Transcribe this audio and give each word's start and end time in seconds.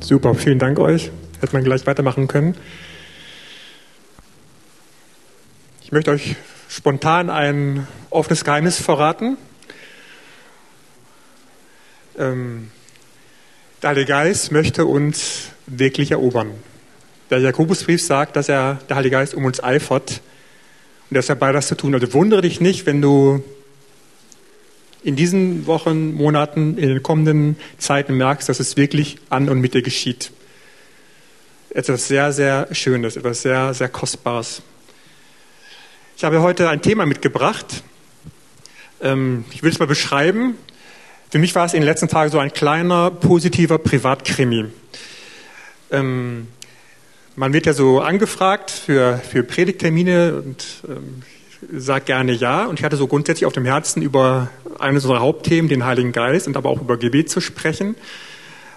Super, 0.00 0.34
vielen 0.34 0.58
Dank 0.58 0.78
euch. 0.78 1.10
Hätte 1.40 1.52
man 1.52 1.64
gleich 1.64 1.86
weitermachen 1.86 2.28
können. 2.28 2.56
Ich 5.82 5.92
möchte 5.92 6.12
euch 6.12 6.36
spontan 6.68 7.30
ein 7.30 7.86
offenes 8.10 8.44
Geheimnis 8.44 8.80
verraten. 8.80 9.36
Ähm, 12.16 12.70
der 13.82 13.90
Heilige 13.90 14.06
Geist 14.06 14.52
möchte 14.52 14.86
uns 14.86 15.48
wirklich 15.66 16.12
erobern. 16.12 16.52
Der 17.30 17.40
Jakobusbrief 17.40 18.02
sagt, 18.02 18.36
dass 18.36 18.48
er, 18.48 18.78
der 18.88 18.96
Heilige 18.96 19.16
Geist 19.16 19.34
um 19.34 19.44
uns 19.44 19.62
eifert 19.62 20.20
und 21.10 21.16
er 21.16 21.20
ist 21.20 21.28
dabei, 21.28 21.52
das 21.52 21.66
zu 21.66 21.76
tun. 21.76 21.94
Also 21.94 22.12
wundere 22.14 22.42
dich 22.42 22.60
nicht, 22.60 22.86
wenn 22.86 23.02
du 23.02 23.42
in 25.02 25.16
diesen 25.16 25.66
Wochen, 25.66 26.14
Monaten, 26.14 26.76
in 26.76 26.88
den 26.88 27.02
kommenden 27.02 27.56
Zeiten 27.78 28.16
merkst, 28.16 28.48
dass 28.48 28.60
es 28.60 28.76
wirklich 28.76 29.18
an 29.30 29.48
und 29.48 29.60
mit 29.60 29.74
dir 29.74 29.82
geschieht. 29.82 30.32
Etwas 31.70 32.08
sehr, 32.08 32.32
sehr 32.32 32.68
Schönes, 32.72 33.16
etwas 33.16 33.42
sehr, 33.42 33.74
sehr 33.74 33.88
Kostbares. 33.88 34.62
Ich 36.16 36.24
habe 36.24 36.42
heute 36.42 36.68
ein 36.68 36.82
Thema 36.82 37.06
mitgebracht. 37.06 37.82
Ähm, 39.00 39.44
ich 39.52 39.62
will 39.62 39.70
es 39.70 39.78
mal 39.78 39.86
beschreiben. 39.86 40.56
Für 41.30 41.38
mich 41.38 41.54
war 41.54 41.66
es 41.66 41.74
in 41.74 41.80
den 41.80 41.86
letzten 41.86 42.08
Tagen 42.08 42.30
so 42.30 42.38
ein 42.38 42.52
kleiner, 42.52 43.10
positiver 43.10 43.78
Privatkrimi. 43.78 44.64
Ähm, 45.90 46.48
man 47.36 47.52
wird 47.52 47.66
ja 47.66 47.72
so 47.72 48.00
angefragt 48.00 48.70
für, 48.70 49.18
für 49.18 49.44
Predigtermine 49.44 50.42
und 50.42 50.64
sagt 51.72 52.06
gerne 52.06 52.32
ja. 52.32 52.64
Und 52.64 52.78
ich 52.78 52.84
hatte 52.84 52.96
so 52.96 53.06
grundsätzlich 53.06 53.46
auf 53.46 53.52
dem 53.52 53.64
Herzen, 53.64 54.02
über 54.02 54.50
eines 54.78 55.04
unserer 55.04 55.20
Hauptthemen, 55.20 55.68
den 55.68 55.84
Heiligen 55.84 56.12
Geist, 56.12 56.46
und 56.46 56.56
aber 56.56 56.68
auch 56.68 56.80
über 56.80 56.96
Gebet 56.96 57.30
zu 57.30 57.40
sprechen. 57.40 57.96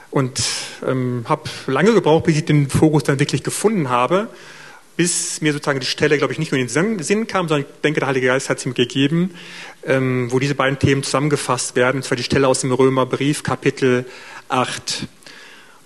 Und 0.10 0.42
ähm, 0.86 1.26
habe 1.28 1.44
lange 1.68 1.94
gebraucht, 1.94 2.26
bis 2.26 2.38
ich 2.38 2.46
den 2.46 2.70
Fokus 2.70 3.04
dann 3.04 3.20
wirklich 3.20 3.44
gefunden 3.44 3.90
habe, 3.90 4.28
bis 4.98 5.42
mir 5.42 5.54
sozusagen 5.54 5.80
die 5.80 5.86
Stelle, 5.86 6.18
glaube 6.18 6.34
ich, 6.34 6.40
nicht 6.40 6.52
nur 6.52 6.60
in 6.60 6.68
den 6.68 7.00
Sinn 7.00 7.28
kam, 7.28 7.48
sondern 7.48 7.66
ich 7.68 7.82
denke, 7.82 8.02
der 8.02 8.08
Heilige 8.08 8.28
Geist 8.28 8.50
hat 8.50 8.60
sie 8.60 8.68
mir 8.70 8.76
gegeben, 8.76 9.32
ähm, 9.86 10.32
wo 10.32 10.40
diese 10.40 10.54
beiden 10.54 10.80
Themen 10.80 11.02
zusammengefasst 11.02 11.76
werden, 11.76 11.98
und 11.98 12.04
zwar 12.04 12.18
die 12.18 12.24
Stelle 12.24 12.48
aus 12.48 12.62
dem 12.62 12.74
Römerbrief, 12.74 13.42
Kapitel 13.44 14.06
8. 14.50 15.08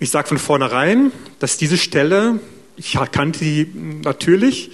Ich 0.00 0.10
sage 0.10 0.28
von 0.28 0.38
vornherein, 0.38 1.12
dass 1.38 1.56
diese 1.56 1.78
Stelle, 1.78 2.40
ich 2.76 2.98
kannte 3.12 3.38
sie 3.38 3.70
natürlich, 4.02 4.72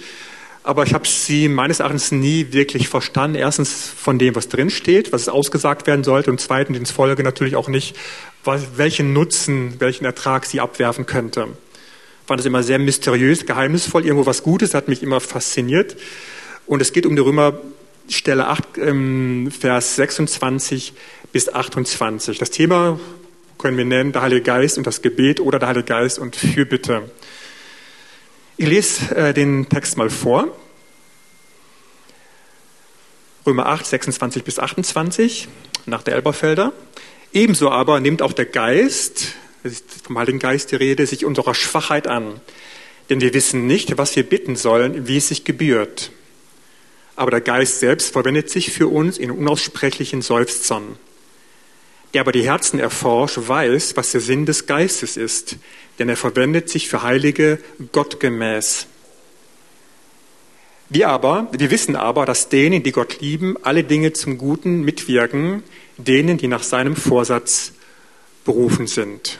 aber 0.63 0.83
ich 0.83 0.93
habe 0.93 1.07
sie 1.07 1.49
meines 1.49 1.81
Erachtens 1.81 2.11
nie 2.11 2.47
wirklich 2.51 2.87
verstanden. 2.87 3.35
Erstens 3.35 3.89
von 3.89 4.17
dem, 4.17 4.35
was 4.35 4.47
drin 4.47 4.69
steht, 4.69 5.11
was 5.11 5.27
ausgesagt 5.27 5.87
werden 5.87 6.03
sollte, 6.03 6.31
und 6.31 6.39
zweitens 6.39 6.77
ins 6.77 6.91
Folge 6.91 7.23
natürlich 7.23 7.55
auch 7.57 7.67
nicht, 7.67 7.95
welchen 8.75 9.13
Nutzen, 9.13 9.75
welchen 9.79 10.05
Ertrag 10.05 10.45
sie 10.45 10.61
abwerfen 10.61 11.05
könnte. 11.05 11.47
Ich 12.21 12.27
fand 12.27 12.39
es 12.39 12.45
immer 12.45 12.63
sehr 12.63 12.79
mysteriös, 12.79 13.45
geheimnisvoll, 13.45 14.05
irgendwo 14.05 14.25
was 14.25 14.43
Gutes, 14.43 14.73
hat 14.73 14.87
mich 14.87 15.03
immer 15.03 15.19
fasziniert. 15.19 15.97
Und 16.65 16.81
es 16.81 16.93
geht 16.93 17.05
um 17.05 17.17
die 17.17 17.21
Römerstelle 17.21 18.47
8, 18.47 18.63
ähm, 18.77 19.51
Vers 19.51 19.97
26 19.97 20.93
bis 21.33 21.53
28. 21.53 22.37
Das 22.37 22.51
Thema 22.51 22.99
können 23.57 23.77
wir 23.77 23.85
nennen, 23.85 24.13
der 24.13 24.21
Heilige 24.21 24.43
Geist 24.43 24.77
und 24.77 24.87
das 24.87 25.01
Gebet 25.01 25.41
oder 25.41 25.59
der 25.59 25.67
Heilige 25.69 25.85
Geist 25.85 26.19
und 26.19 26.37
Fürbitte. 26.37 27.03
Ich 28.55 28.67
lese 28.67 29.15
äh, 29.15 29.33
den 29.33 29.67
Text 29.67 29.97
mal 29.97 30.11
vor. 30.11 30.55
Römer 33.47 33.65
8, 33.65 33.85
26 33.85 34.43
bis 34.43 34.59
28 34.59 35.47
nach 35.87 36.03
der 36.03 36.15
Elberfelder. 36.15 36.71
Ebenso 37.33 37.71
aber 37.71 37.99
nimmt 37.99 38.21
auch 38.21 38.31
der 38.31 38.45
Geist, 38.45 39.33
es 39.63 39.73
ist 39.73 40.05
vom 40.05 40.19
Heiligen 40.19 40.37
Geist 40.37 40.71
die 40.71 40.75
Rede, 40.75 41.07
sich 41.07 41.25
unserer 41.25 41.55
Schwachheit 41.55 42.05
an. 42.07 42.39
Denn 43.09 43.21
wir 43.21 43.33
wissen 43.33 43.65
nicht, 43.65 43.97
was 43.97 44.15
wir 44.15 44.23
bitten 44.23 44.55
sollen, 44.55 45.07
wie 45.07 45.17
es 45.17 45.29
sich 45.29 45.45
gebührt. 45.45 46.11
Aber 47.15 47.31
der 47.31 47.41
Geist 47.41 47.79
selbst 47.79 48.13
verwendet 48.13 48.51
sich 48.51 48.71
für 48.71 48.87
uns 48.87 49.17
in 49.17 49.31
unaussprechlichen 49.31 50.21
Seufzern. 50.21 50.97
Der 52.13 52.21
aber 52.21 52.31
die 52.31 52.45
Herzen 52.45 52.79
erforscht, 52.79 53.39
weiß, 53.47 53.95
was 53.95 54.11
der 54.11 54.21
Sinn 54.21 54.45
des 54.45 54.67
Geistes 54.67 55.17
ist, 55.17 55.57
denn 55.99 56.09
er 56.09 56.17
verwendet 56.17 56.69
sich 56.69 56.87
für 56.87 57.01
Heilige 57.01 57.59
gottgemäß. 57.91 58.87
Wir 60.89 61.09
aber, 61.09 61.47
wir 61.51 61.71
wissen 61.71 61.95
aber, 61.95 62.25
dass 62.25 62.49
denen, 62.49 62.83
die 62.83 62.91
Gott 62.91 63.19
lieben, 63.19 63.55
alle 63.63 63.83
Dinge 63.83 64.13
zum 64.13 64.37
Guten 64.37 64.81
mitwirken, 64.81 65.63
denen, 65.97 66.37
die 66.37 66.47
nach 66.47 66.61
seinem 66.61 66.95
Vorsatz 66.95 67.73
berufen 68.45 68.85
sind. 68.85 69.39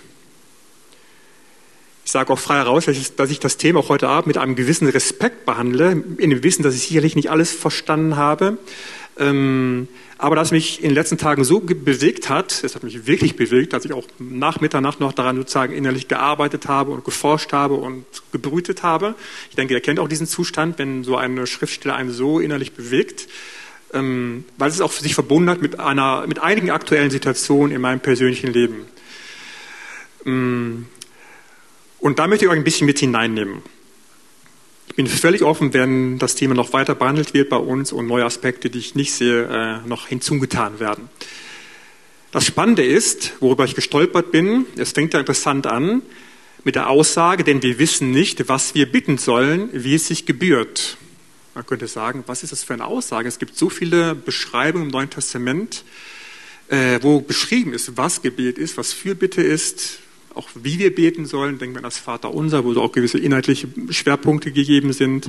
Ich 2.05 2.11
sage 2.11 2.33
auch 2.33 2.39
frei 2.39 2.55
heraus, 2.55 2.85
dass 3.15 3.31
ich 3.31 3.39
das 3.39 3.57
Thema 3.57 3.79
auch 3.79 3.89
heute 3.89 4.09
Abend 4.09 4.27
mit 4.27 4.37
einem 4.37 4.55
gewissen 4.55 4.87
Respekt 4.87 5.45
behandle, 5.45 6.03
in 6.17 6.31
dem 6.31 6.43
Wissen, 6.43 6.63
dass 6.63 6.75
ich 6.75 6.87
sicherlich 6.87 7.15
nicht 7.15 7.29
alles 7.29 7.51
verstanden 7.51 8.17
habe. 8.17 8.57
Ähm, 9.17 9.87
aber 10.17 10.35
das 10.35 10.51
mich 10.51 10.81
in 10.81 10.89
den 10.89 10.95
letzten 10.95 11.17
Tagen 11.17 11.43
so 11.43 11.59
bewegt 11.59 12.29
hat, 12.29 12.63
es 12.63 12.75
hat 12.75 12.83
mich 12.83 13.05
wirklich 13.05 13.35
bewegt, 13.35 13.73
dass 13.73 13.85
ich 13.85 13.93
auch 13.93 14.05
nach 14.19 14.61
Mitternacht 14.61 14.99
noch 14.99 15.13
daran 15.13 15.35
sozusagen 15.35 15.73
innerlich 15.73 16.07
gearbeitet 16.07 16.67
habe 16.67 16.91
und 16.91 17.03
geforscht 17.03 17.51
habe 17.51 17.75
und 17.75 18.05
gebrütet 18.31 18.83
habe. 18.83 19.15
Ich 19.49 19.55
denke, 19.55 19.73
ihr 19.73 19.81
kennt 19.81 19.99
auch 19.99 20.07
diesen 20.07 20.25
Zustand, 20.25 20.79
wenn 20.79 21.03
so 21.03 21.17
eine 21.17 21.45
Schriftstelle 21.45 21.93
einen 21.93 22.11
so 22.11 22.39
innerlich 22.39 22.71
bewegt, 22.71 23.27
ähm, 23.93 24.45
weil 24.57 24.69
es 24.69 24.81
auch 24.81 24.91
sich 24.91 25.13
verbunden 25.13 25.49
hat 25.49 25.61
mit 25.61 25.79
einer, 25.79 26.25
mit 26.25 26.39
einigen 26.39 26.71
aktuellen 26.71 27.11
Situationen 27.11 27.75
in 27.75 27.81
meinem 27.81 27.99
persönlichen 27.99 28.51
Leben. 28.51 28.85
Ähm, 30.25 30.87
und 31.99 32.19
da 32.19 32.27
möchte 32.27 32.45
ich 32.45 32.51
euch 32.51 32.57
ein 32.57 32.63
bisschen 32.63 32.87
mit 32.87 32.99
hineinnehmen. 32.99 33.61
Ich 34.93 34.97
bin 34.97 35.07
völlig 35.07 35.41
offen, 35.41 35.73
wenn 35.73 36.19
das 36.19 36.35
Thema 36.35 36.53
noch 36.53 36.71
weiter 36.71 36.93
behandelt 36.93 37.33
wird 37.33 37.49
bei 37.49 37.57
uns 37.57 37.91
und 37.91 38.05
neue 38.05 38.25
Aspekte, 38.25 38.69
die 38.69 38.77
ich 38.77 38.93
nicht 38.93 39.11
sehe, 39.11 39.45
äh, 39.45 39.87
noch 39.87 40.05
hinzugetan 40.05 40.79
werden. 40.79 41.09
Das 42.31 42.45
Spannende 42.45 42.85
ist, 42.85 43.33
worüber 43.39 43.65
ich 43.65 43.73
gestolpert 43.73 44.31
bin, 44.31 44.67
es 44.77 44.91
fängt 44.91 45.15
ja 45.15 45.19
interessant 45.19 45.65
an 45.65 46.03
mit 46.63 46.75
der 46.75 46.91
Aussage, 46.91 47.43
denn 47.43 47.63
wir 47.63 47.79
wissen 47.79 48.11
nicht, 48.11 48.47
was 48.49 48.75
wir 48.75 48.85
bitten 48.85 49.17
sollen, 49.17 49.69
wie 49.73 49.95
es 49.95 50.05
sich 50.05 50.27
gebührt. 50.27 50.97
Man 51.55 51.65
könnte 51.65 51.87
sagen, 51.87 52.23
was 52.27 52.43
ist 52.43 52.51
das 52.51 52.63
für 52.63 52.75
eine 52.75 52.85
Aussage? 52.85 53.27
Es 53.27 53.39
gibt 53.39 53.57
so 53.57 53.71
viele 53.71 54.13
Beschreibungen 54.13 54.85
im 54.85 54.91
Neuen 54.91 55.09
Testament, 55.09 55.85
äh, 56.67 56.99
wo 57.01 57.19
beschrieben 57.19 57.73
ist, 57.73 57.97
was 57.97 58.21
Gebet 58.21 58.59
ist, 58.59 58.77
was 58.77 58.93
Fürbitte 58.93 59.41
ist, 59.41 60.02
auch 60.35 60.49
wie 60.55 60.79
wir 60.79 60.93
beten 60.93 61.25
sollen. 61.25 61.59
Denken 61.59 61.75
wir 61.75 61.79
an 61.79 61.83
das 61.83 61.97
Vaterunser, 61.97 62.63
wo 62.63 62.73
auch 62.79 62.91
gewisse 62.91 63.17
inhaltliche 63.17 63.67
Schwerpunkte 63.89 64.51
gegeben 64.51 64.93
sind. 64.93 65.27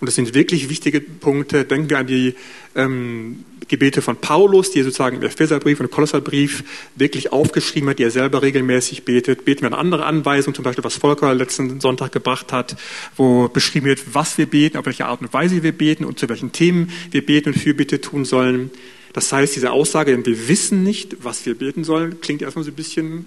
Und 0.00 0.06
das 0.06 0.14
sind 0.14 0.34
wirklich 0.34 0.68
wichtige 0.68 1.00
Punkte. 1.00 1.64
Denken 1.64 1.90
wir 1.90 1.98
an 1.98 2.06
die 2.06 2.34
ähm, 2.74 3.44
Gebete 3.68 4.02
von 4.02 4.16
Paulus, 4.16 4.70
die 4.70 4.80
er 4.80 4.84
sozusagen 4.84 5.16
im 5.16 5.22
Epheserbrief 5.22 5.80
und 5.80 5.90
Kolosserbrief 5.90 6.64
wirklich 6.96 7.32
aufgeschrieben 7.32 7.88
hat, 7.88 7.98
die 7.98 8.04
er 8.04 8.10
selber 8.10 8.42
regelmäßig 8.42 9.04
betet. 9.04 9.44
Beten 9.44 9.62
wir 9.62 9.68
an 9.68 9.74
andere 9.74 10.04
Anweisungen, 10.06 10.54
zum 10.54 10.64
Beispiel 10.64 10.84
was 10.84 10.96
Volker 10.96 11.34
letzten 11.34 11.80
Sonntag 11.80 12.12
gebracht 12.12 12.52
hat, 12.52 12.76
wo 13.16 13.48
beschrieben 13.48 13.86
wird, 13.86 14.14
was 14.14 14.38
wir 14.38 14.46
beten, 14.46 14.76
auf 14.76 14.86
welche 14.86 15.06
Art 15.06 15.20
und 15.20 15.32
Weise 15.32 15.62
wir 15.62 15.72
beten 15.72 16.04
und 16.04 16.18
zu 16.18 16.28
welchen 16.28 16.52
Themen 16.52 16.90
wir 17.10 17.24
beten 17.24 17.50
und 17.50 17.58
Fürbitte 17.58 18.00
tun 18.00 18.24
sollen. 18.24 18.70
Das 19.12 19.32
heißt, 19.32 19.54
diese 19.54 19.70
Aussage, 19.70 20.10
denn 20.10 20.26
wir 20.26 20.48
wissen 20.48 20.82
nicht, 20.82 21.16
was 21.22 21.46
wir 21.46 21.54
beten 21.54 21.84
sollen, 21.84 22.20
klingt 22.20 22.42
erstmal 22.42 22.64
so 22.64 22.72
ein 22.72 22.74
bisschen 22.74 23.26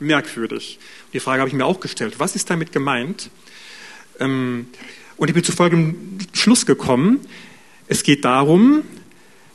merkwürdig. 0.00 0.78
Die 1.12 1.20
Frage 1.20 1.40
habe 1.40 1.48
ich 1.48 1.54
mir 1.54 1.64
auch 1.64 1.80
gestellt. 1.80 2.14
Was 2.18 2.36
ist 2.36 2.50
damit 2.50 2.72
gemeint? 2.72 3.30
Ähm, 4.20 4.66
und 5.16 5.28
ich 5.28 5.34
bin 5.34 5.44
zu 5.44 5.52
folgendem 5.52 6.18
Schluss 6.32 6.66
gekommen. 6.66 7.20
Es 7.88 8.02
geht 8.02 8.24
darum, 8.24 8.82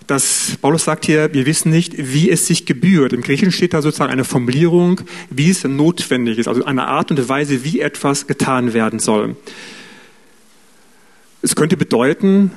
dass 0.08 0.58
Paulus 0.62 0.86
sagt 0.86 1.06
hier, 1.06 1.34
wir 1.34 1.46
wissen 1.46 1.70
nicht, 1.72 1.94
wie 1.98 2.30
es 2.30 2.48
sich 2.48 2.66
gebührt. 2.66 3.14
Im 3.14 3.22
Griechischen 3.22 3.52
steht 3.52 3.74
da 3.74 3.82
sozusagen 3.82 4.12
eine 4.12 4.24
Formulierung, 4.24 5.02
wie 5.30 5.50
es 5.50 5.64
notwendig 5.64 6.38
ist, 6.38 6.48
also 6.48 6.66
eine 6.66 6.88
Art 6.88 7.12
und 7.12 7.30
Weise, 7.30 7.64
wie 7.64 7.80
etwas 7.80 8.28
getan 8.28 8.74
werden 8.74 9.00
soll. 9.00 9.36
Es 11.42 11.56
könnte 11.56 11.78
bedeuten, 11.78 12.52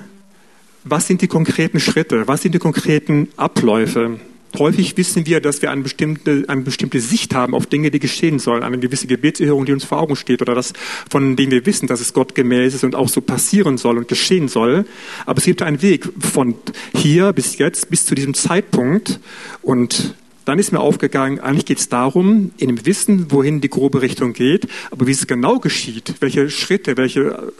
was 0.85 1.07
sind 1.07 1.23
die 1.23 1.29
konkreten 1.29 1.81
Schritte, 1.81 2.27
was 2.29 2.43
sind 2.43 2.55
die 2.55 2.59
konkreten 2.59 3.29
Abläufe, 3.37 4.19
Häufig 4.59 4.97
wissen 4.97 5.27
wir, 5.27 5.41
dass 5.41 5.63
wir 5.63 5.71
eine 5.71 5.83
bestimmte, 5.83 6.45
eine 6.49 6.63
bestimmte 6.63 7.01
Sicht 7.01 7.35
haben 7.35 7.55
auf 7.55 7.67
Dinge, 7.67 7.91
die 7.91 7.99
geschehen 7.99 8.39
sollen, 8.39 8.63
eine 8.63 8.79
gewisse 8.79 9.07
Gebetserhörung, 9.07 9.67
die 9.67 9.73
uns 9.73 9.85
vor 9.85 10.01
Augen 10.01 10.17
steht 10.17 10.43
oder 10.43 10.55
das, 10.55 10.73
von 11.11 11.37
dem 11.37 11.51
wir 11.51 11.67
wissen, 11.67 11.87
dass 11.87 12.01
es 12.01 12.13
Gott 12.13 12.35
gemäß 12.35 12.75
ist 12.75 12.85
und 12.85 12.95
auch 12.95 13.09
so 13.09 13.21
passieren 13.21 13.79
soll 13.79 13.99
und 13.99 14.09
geschehen 14.09 14.49
soll. 14.49 14.85
Aber 15.27 15.39
es 15.39 15.45
gibt 15.45 15.63
einen 15.63 15.83
Weg 15.83 16.09
von 16.21 16.55
hier 16.95 17.33
bis 17.33 17.59
jetzt, 17.59 17.91
bis 17.91 18.07
zu 18.07 18.15
diesem 18.15 18.35
Zeitpunkt 18.35 19.21
und 19.63 20.15
dann 20.45 20.59
ist 20.59 20.73
mir 20.73 20.81
aufgegangen, 20.81 21.41
eigentlich 21.41 21.65
geht 21.65 21.79
es 21.79 21.89
darum, 21.89 22.53
in 22.59 22.69
dem 22.69 22.87
Wissen, 22.87 23.33
wohin 23.33 23.61
die 23.61 23.71
grobe 23.71 24.03
Richtung 24.03 24.35
geht, 24.35 24.69
aber 24.91 25.07
wie 25.07 25.13
es 25.13 25.27
genau 25.27 25.59
geschieht, 25.59 26.15
welche 26.21 26.51
Schritte, 26.51 26.97
welche 26.97 27.53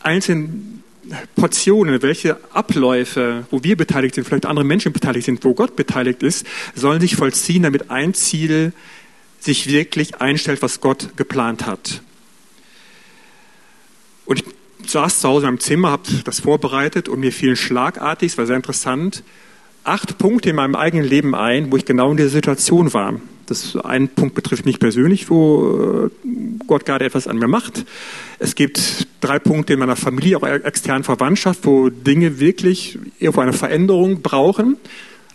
einzelnen 0.00 0.82
Portionen, 1.36 2.02
welche 2.02 2.38
Abläufe, 2.52 3.46
wo 3.50 3.62
wir 3.62 3.76
beteiligt 3.76 4.14
sind, 4.14 4.24
vielleicht 4.24 4.46
andere 4.46 4.64
Menschen 4.64 4.92
beteiligt 4.92 5.26
sind, 5.26 5.44
wo 5.44 5.54
Gott 5.54 5.76
beteiligt 5.76 6.22
ist, 6.22 6.46
sollen 6.74 7.00
sich 7.00 7.16
vollziehen, 7.16 7.62
damit 7.62 7.90
ein 7.90 8.14
Ziel 8.14 8.72
sich 9.38 9.68
wirklich 9.68 10.20
einstellt, 10.20 10.62
was 10.62 10.80
Gott 10.80 11.16
geplant 11.16 11.66
hat. 11.66 12.02
Und 14.24 14.40
ich 14.40 14.90
saß 14.90 15.20
zu 15.20 15.28
Hause 15.28 15.46
in 15.46 15.52
meinem 15.52 15.60
Zimmer, 15.60 15.90
habe 15.90 16.02
das 16.24 16.40
vorbereitet 16.40 17.08
und 17.08 17.20
mir 17.20 17.32
fielen 17.32 17.56
schlagartig, 17.56 18.32
es 18.32 18.38
war 18.38 18.46
sehr 18.46 18.56
interessant, 18.56 19.22
acht 19.84 20.18
Punkte 20.18 20.50
in 20.50 20.56
meinem 20.56 20.74
eigenen 20.74 21.06
Leben 21.06 21.34
ein, 21.34 21.70
wo 21.70 21.76
ich 21.76 21.84
genau 21.84 22.10
in 22.10 22.16
dieser 22.16 22.30
Situation 22.30 22.92
war. 22.92 23.20
Das 23.46 23.76
ein 23.76 24.08
Punkt 24.08 24.34
betrifft 24.34 24.66
mich 24.66 24.78
persönlich, 24.78 25.30
wo 25.30 26.08
äh, 26.08 26.28
Gott 26.66 26.84
gerade 26.84 27.04
etwas 27.04 27.28
an 27.28 27.38
mir 27.38 27.48
macht. 27.48 27.84
Es 28.38 28.54
gibt 28.54 29.06
drei 29.20 29.38
Punkte 29.38 29.74
in 29.74 29.78
meiner 29.78 29.96
Familie, 29.96 30.36
auch 30.36 30.42
externen 30.42 31.04
Verwandtschaft, 31.04 31.60
wo 31.64 31.88
Dinge 31.88 32.40
wirklich 32.40 32.98
irgendwo 33.18 33.40
eine 33.40 33.52
Veränderung 33.52 34.22
brauchen 34.22 34.76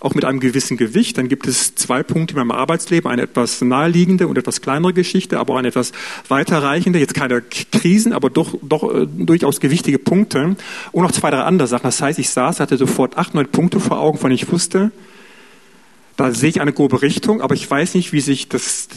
auch 0.02 0.16
mit 0.16 0.26
einem 0.26 0.40
gewissen 0.40 0.78
Gewicht. 0.78 1.18
Dann 1.18 1.30
gibt 1.30 1.48
es 1.48 1.76
zwei 1.76 2.04
Punkte 2.04 2.34
in 2.34 2.40
meinem 2.40 2.52
Arbeitsleben, 2.52 3.10
eine 3.10 3.22
etwas 3.22 3.62
naheliegende 3.62 4.28
und 4.28 4.38
etwas 4.38 4.62
kleinere 4.62 4.94
Geschichte, 4.94 5.40
aber 5.40 5.54
auch 5.54 5.58
eine 5.58 5.70
etwas 5.70 5.92
weiterreichende, 6.28 7.00
jetzt 7.00 7.14
keine 7.14 7.42
Krisen, 7.42 8.12
aber 8.12 8.30
doch, 8.30 8.56
doch 8.64 8.94
äh, 8.94 9.08
durchaus 9.08 9.60
gewichtige 9.60 10.00
Punkte 10.00 10.56
und 10.92 11.04
noch 11.04 11.12
zwei, 11.12 11.30
drei 11.30 11.42
andere 11.42 11.68
Sachen. 11.68 11.84
Das 11.84 12.02
heißt, 12.02 12.20
ich 12.20 12.32
saß, 12.32 12.60
hatte 12.60 12.78
sofort 12.78 13.18
acht, 13.18 13.36
neun 13.36 13.48
Punkte 13.48 13.80
vor 13.80 14.00
Augen, 14.00 14.18
von 14.18 14.32
denen 14.32 14.42
ich 14.42 14.52
wusste, 14.52 14.92
da 16.18 16.32
sehe 16.34 16.50
ich 16.50 16.62
eine 16.62 16.74
grobe 16.74 17.02
Richtung, 17.02 17.42
aber 17.42 17.56
ich 17.56 17.70
weiß 17.70 17.96
nicht, 17.96 18.14
wie 18.14 18.22
sich 18.22 18.50
das, 18.50 18.88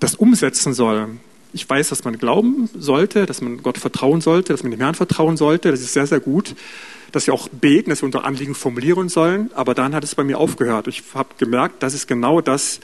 das 0.00 0.14
umsetzen 0.14 0.74
soll. 0.74 1.08
Ich 1.52 1.68
weiß, 1.68 1.90
dass 1.90 2.04
man 2.04 2.18
glauben 2.18 2.68
sollte, 2.78 3.26
dass 3.26 3.40
man 3.40 3.62
Gott 3.62 3.78
vertrauen 3.78 4.20
sollte, 4.20 4.52
dass 4.52 4.62
man 4.62 4.70
dem 4.70 4.80
Herrn 4.80 4.94
vertrauen 4.94 5.36
sollte. 5.36 5.70
Das 5.70 5.80
ist 5.80 5.92
sehr, 5.92 6.06
sehr 6.06 6.20
gut 6.20 6.54
dass 7.12 7.26
wir 7.26 7.34
auch 7.34 7.48
beten, 7.48 7.90
dass 7.90 8.02
wir 8.02 8.06
unser 8.06 8.24
Anliegen 8.24 8.54
formulieren 8.54 9.08
sollen. 9.08 9.50
Aber 9.54 9.74
dann 9.74 9.94
hat 9.94 10.02
es 10.02 10.14
bei 10.14 10.24
mir 10.24 10.38
aufgehört. 10.38 10.88
Ich 10.88 11.02
habe 11.14 11.28
gemerkt, 11.38 11.82
das 11.82 11.94
ist 11.94 12.08
genau 12.08 12.40
das, 12.40 12.80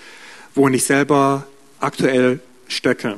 worin 0.55 0.75
ich 0.75 0.85
selber 0.85 1.47
aktuell 1.81 2.41
stecke. 2.69 3.17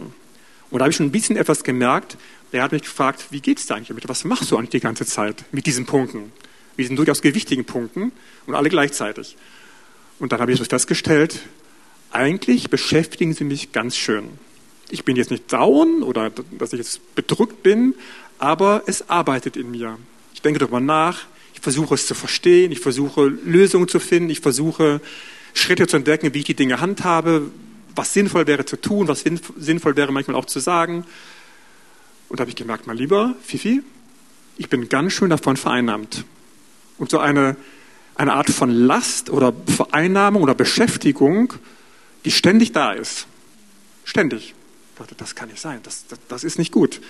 Und 0.70 0.78
da 0.78 0.84
habe 0.84 0.90
ich 0.90 0.96
schon 0.96 1.06
ein 1.06 1.12
bisschen 1.12 1.36
etwas 1.36 1.64
gemerkt. 1.64 2.16
Er 2.52 2.62
hat 2.62 2.72
mich 2.72 2.82
gefragt, 2.82 3.26
wie 3.30 3.40
geht 3.40 3.58
es 3.58 3.66
dir 3.66 3.74
eigentlich 3.74 3.88
damit? 3.88 4.08
Was 4.08 4.24
machst 4.24 4.50
du 4.50 4.56
eigentlich 4.56 4.70
die 4.70 4.80
ganze 4.80 5.04
Zeit 5.04 5.44
mit 5.52 5.66
diesen 5.66 5.84
Punkten? 5.84 6.32
Mit 6.76 6.84
diesen 6.84 6.96
durchaus 6.96 7.20
gewichtigen 7.20 7.64
Punkten 7.64 8.12
und 8.46 8.54
alle 8.54 8.68
gleichzeitig. 8.68 9.36
Und 10.20 10.32
dann 10.32 10.40
habe 10.40 10.52
ich 10.52 10.62
festgestellt, 10.62 11.40
eigentlich 12.12 12.70
beschäftigen 12.70 13.32
sie 13.32 13.44
mich 13.44 13.72
ganz 13.72 13.96
schön. 13.96 14.28
Ich 14.90 15.04
bin 15.04 15.16
jetzt 15.16 15.30
nicht 15.30 15.52
down 15.52 16.02
oder 16.02 16.30
dass 16.30 16.72
ich 16.72 16.78
jetzt 16.78 17.14
bedrückt 17.14 17.62
bin, 17.62 17.94
aber 18.38 18.82
es 18.86 19.08
arbeitet 19.08 19.56
in 19.56 19.70
mir. 19.70 19.98
Ich 20.34 20.42
denke 20.42 20.58
darüber 20.58 20.80
nach, 20.80 21.26
ich 21.54 21.60
versuche 21.60 21.94
es 21.94 22.06
zu 22.06 22.14
verstehen, 22.14 22.70
ich 22.70 22.80
versuche 22.80 23.26
Lösungen 23.26 23.88
zu 23.88 23.98
finden, 23.98 24.30
ich 24.30 24.40
versuche 24.40 25.00
Schritte 25.54 25.86
zu 25.86 25.96
entdecken, 25.96 26.34
wie 26.34 26.38
ich 26.40 26.44
die 26.44 26.54
Dinge 26.54 26.80
handhabe, 26.80 27.50
was 27.96 28.12
sinnvoll 28.12 28.46
wäre 28.46 28.64
zu 28.64 28.80
tun, 28.80 29.08
was 29.08 29.24
sinnvoll 29.56 29.96
wäre 29.96 30.12
manchmal 30.12 30.36
auch 30.36 30.44
zu 30.44 30.60
sagen. 30.60 31.04
Und 32.28 32.38
da 32.38 32.42
habe 32.42 32.50
ich 32.50 32.56
gemerkt, 32.56 32.86
mein 32.86 32.96
lieber 32.96 33.34
Fifi, 33.42 33.82
ich 34.58 34.68
bin 34.68 34.88
ganz 34.88 35.14
schön 35.14 35.30
davon 35.30 35.56
vereinnahmt. 35.56 36.24
Und 36.98 37.10
so 37.10 37.18
eine, 37.18 37.56
eine 38.20 38.34
Art 38.34 38.50
von 38.50 38.70
Last 38.70 39.30
oder 39.30 39.54
Vereinnahmung 39.66 40.42
oder 40.42 40.54
Beschäftigung, 40.54 41.54
die 42.26 42.30
ständig 42.30 42.72
da 42.72 42.92
ist. 42.92 43.26
Ständig. 44.04 44.54
Ich 44.92 44.98
dachte, 44.98 45.14
das 45.16 45.34
kann 45.34 45.48
nicht 45.48 45.60
sein, 45.60 45.80
das, 45.82 46.06
das, 46.06 46.18
das 46.28 46.44
ist 46.44 46.58
nicht 46.58 46.70
gut. 46.70 47.00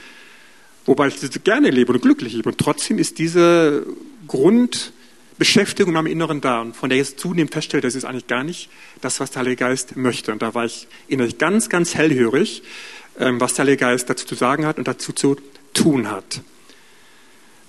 Wobei 0.86 1.08
ich 1.08 1.44
gerne 1.44 1.70
lebe 1.70 1.92
und 1.92 2.00
glücklich 2.00 2.34
lebe. 2.34 2.50
Und 2.50 2.58
trotzdem 2.58 2.98
ist 2.98 3.18
diese 3.18 3.84
Grundbeschäftigung 4.28 5.90
in 5.90 5.94
meinem 5.94 6.06
Inneren 6.06 6.40
da. 6.40 6.60
Und 6.60 6.76
von 6.76 6.88
der 6.88 7.00
ich 7.00 7.08
jetzt 7.08 7.20
zunehmend 7.20 7.52
feststelle, 7.52 7.80
das 7.80 7.96
ist 7.96 8.04
eigentlich 8.04 8.28
gar 8.28 8.44
nicht 8.44 8.70
das, 9.00 9.18
was 9.18 9.32
der 9.32 9.40
Heilige 9.40 9.56
Geist 9.56 9.96
möchte. 9.96 10.30
Und 10.30 10.42
da 10.42 10.54
war 10.54 10.64
ich 10.64 10.86
innerlich 11.08 11.38
ganz, 11.38 11.68
ganz 11.68 11.96
hellhörig, 11.96 12.62
ähm, 13.18 13.40
was 13.40 13.54
der 13.54 13.64
Heilige 13.64 13.78
Geist 13.78 14.08
dazu 14.08 14.26
zu 14.26 14.36
sagen 14.36 14.64
hat 14.64 14.78
und 14.78 14.86
dazu 14.86 15.12
zu 15.12 15.36
tun 15.74 16.08
hat. 16.08 16.40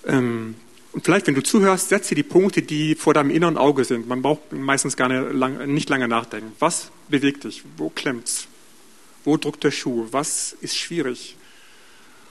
Ähm, 0.05 0.55
und 0.93 1.05
vielleicht, 1.05 1.27
wenn 1.27 1.35
du 1.35 1.43
zuhörst, 1.43 1.89
setze 1.89 2.15
die 2.15 2.23
Punkte, 2.23 2.61
die 2.61 2.95
vor 2.95 3.13
deinem 3.13 3.29
inneren 3.29 3.57
Auge 3.57 3.85
sind. 3.85 4.07
Man 4.07 4.21
braucht 4.21 4.51
meistens 4.51 4.97
gar 4.97 5.07
nicht 5.07 5.89
lange 5.89 6.07
nachdenken. 6.07 6.51
Was 6.59 6.91
bewegt 7.07 7.45
dich? 7.45 7.63
Wo 7.77 7.89
klemmt's? 7.89 8.47
Wo 9.23 9.37
drückt 9.37 9.63
der 9.63 9.71
Schuh? 9.71 10.07
Was 10.11 10.55
ist 10.61 10.77
schwierig? 10.77 11.37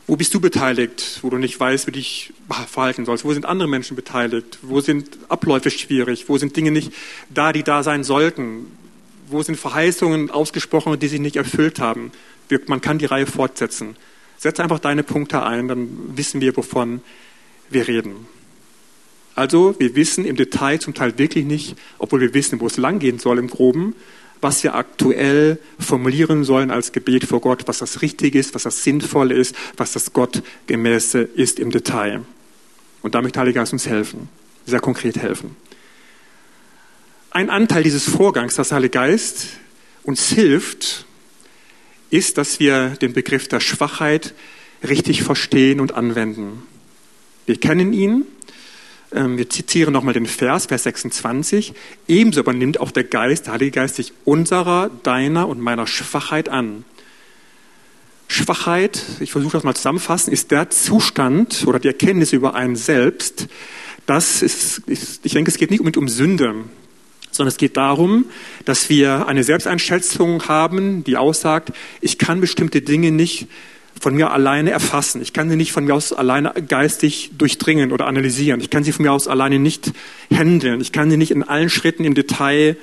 Wo 0.07 0.17
bist 0.17 0.35
du 0.35 0.41
beteiligt, 0.41 1.21
wo 1.23 1.31
du 1.31 1.39
nicht 1.39 1.59
weißt, 1.59 1.87
wie 1.87 1.93
du 1.93 1.99
dich 1.99 2.33
verhalten 2.69 3.05
sollst? 3.05 3.25
Wo 3.25 3.33
sind 3.33 3.47
andere 3.47 3.69
Menschen 3.69 3.95
beteiligt? 3.97 4.59
Wo 4.61 4.81
sind 4.81 5.19
Abläufe 5.29 5.71
schwierig? 5.71 6.29
Wo 6.29 6.37
sind 6.37 6.57
Dinge 6.57 6.73
nicht 6.73 6.93
da, 7.29 7.53
die 7.53 7.63
da 7.63 7.83
sein 7.83 8.03
sollten? 8.03 8.67
Wo 9.29 9.43
sind 9.43 9.57
Verheißungen 9.57 10.31
ausgesprochen, 10.31 10.99
die 10.99 11.09
sich 11.09 11.21
nicht 11.21 11.37
erfüllt 11.37 11.79
haben? 11.79 12.11
Man 12.67 12.81
kann 12.81 12.99
die 12.99 13.07
Reihe 13.07 13.27
fortsetzen. 13.27 13.97
Setz 14.37 14.59
einfach 14.59 14.81
deine 14.81 15.05
Punkte 15.05 15.45
ein, 15.45 15.69
dann 15.69 16.17
wissen 16.17 16.41
wir, 16.41 16.57
wovon 16.57 17.01
wir 17.71 17.87
reden. 17.87 18.27
Also, 19.35 19.75
wir 19.79 19.95
wissen 19.95 20.25
im 20.25 20.37
Detail 20.37 20.81
zum 20.81 20.95
Teil 20.95 21.19
wirklich 21.19 21.45
nicht, 21.45 21.77
obwohl 21.99 22.21
wir 22.21 22.35
wissen, 22.35 22.61
wo 22.61 22.67
es 22.67 22.77
langgehen 22.77 23.19
soll 23.19 23.39
im 23.39 23.49
Groben, 23.49 23.95
was 24.41 24.63
wir 24.65 24.75
aktuell 24.75 25.59
formulieren 25.79 26.45
sollen 26.45 26.71
als 26.71 26.93
Gebet 26.93 27.25
vor 27.25 27.41
Gott, 27.41 27.63
was 27.67 27.79
das 27.79 28.03
Richtige 28.03 28.39
ist, 28.39 28.55
was 28.55 28.63
das 28.63 28.83
Sinnvolle 28.83 29.35
ist, 29.35 29.55
was 29.77 29.93
das 29.93 30.13
Gottgemäße 30.13 31.21
ist 31.21 31.59
im 31.59 31.71
Detail. 31.71 32.23
Und 33.03 33.15
damit 33.15 33.37
Heilige 33.37 33.61
Geist 33.61 33.73
uns 33.73 33.87
helfen, 33.87 34.29
sehr 34.67 34.81
konkret 34.81 35.19
helfen. 35.19 35.57
Ein 37.31 37.51
Anteil 37.51 37.83
dieses 37.83 38.09
Vorgangs, 38.09 38.57
dass 38.57 38.73
Heilige 38.73 38.91
Geist 38.91 39.49
uns 40.03 40.31
hilft, 40.31 41.05
ist, 42.11 42.39
dass 42.39 42.59
wir 42.59 42.91
den 43.01 43.13
Begriff 43.13 43.47
der 43.47 43.61
Schwachheit 43.61 44.35
richtig 44.87 45.23
verstehen 45.23 45.81
und 45.81 45.95
anwenden. 45.95 46.63
Wir 47.47 47.59
kennen 47.59 47.93
ihn, 47.93 48.27
wir 49.11 49.51
zitieren 49.51 49.93
nochmal 49.93 50.15
den 50.15 50.27
Vers, 50.27 50.67
Vers 50.67 50.85
26. 50.85 51.73
Ebenso 52.07 52.41
übernimmt 52.41 52.79
auch 52.79 52.91
der 52.91 53.05
Geist, 53.05 53.47
der 53.47 53.55
Heilige 53.55 53.73
Geist, 53.73 53.97
sich 53.97 54.13
unserer, 54.25 54.91
deiner 55.03 55.49
und 55.49 55.61
meiner 55.61 55.87
Schwachheit 55.87 56.49
an. 56.49 56.85
Schwachheit, 58.29 59.03
ich 59.19 59.33
versuche 59.33 59.53
das 59.53 59.65
mal 59.65 59.75
zusammenfassen, 59.75 60.33
ist 60.33 60.53
der 60.53 60.71
Zustand 60.71 61.65
oder 61.67 61.81
die 61.81 61.89
Erkenntnis 61.89 62.33
über 62.33 62.55
einen 62.55 62.77
selbst. 62.77 63.49
Das 64.07 64.43
ist, 64.43 64.83
ich 64.87 65.33
denke, 65.33 65.51
es 65.51 65.59
geht 65.59 65.71
nicht 65.71 65.81
unbedingt 65.81 65.97
um 65.97 66.09
Sünde, 66.09 66.55
sondern 67.33 67.49
es 67.49 67.57
geht 67.57 67.77
darum, 67.77 68.27
dass 68.65 68.89
wir 68.89 69.27
eine 69.27 69.43
Selbsteinschätzung 69.43 70.47
haben, 70.47 71.03
die 71.03 71.17
aussagt, 71.17 71.73
ich 72.01 72.19
kann 72.19 72.41
bestimmte 72.41 72.83
Dinge 72.83 73.11
nicht 73.11 73.49
von 74.01 74.15
mir 74.15 74.33
alleine 74.33 74.71
erfassen. 74.71 75.21
Ich 75.21 75.33
kann 75.33 75.49
sie 75.51 75.57
nicht 75.57 75.73
von 75.73 75.85
mir 75.85 75.95
aus 75.95 76.13
alleine 76.13 76.55
geistig 76.67 77.31
durchdringen 77.37 77.93
oder 77.93 78.07
analysieren. 78.07 78.61
Ich 78.61 78.71
kann 78.71 78.83
sie 78.83 78.93
von 78.93 79.05
mir 79.05 79.13
aus 79.13 79.29
alleine 79.29 79.59
nicht 79.59 79.93
handeln. 80.33 80.81
Ich 80.81 80.91
kann 80.91 81.11
sie 81.11 81.19
nicht 81.19 81.31
in 81.31 81.43
allen 81.43 81.69
Schritten 81.69 82.05
im 82.05 82.15
Detail 82.15 82.77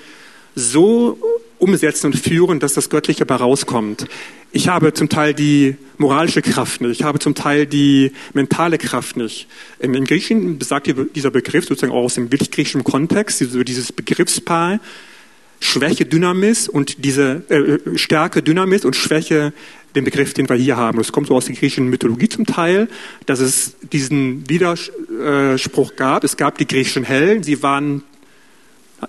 so 0.55 1.17
umsetzen 1.57 2.07
und 2.07 2.15
führen, 2.19 2.59
dass 2.59 2.73
das 2.73 2.89
Göttliche 2.89 3.25
dabei 3.25 3.43
rauskommt. 3.43 4.05
Ich 4.51 4.67
habe 4.67 4.93
zum 4.93 5.09
Teil 5.09 5.33
die 5.33 5.75
moralische 5.97 6.43
Kraft 6.43 6.81
nicht. 6.81 6.99
Ich 6.99 7.03
habe 7.03 7.17
zum 7.17 7.33
Teil 7.33 7.65
die 7.65 8.11
mentale 8.33 8.77
Kraft 8.77 9.17
nicht. 9.17 9.47
Im, 9.79 10.05
Griechischen 10.05 10.59
besagt 10.59 10.87
dieser 11.15 11.31
Begriff 11.31 11.65
sozusagen 11.65 11.93
auch 11.93 12.03
aus 12.03 12.13
dem 12.13 12.31
wirklich 12.31 12.51
griechischen 12.51 12.83
Kontext, 12.83 13.39
dieses 13.41 13.91
Begriffspaar, 13.91 14.79
Schwäche 15.59 16.05
Dynamis 16.05 16.69
und 16.69 17.03
diese 17.03 17.41
äh, 17.49 17.97
Stärke 17.97 18.43
Dynamis 18.43 18.85
und 18.85 18.95
Schwäche 18.95 19.53
den 19.97 20.05
Begriff, 20.05 20.33
den 20.33 20.47
wir 20.47 20.55
hier 20.55 20.77
haben. 20.77 20.97
Das 20.97 21.11
kommt 21.11 21.27
so 21.27 21.35
aus 21.35 21.45
der 21.45 21.55
griechischen 21.55 21.89
Mythologie 21.89 22.29
zum 22.29 22.45
Teil, 22.45 22.87
dass 23.25 23.39
es 23.39 23.75
diesen 23.91 24.49
Widerspruch 24.49 25.95
gab. 25.95 26.23
Es 26.23 26.37
gab 26.37 26.57
die 26.57 26.67
griechischen 26.67 27.03
Helden, 27.03 27.43
sie 27.43 27.61
waren 27.63 28.03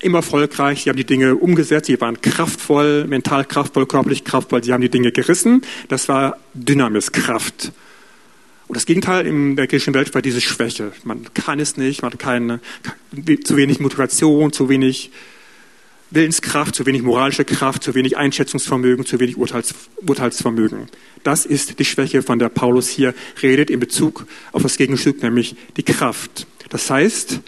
immer 0.00 0.18
erfolgreich, 0.18 0.83
sie 0.83 0.90
haben 0.90 0.97
die 0.97 1.04
Dinge 1.04 1.37
umgesetzt, 1.37 1.87
sie 1.87 2.00
waren 2.00 2.21
kraftvoll, 2.21 3.07
mental 3.07 3.45
kraftvoll, 3.45 3.87
körperlich 3.87 4.25
kraftvoll, 4.25 4.62
sie 4.62 4.73
haben 4.73 4.83
die 4.83 4.90
Dinge 4.90 5.12
gerissen. 5.12 5.62
Das 5.88 6.09
war 6.09 6.37
Dynamis, 6.54 7.12
Kraft. 7.12 7.73
Und 8.66 8.76
das 8.76 8.85
Gegenteil 8.85 9.26
in 9.26 9.57
der 9.57 9.66
griechischen 9.66 9.95
Welt 9.95 10.14
war 10.14 10.21
diese 10.21 10.42
Schwäche. 10.42 10.92
Man 11.04 11.23
kann 11.33 11.59
es 11.59 11.78
nicht, 11.78 12.02
man 12.02 12.12
hat 12.12 12.18
keine, 12.18 12.61
zu 13.45 13.57
wenig 13.57 13.80
Motivation, 13.80 14.52
zu 14.52 14.68
wenig 14.68 15.11
Willenskraft, 16.10 16.74
zu 16.74 16.86
wenig 16.86 17.02
moralische 17.02 17.44
Kraft, 17.44 17.82
zu 17.82 17.94
wenig 17.94 18.16
Einschätzungsvermögen, 18.16 19.04
zu 19.04 19.20
wenig 19.20 19.36
Urteils, 19.36 19.74
Urteilsvermögen. 20.06 20.88
Das 21.22 21.44
ist 21.44 21.78
die 21.78 21.84
Schwäche, 21.84 22.22
von 22.22 22.38
der 22.38 22.48
Paulus 22.48 22.88
hier 22.88 23.14
redet 23.42 23.68
in 23.70 23.80
Bezug 23.80 24.26
auf 24.52 24.62
das 24.62 24.76
Gegenstück, 24.76 25.22
nämlich 25.22 25.56
die 25.76 25.82
Kraft. 25.82 26.46
Das 26.70 26.90
heißt, 26.90 27.40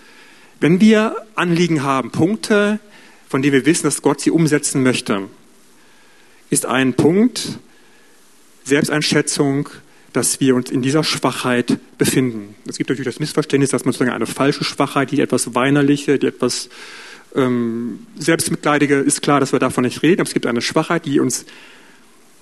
wenn 0.60 0.80
wir 0.80 1.16
Anliegen 1.36 1.82
haben, 1.82 2.10
Punkte, 2.10 2.80
von 3.28 3.40
denen 3.40 3.54
wir 3.54 3.66
wissen, 3.66 3.84
dass 3.84 4.02
Gott 4.02 4.20
sie 4.20 4.30
umsetzen 4.30 4.82
möchte, 4.82 5.28
ist 6.50 6.66
ein 6.66 6.94
Punkt 6.94 7.58
Selbsteinschätzung, 8.64 9.68
dass 10.12 10.40
wir 10.40 10.54
uns 10.54 10.70
in 10.70 10.82
dieser 10.82 11.04
Schwachheit 11.04 11.78
befinden. 11.96 12.54
Es 12.66 12.76
gibt 12.76 12.90
natürlich 12.90 13.12
das 13.12 13.20
Missverständnis, 13.20 13.70
dass 13.70 13.84
man 13.84 13.92
sozusagen 13.92 14.14
eine 14.14 14.26
falsche 14.26 14.64
Schwachheit, 14.64 15.12
die 15.12 15.20
etwas 15.20 15.54
weinerliche, 15.54 16.18
die 16.18 16.26
etwas 16.26 16.68
ähm, 17.34 18.06
Selbstmitleidige 18.18 18.96
ist 18.96 19.22
klar, 19.22 19.40
dass 19.40 19.52
wir 19.52 19.58
davon 19.58 19.84
nicht 19.84 20.02
reden, 20.02 20.20
aber 20.20 20.28
es 20.28 20.34
gibt 20.34 20.46
eine 20.46 20.60
Schwachheit, 20.60 21.06
die 21.06 21.20
uns 21.20 21.46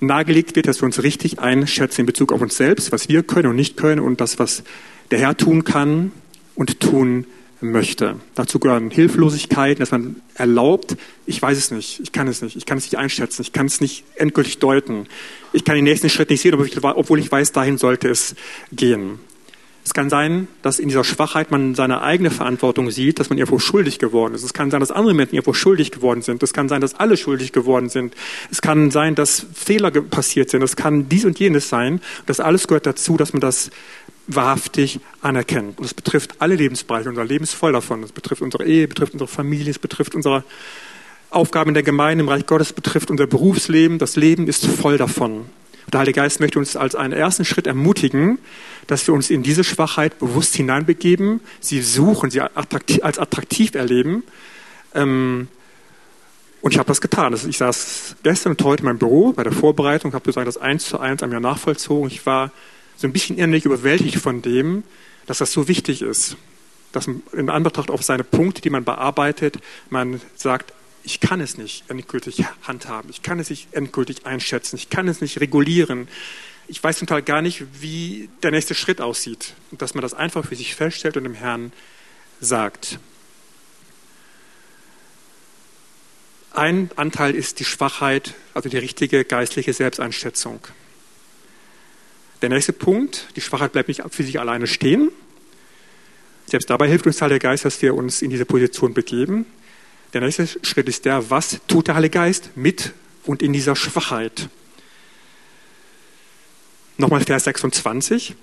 nahegelegt 0.00 0.56
wird, 0.56 0.66
dass 0.66 0.80
wir 0.80 0.86
uns 0.86 1.02
richtig 1.02 1.40
einschätzen 1.40 2.02
in 2.02 2.06
Bezug 2.06 2.32
auf 2.32 2.40
uns 2.40 2.56
selbst, 2.56 2.92
was 2.92 3.08
wir 3.08 3.22
können 3.22 3.48
und 3.48 3.56
nicht 3.56 3.76
können 3.76 4.00
und 4.00 4.20
das, 4.20 4.38
was 4.38 4.62
der 5.10 5.18
Herr 5.18 5.36
tun 5.36 5.64
kann 5.64 6.12
und 6.54 6.80
tun 6.80 7.26
möchte. 7.60 8.16
Dazu 8.34 8.58
gehören 8.60 8.90
Hilflosigkeiten, 8.90 9.80
dass 9.80 9.90
man 9.90 10.16
erlaubt, 10.34 10.96
ich 11.26 11.42
weiß 11.42 11.58
es 11.58 11.70
nicht, 11.70 12.00
ich 12.00 12.12
kann 12.12 12.28
es 12.28 12.40
nicht, 12.40 12.56
ich 12.56 12.66
kann 12.66 12.78
es 12.78 12.84
nicht 12.84 12.96
einschätzen, 12.96 13.42
ich 13.42 13.52
kann 13.52 13.66
es 13.66 13.80
nicht 13.80 14.04
endgültig 14.14 14.58
deuten, 14.58 15.06
ich 15.52 15.64
kann 15.64 15.74
den 15.74 15.84
nächsten 15.84 16.08
Schritt 16.08 16.30
nicht 16.30 16.40
sehen, 16.40 16.54
obwohl 16.54 17.18
ich 17.18 17.30
weiß, 17.32 17.52
dahin 17.52 17.78
sollte 17.78 18.08
es 18.08 18.36
gehen. 18.72 19.18
Es 19.88 19.94
kann 19.94 20.10
sein, 20.10 20.48
dass 20.60 20.80
in 20.80 20.88
dieser 20.88 21.02
Schwachheit 21.02 21.50
man 21.50 21.74
seine 21.74 22.02
eigene 22.02 22.30
Verantwortung 22.30 22.90
sieht, 22.90 23.18
dass 23.18 23.30
man 23.30 23.38
irgendwo 23.38 23.58
schuldig 23.58 23.98
geworden 23.98 24.34
ist. 24.34 24.42
Es 24.42 24.52
kann 24.52 24.70
sein, 24.70 24.80
dass 24.80 24.90
andere 24.90 25.14
Menschen 25.14 25.34
irgendwo 25.34 25.54
schuldig 25.54 25.90
geworden 25.90 26.20
sind. 26.20 26.42
Es 26.42 26.52
kann 26.52 26.68
sein, 26.68 26.82
dass 26.82 26.94
alle 26.96 27.16
schuldig 27.16 27.52
geworden 27.52 27.88
sind. 27.88 28.14
Es 28.50 28.60
kann 28.60 28.90
sein, 28.90 29.14
dass 29.14 29.46
Fehler 29.54 29.90
passiert 29.90 30.50
sind. 30.50 30.62
Es 30.62 30.76
kann 30.76 31.08
dies 31.08 31.24
und 31.24 31.38
jenes 31.38 31.70
sein. 31.70 32.02
Das 32.26 32.38
alles 32.38 32.68
gehört 32.68 32.84
dazu, 32.84 33.16
dass 33.16 33.32
man 33.32 33.40
das 33.40 33.70
wahrhaftig 34.26 35.00
anerkennt. 35.22 35.78
Und 35.78 35.86
es 35.86 35.94
betrifft 35.94 36.34
alle 36.38 36.56
Lebensbereiche. 36.56 37.08
Unser 37.08 37.24
Leben 37.24 37.44
ist 37.44 37.54
voll 37.54 37.72
davon. 37.72 38.02
Es 38.02 38.12
betrifft 38.12 38.42
unsere 38.42 38.66
Ehe, 38.66 38.88
betrifft 38.88 39.14
unsere 39.14 39.28
Familie, 39.28 39.70
es 39.70 39.78
betrifft 39.78 40.14
unsere 40.14 40.44
Aufgaben 41.30 41.70
in 41.70 41.74
der 41.74 41.82
Gemeinde, 41.82 42.24
im 42.24 42.28
Reich 42.28 42.44
Gottes, 42.44 42.74
betrifft 42.74 43.10
unser 43.10 43.26
Berufsleben. 43.26 43.98
Das 43.98 44.16
Leben 44.16 44.48
ist 44.48 44.66
voll 44.66 44.98
davon. 44.98 45.46
Der 45.92 46.00
Heilige 46.00 46.20
Geist 46.20 46.40
möchte 46.40 46.58
uns 46.58 46.76
als 46.76 46.94
einen 46.94 47.14
ersten 47.14 47.46
Schritt 47.46 47.66
ermutigen, 47.66 48.38
dass 48.88 49.06
wir 49.06 49.14
uns 49.14 49.30
in 49.30 49.44
diese 49.44 49.62
Schwachheit 49.62 50.18
bewusst 50.18 50.56
hineinbegeben, 50.56 51.40
sie 51.60 51.82
suchen, 51.82 52.30
sie 52.30 52.40
als 52.40 53.18
attraktiv 53.18 53.74
erleben. 53.74 54.24
Ähm, 54.94 55.48
und 56.60 56.72
ich 56.72 56.78
habe 56.78 56.88
das 56.88 57.00
getan. 57.00 57.34
Ich 57.48 57.58
saß 57.58 58.16
gestern 58.22 58.52
und 58.52 58.64
heute 58.64 58.82
in 58.82 58.86
meinem 58.86 58.98
Büro 58.98 59.32
bei 59.32 59.44
der 59.44 59.52
Vorbereitung, 59.52 60.14
habe 60.14 60.24
sozusagen 60.24 60.46
das 60.46 60.56
eins 60.56 60.86
zu 60.86 60.98
eins 60.98 61.22
an 61.22 61.30
mir 61.30 61.38
nachvollzogen. 61.38 62.08
Ich 62.08 62.26
war 62.26 62.50
so 62.96 63.06
ein 63.06 63.12
bisschen 63.12 63.36
innerlich 63.36 63.64
überwältigt 63.64 64.16
von 64.16 64.42
dem, 64.42 64.82
dass 65.26 65.38
das 65.38 65.52
so 65.52 65.68
wichtig 65.68 66.02
ist. 66.02 66.36
Dass 66.90 67.08
in 67.32 67.50
Anbetracht 67.50 67.90
auf 67.90 68.02
seine 68.02 68.24
Punkte, 68.24 68.62
die 68.62 68.70
man 68.70 68.84
bearbeitet, 68.84 69.58
man 69.90 70.20
sagt, 70.34 70.72
ich 71.04 71.20
kann 71.20 71.40
es 71.40 71.58
nicht 71.58 71.84
endgültig 71.88 72.42
handhaben, 72.62 73.10
ich 73.10 73.22
kann 73.22 73.38
es 73.38 73.50
nicht 73.50 73.68
endgültig 73.72 74.26
einschätzen, 74.26 74.76
ich 74.76 74.90
kann 74.90 75.06
es 75.08 75.20
nicht 75.20 75.40
regulieren. 75.40 76.08
Ich 76.70 76.84
weiß 76.84 76.98
zum 76.98 77.06
Teil 77.06 77.22
gar 77.22 77.40
nicht, 77.40 77.64
wie 77.80 78.28
der 78.42 78.50
nächste 78.50 78.74
Schritt 78.74 79.00
aussieht. 79.00 79.54
Und 79.70 79.80
dass 79.80 79.94
man 79.94 80.02
das 80.02 80.12
einfach 80.12 80.44
für 80.44 80.54
sich 80.54 80.74
feststellt 80.74 81.16
und 81.16 81.24
dem 81.24 81.34
Herrn 81.34 81.72
sagt. 82.40 82.98
Ein 86.52 86.90
Anteil 86.96 87.34
ist 87.34 87.60
die 87.60 87.64
Schwachheit, 87.64 88.34
also 88.52 88.68
die 88.68 88.76
richtige 88.76 89.24
geistliche 89.24 89.72
Selbsteinschätzung. 89.72 90.60
Der 92.42 92.50
nächste 92.50 92.72
Punkt, 92.72 93.28
die 93.34 93.40
Schwachheit 93.40 93.72
bleibt 93.72 93.88
nicht 93.88 94.02
für 94.10 94.22
sich 94.22 94.38
alleine 94.38 94.66
stehen. 94.66 95.10
Selbst 96.46 96.68
dabei 96.68 96.88
hilft 96.88 97.06
uns 97.06 97.16
der 97.16 97.38
Geist, 97.38 97.64
dass 97.64 97.80
wir 97.80 97.94
uns 97.94 98.22
in 98.22 98.30
diese 98.30 98.44
Position 98.44 98.92
begeben. 98.92 99.46
Der 100.12 100.20
nächste 100.20 100.46
Schritt 100.62 100.88
ist 100.88 101.04
der, 101.04 101.30
was 101.30 101.60
tut 101.66 101.88
der 101.88 101.94
Heilige 101.94 102.18
Geist 102.18 102.50
mit 102.56 102.92
und 103.24 103.42
in 103.42 103.52
dieser 103.52 103.76
Schwachheit? 103.76 104.48
Nochmal 107.00 107.20
Vers 107.20 107.44
26. 107.44 108.34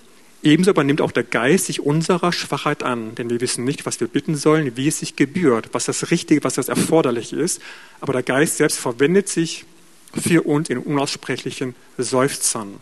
Ebenso 0.42 0.72
übernimmt 0.72 1.02
auch 1.02 1.12
der 1.12 1.26
Geist 1.26 1.66
sich 1.66 1.82
unserer 1.82 2.32
Schwachheit 2.32 2.84
an, 2.84 3.14
denn 3.16 3.30
wir 3.30 3.42
wissen 3.42 3.66
nicht, 3.66 3.86
was 3.86 4.00
wir 4.00 4.08
bitten 4.08 4.38
sollen, 4.38 4.78
wie 4.78 4.88
es 4.88 5.00
sich 5.00 5.18
gebührt, 5.18 5.70
was 5.74 5.86
das 5.86 6.10
Richtige, 6.10 6.42
was 6.46 6.54
das 6.54 6.70
Erforderliche 6.70 7.36
ist. 7.36 7.62
Aber 8.00 8.14
der 8.14 8.24
Geist 8.24 8.56
selbst 8.56 8.80
verwendet 8.80 9.28
sich 9.28 9.66
für 10.14 10.44
uns 10.44 10.70
in 10.70 10.78
unaussprechlichen 10.78 11.76
Seufzern. 11.98 12.80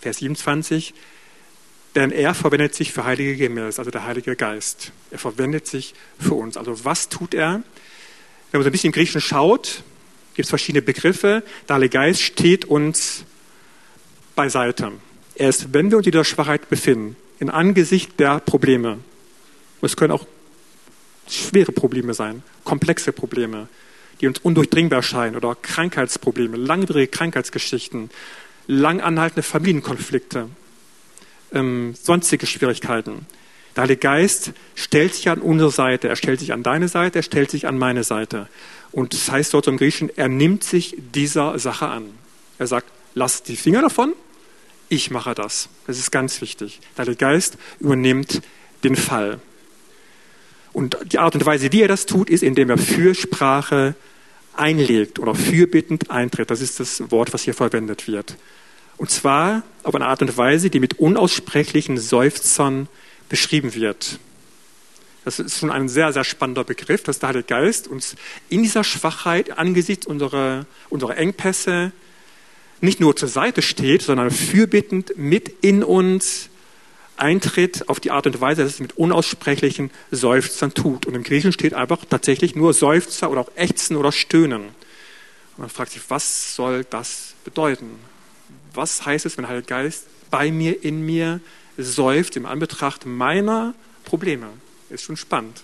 Vers 0.00 0.18
27. 0.18 0.94
Denn 1.96 2.12
er 2.12 2.32
verwendet 2.32 2.76
sich 2.76 2.92
für 2.92 3.04
heilige 3.04 3.36
Gemäß, 3.36 3.80
also 3.80 3.90
der 3.90 4.04
Heilige 4.04 4.36
Geist. 4.36 4.92
Er 5.10 5.18
verwendet 5.18 5.66
sich 5.66 5.94
für 6.20 6.34
uns. 6.34 6.56
Also 6.56 6.84
was 6.84 7.08
tut 7.08 7.34
er? 7.34 7.64
Wenn 8.52 8.60
man 8.60 8.62
so 8.62 8.68
ein 8.68 8.72
bisschen 8.72 8.90
im 8.90 8.94
Griechischen 8.94 9.20
schaut, 9.20 9.82
gibt 10.36 10.46
es 10.46 10.50
verschiedene 10.50 10.82
Begriffe. 10.82 11.42
Der 11.68 11.76
Heilige 11.76 11.98
Geist 11.98 12.22
steht 12.22 12.64
uns 12.66 13.24
beiseite. 14.34 14.92
Er 15.34 15.48
ist, 15.48 15.72
wenn 15.72 15.90
wir 15.90 15.98
uns 15.98 16.06
in 16.06 16.12
dieser 16.12 16.24
Schwachheit 16.24 16.68
befinden, 16.68 17.16
in 17.38 17.50
Angesicht 17.50 18.18
der 18.20 18.40
Probleme, 18.40 18.98
es 19.82 19.96
können 19.96 20.12
auch 20.12 20.26
schwere 21.28 21.72
Probleme 21.72 22.14
sein, 22.14 22.42
komplexe 22.64 23.12
Probleme, 23.12 23.68
die 24.20 24.26
uns 24.26 24.38
undurchdringbar 24.38 25.02
scheinen 25.02 25.36
oder 25.36 25.54
Krankheitsprobleme, 25.54 26.56
langwierige 26.56 27.08
Krankheitsgeschichten, 27.08 28.10
lang 28.66 29.00
anhaltende 29.00 29.42
Familienkonflikte, 29.42 30.48
ähm, 31.52 31.94
sonstige 32.00 32.46
Schwierigkeiten. 32.46 33.26
Der 33.76 33.82
Heilige 33.82 34.00
Geist 34.00 34.52
stellt 34.76 35.14
sich 35.14 35.28
an 35.28 35.40
unsere 35.40 35.70
Seite, 35.70 36.08
er 36.08 36.16
stellt 36.16 36.40
sich 36.40 36.52
an 36.52 36.62
deine 36.62 36.88
Seite, 36.88 37.18
er 37.18 37.22
stellt 37.22 37.50
sich 37.50 37.66
an 37.66 37.76
meine 37.76 38.04
Seite. 38.04 38.48
Und 38.92 39.12
das 39.12 39.30
heißt 39.30 39.52
dort 39.52 39.66
im 39.66 39.76
Griechischen, 39.76 40.10
er 40.16 40.28
nimmt 40.28 40.62
sich 40.62 40.96
dieser 41.12 41.58
Sache 41.58 41.88
an. 41.88 42.04
Er 42.58 42.68
sagt, 42.68 42.86
lass 43.14 43.42
die 43.42 43.56
Finger 43.56 43.82
davon, 43.82 44.12
ich 44.94 45.10
mache 45.10 45.34
das. 45.34 45.68
Das 45.86 45.98
ist 45.98 46.10
ganz 46.10 46.40
wichtig. 46.40 46.80
Der 46.96 47.02
Heilige 47.02 47.18
Geist 47.18 47.58
übernimmt 47.80 48.42
den 48.84 48.96
Fall. 48.96 49.40
Und 50.72 50.96
die 51.12 51.18
Art 51.18 51.34
und 51.34 51.46
Weise, 51.46 51.72
wie 51.72 51.82
er 51.82 51.88
das 51.88 52.06
tut, 52.06 52.30
ist, 52.30 52.42
indem 52.42 52.70
er 52.70 52.78
Fürsprache 52.78 53.94
einlegt 54.56 55.18
oder 55.18 55.34
fürbittend 55.34 56.10
eintritt. 56.10 56.50
Das 56.50 56.60
ist 56.60 56.80
das 56.80 57.10
Wort, 57.10 57.32
was 57.32 57.42
hier 57.42 57.54
verwendet 57.54 58.06
wird. 58.06 58.36
Und 58.96 59.10
zwar 59.10 59.62
auf 59.82 59.94
eine 59.94 60.06
Art 60.06 60.22
und 60.22 60.36
Weise, 60.36 60.70
die 60.70 60.80
mit 60.80 60.98
unaussprechlichen 60.98 61.98
Seufzern 61.98 62.88
beschrieben 63.28 63.74
wird. 63.74 64.18
Das 65.24 65.38
ist 65.38 65.58
schon 65.58 65.70
ein 65.70 65.88
sehr, 65.88 66.12
sehr 66.12 66.24
spannender 66.24 66.64
Begriff, 66.64 67.02
dass 67.02 67.18
der 67.18 67.30
Heilige 67.30 67.46
Geist 67.46 67.88
uns 67.88 68.14
in 68.50 68.62
dieser 68.62 68.84
Schwachheit 68.84 69.58
angesichts 69.58 70.06
unserer, 70.06 70.66
unserer 70.90 71.16
Engpässe 71.16 71.92
nicht 72.84 73.00
nur 73.00 73.16
zur 73.16 73.28
Seite 73.28 73.62
steht, 73.62 74.02
sondern 74.02 74.30
fürbittend 74.30 75.16
mit 75.16 75.48
in 75.62 75.82
uns 75.82 76.48
eintritt 77.16 77.88
auf 77.88 78.00
die 78.00 78.10
Art 78.10 78.26
und 78.26 78.40
Weise, 78.40 78.62
dass 78.62 78.74
es 78.74 78.80
mit 78.80 78.96
unaussprechlichen 78.96 79.90
Seufzern 80.10 80.74
tut. 80.74 81.06
Und 81.06 81.14
im 81.14 81.22
Griechischen 81.22 81.52
steht 81.52 81.74
einfach 81.74 82.04
tatsächlich 82.08 82.56
nur 82.56 82.72
Seufzer 82.72 83.30
oder 83.30 83.42
auch 83.42 83.50
Ächzen 83.54 83.96
oder 83.96 84.12
Stöhnen. 84.12 84.62
Und 84.62 85.58
man 85.58 85.68
fragt 85.68 85.92
sich, 85.92 86.02
was 86.08 86.56
soll 86.56 86.84
das 86.84 87.34
bedeuten? 87.44 87.90
Was 88.72 89.06
heißt 89.06 89.26
es, 89.26 89.36
wenn 89.36 89.42
der 89.42 89.50
Heilige 89.50 89.68
Geist 89.68 90.06
bei 90.30 90.50
mir, 90.50 90.82
in 90.82 91.06
mir 91.06 91.40
seufzt 91.76 92.36
im 92.36 92.46
Anbetracht 92.46 93.06
meiner 93.06 93.74
Probleme. 94.04 94.48
Ist 94.90 95.04
schon 95.04 95.16
spannend. 95.16 95.62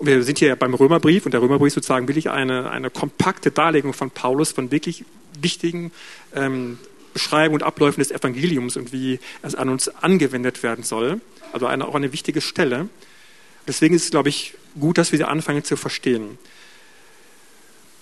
Wir 0.00 0.22
sind 0.22 0.38
hier 0.38 0.54
beim 0.54 0.74
Römerbrief 0.74 1.26
und 1.26 1.32
der 1.32 1.42
Römerbrief 1.42 1.74
sozusagen 1.74 2.06
wirklich 2.06 2.30
eine, 2.30 2.70
eine 2.70 2.88
kompakte 2.88 3.50
Darlegung 3.50 3.92
von 3.92 4.10
Paulus 4.10 4.52
von 4.52 4.70
wirklich 4.70 5.04
wichtigen 5.40 5.90
ähm, 6.36 6.78
Beschreibungen 7.12 7.62
und 7.62 7.66
Abläufen 7.66 8.00
des 8.00 8.12
Evangeliums 8.12 8.76
und 8.76 8.92
wie 8.92 9.18
es 9.42 9.56
an 9.56 9.68
uns 9.68 9.88
angewendet 9.88 10.62
werden 10.62 10.84
soll. 10.84 11.20
Also 11.52 11.66
eine, 11.66 11.88
auch 11.88 11.96
eine 11.96 12.12
wichtige 12.12 12.40
Stelle. 12.40 12.88
Deswegen 13.66 13.94
ist 13.96 14.04
es, 14.04 14.10
glaube 14.10 14.28
ich, 14.28 14.54
gut, 14.78 14.98
dass 14.98 15.10
wir 15.10 15.18
sie 15.18 15.24
anfangen 15.24 15.64
zu 15.64 15.76
verstehen. 15.76 16.38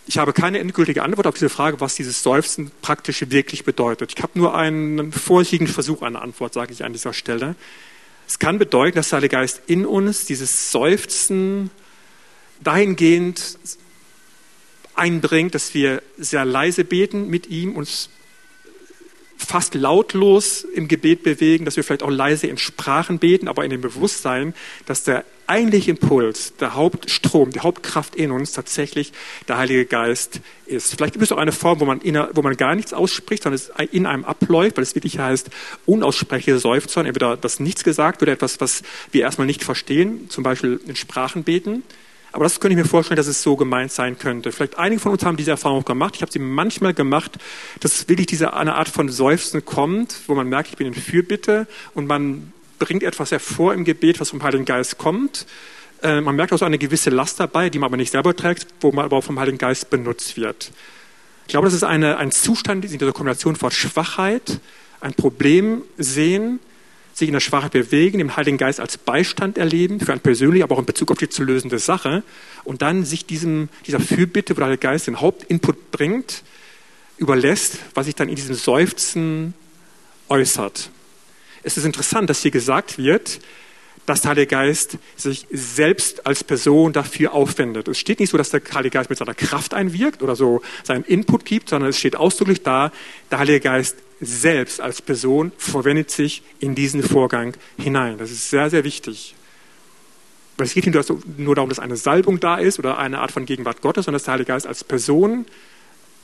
Ich 0.06 0.18
habe 0.18 0.34
keine 0.34 0.58
endgültige 0.58 1.02
Antwort 1.02 1.26
auf 1.26 1.34
diese 1.34 1.48
Frage, 1.48 1.80
was 1.80 1.94
dieses 1.94 2.22
Seufzen 2.22 2.70
praktisch 2.82 3.24
wirklich 3.30 3.64
bedeutet. 3.64 4.12
Ich 4.14 4.22
habe 4.22 4.38
nur 4.38 4.54
einen 4.54 5.12
vorsichtigen 5.12 5.66
Versuch 5.66 6.02
einer 6.02 6.20
Antwort, 6.20 6.52
sage 6.52 6.72
ich 6.72 6.84
an 6.84 6.92
dieser 6.92 7.14
Stelle. 7.14 7.56
Es 8.28 8.38
kann 8.38 8.58
bedeuten, 8.58 8.96
dass 8.96 9.08
der 9.08 9.16
Heilige 9.16 9.36
Geist 9.36 9.62
in 9.66 9.86
uns 9.86 10.26
dieses 10.26 10.70
Seufzen 10.70 11.70
dahingehend 12.62 13.58
einbringt, 14.94 15.54
dass 15.54 15.74
wir 15.74 16.02
sehr 16.16 16.44
leise 16.44 16.84
beten 16.84 17.28
mit 17.28 17.48
ihm, 17.48 17.76
uns 17.76 18.08
fast 19.38 19.74
lautlos 19.74 20.64
im 20.64 20.88
Gebet 20.88 21.22
bewegen, 21.22 21.64
dass 21.64 21.76
wir 21.76 21.84
vielleicht 21.84 22.02
auch 22.02 22.10
leise 22.10 22.46
in 22.46 22.58
Sprachen 22.58 23.18
beten, 23.18 23.48
aber 23.48 23.64
in 23.64 23.70
dem 23.70 23.80
Bewusstsein, 23.80 24.54
dass 24.86 25.04
der 25.04 25.24
eigentliche 25.46 25.90
Impuls, 25.90 26.54
der 26.56 26.74
Hauptstrom, 26.74 27.50
die 27.50 27.60
Hauptkraft 27.60 28.16
in 28.16 28.30
uns 28.32 28.52
tatsächlich 28.52 29.12
der 29.46 29.58
Heilige 29.58 29.84
Geist 29.84 30.40
ist. 30.64 30.94
Vielleicht 30.96 31.12
gibt 31.12 31.22
es 31.22 31.32
auch 31.32 31.36
eine 31.36 31.52
Form, 31.52 31.80
wo 31.80 31.84
man, 31.84 32.00
in, 32.00 32.18
wo 32.32 32.42
man 32.42 32.56
gar 32.56 32.74
nichts 32.74 32.92
ausspricht, 32.92 33.42
sondern 33.42 33.60
es 33.60 33.70
in 33.92 34.06
einem 34.06 34.24
abläuft, 34.24 34.76
weil 34.76 34.82
es 34.82 34.94
wirklich 34.94 35.18
heißt, 35.18 35.50
unaussprechliche 35.84 36.58
Seufzer, 36.58 37.04
entweder 37.04 37.36
das 37.36 37.60
Nichts 37.60 37.84
gesagt 37.84 38.22
oder 38.22 38.32
etwas, 38.32 38.60
was 38.60 38.82
wir 39.12 39.22
erstmal 39.22 39.46
nicht 39.46 39.62
verstehen, 39.62 40.28
zum 40.30 40.42
Beispiel 40.42 40.80
in 40.86 40.96
Sprachen 40.96 41.44
beten. 41.44 41.82
Aber 42.36 42.44
das 42.44 42.60
könnte 42.60 42.74
ich 42.74 42.84
mir 42.84 42.86
vorstellen, 42.86 43.16
dass 43.16 43.28
es 43.28 43.42
so 43.42 43.56
gemeint 43.56 43.90
sein 43.90 44.18
könnte. 44.18 44.52
Vielleicht 44.52 44.76
einige 44.76 45.00
von 45.00 45.12
uns 45.12 45.24
haben 45.24 45.38
diese 45.38 45.52
Erfahrung 45.52 45.86
gemacht. 45.86 46.16
Ich 46.16 46.20
habe 46.20 46.30
sie 46.30 46.38
manchmal 46.38 46.92
gemacht, 46.92 47.38
dass 47.80 48.10
wirklich 48.10 48.26
diese 48.26 48.52
eine 48.52 48.74
Art 48.74 48.90
von 48.90 49.08
Seufzen 49.08 49.64
kommt, 49.64 50.14
wo 50.26 50.34
man 50.34 50.46
merkt, 50.46 50.68
ich 50.68 50.76
bin 50.76 50.86
in 50.86 50.92
Fürbitte 50.92 51.66
und 51.94 52.06
man 52.06 52.52
bringt 52.78 53.04
etwas 53.04 53.30
hervor 53.30 53.72
im 53.72 53.86
Gebet, 53.86 54.20
was 54.20 54.28
vom 54.28 54.42
Heiligen 54.42 54.66
Geist 54.66 54.98
kommt. 54.98 55.46
Äh, 56.02 56.20
man 56.20 56.36
merkt 56.36 56.52
auch 56.52 56.58
so 56.58 56.66
eine 56.66 56.76
gewisse 56.76 57.08
Last 57.08 57.40
dabei, 57.40 57.70
die 57.70 57.78
man 57.78 57.86
aber 57.86 57.96
nicht 57.96 58.12
selber 58.12 58.36
trägt, 58.36 58.66
wo 58.82 58.92
man 58.92 59.06
aber 59.06 59.16
auch 59.16 59.24
vom 59.24 59.40
Heiligen 59.40 59.56
Geist 59.56 59.88
benutzt 59.88 60.36
wird. 60.36 60.72
Ich 61.46 61.52
glaube, 61.52 61.68
das 61.68 61.74
ist 61.74 61.84
eine, 61.84 62.18
ein 62.18 62.32
Zustand 62.32 62.84
in 62.84 62.90
dieser 62.90 63.12
Kombination 63.12 63.56
von 63.56 63.70
Schwachheit, 63.70 64.60
ein 65.00 65.14
Problem 65.14 65.84
sehen, 65.96 66.60
sich 67.16 67.28
in 67.28 67.32
der 67.32 67.40
Schwachheit 67.40 67.72
bewegen, 67.72 68.18
den 68.18 68.36
Heiligen 68.36 68.58
Geist 68.58 68.78
als 68.78 68.98
Beistand 68.98 69.56
erleben, 69.56 70.00
für 70.00 70.12
ein 70.12 70.20
persönlich, 70.20 70.62
aber 70.62 70.74
auch 70.74 70.80
in 70.80 70.84
Bezug 70.84 71.10
auf 71.10 71.16
die 71.16 71.30
zu 71.30 71.44
lösende 71.44 71.78
Sache 71.78 72.22
und 72.62 72.82
dann 72.82 73.06
sich 73.06 73.24
diesem, 73.24 73.70
dieser 73.86 74.00
Fürbitte, 74.00 74.54
wo 74.54 74.58
der 74.58 74.66
Heilige 74.66 74.82
Geist 74.82 75.06
den 75.06 75.18
Hauptinput 75.22 75.90
bringt, 75.92 76.42
überlässt, 77.16 77.78
was 77.94 78.04
sich 78.04 78.14
dann 78.14 78.28
in 78.28 78.36
diesem 78.36 78.54
Seufzen 78.54 79.54
äußert. 80.28 80.90
Es 81.62 81.78
ist 81.78 81.86
interessant, 81.86 82.28
dass 82.28 82.42
hier 82.42 82.50
gesagt 82.50 82.98
wird, 82.98 83.40
dass 84.04 84.20
der 84.20 84.32
Heilige 84.32 84.48
Geist 84.48 84.98
sich 85.16 85.46
selbst 85.50 86.26
als 86.26 86.44
Person 86.44 86.92
dafür 86.92 87.32
aufwendet. 87.32 87.88
Es 87.88 87.98
steht 87.98 88.20
nicht 88.20 88.28
so, 88.28 88.36
dass 88.36 88.50
der 88.50 88.60
Heilige 88.74 88.98
Geist 88.98 89.08
mit 89.08 89.18
seiner 89.18 89.34
Kraft 89.34 89.72
einwirkt 89.72 90.22
oder 90.22 90.36
so 90.36 90.60
seinen 90.84 91.04
Input 91.04 91.46
gibt, 91.46 91.70
sondern 91.70 91.88
es 91.88 91.98
steht 91.98 92.14
ausdrücklich 92.14 92.62
da, 92.62 92.92
der 93.30 93.38
Heilige 93.38 93.60
Geist 93.60 93.96
selbst 94.20 94.80
als 94.80 95.02
Person 95.02 95.52
verwendet 95.58 96.10
sich 96.10 96.42
in 96.58 96.74
diesen 96.74 97.02
Vorgang 97.02 97.54
hinein. 97.78 98.18
Das 98.18 98.30
ist 98.30 98.50
sehr, 98.50 98.70
sehr 98.70 98.84
wichtig. 98.84 99.34
Weil 100.56 100.66
es 100.66 100.74
geht 100.74 100.86
nicht 100.86 101.38
nur 101.38 101.54
darum, 101.54 101.68
dass 101.68 101.78
eine 101.78 101.96
Salbung 101.96 102.40
da 102.40 102.56
ist 102.56 102.78
oder 102.78 102.98
eine 102.98 103.18
Art 103.18 103.30
von 103.30 103.44
Gegenwart 103.44 103.82
Gottes, 103.82 104.06
sondern 104.06 104.16
dass 104.16 104.24
der 104.24 104.32
Heilige 104.32 104.48
Geist 104.48 104.66
als 104.66 104.84
Person 104.84 105.44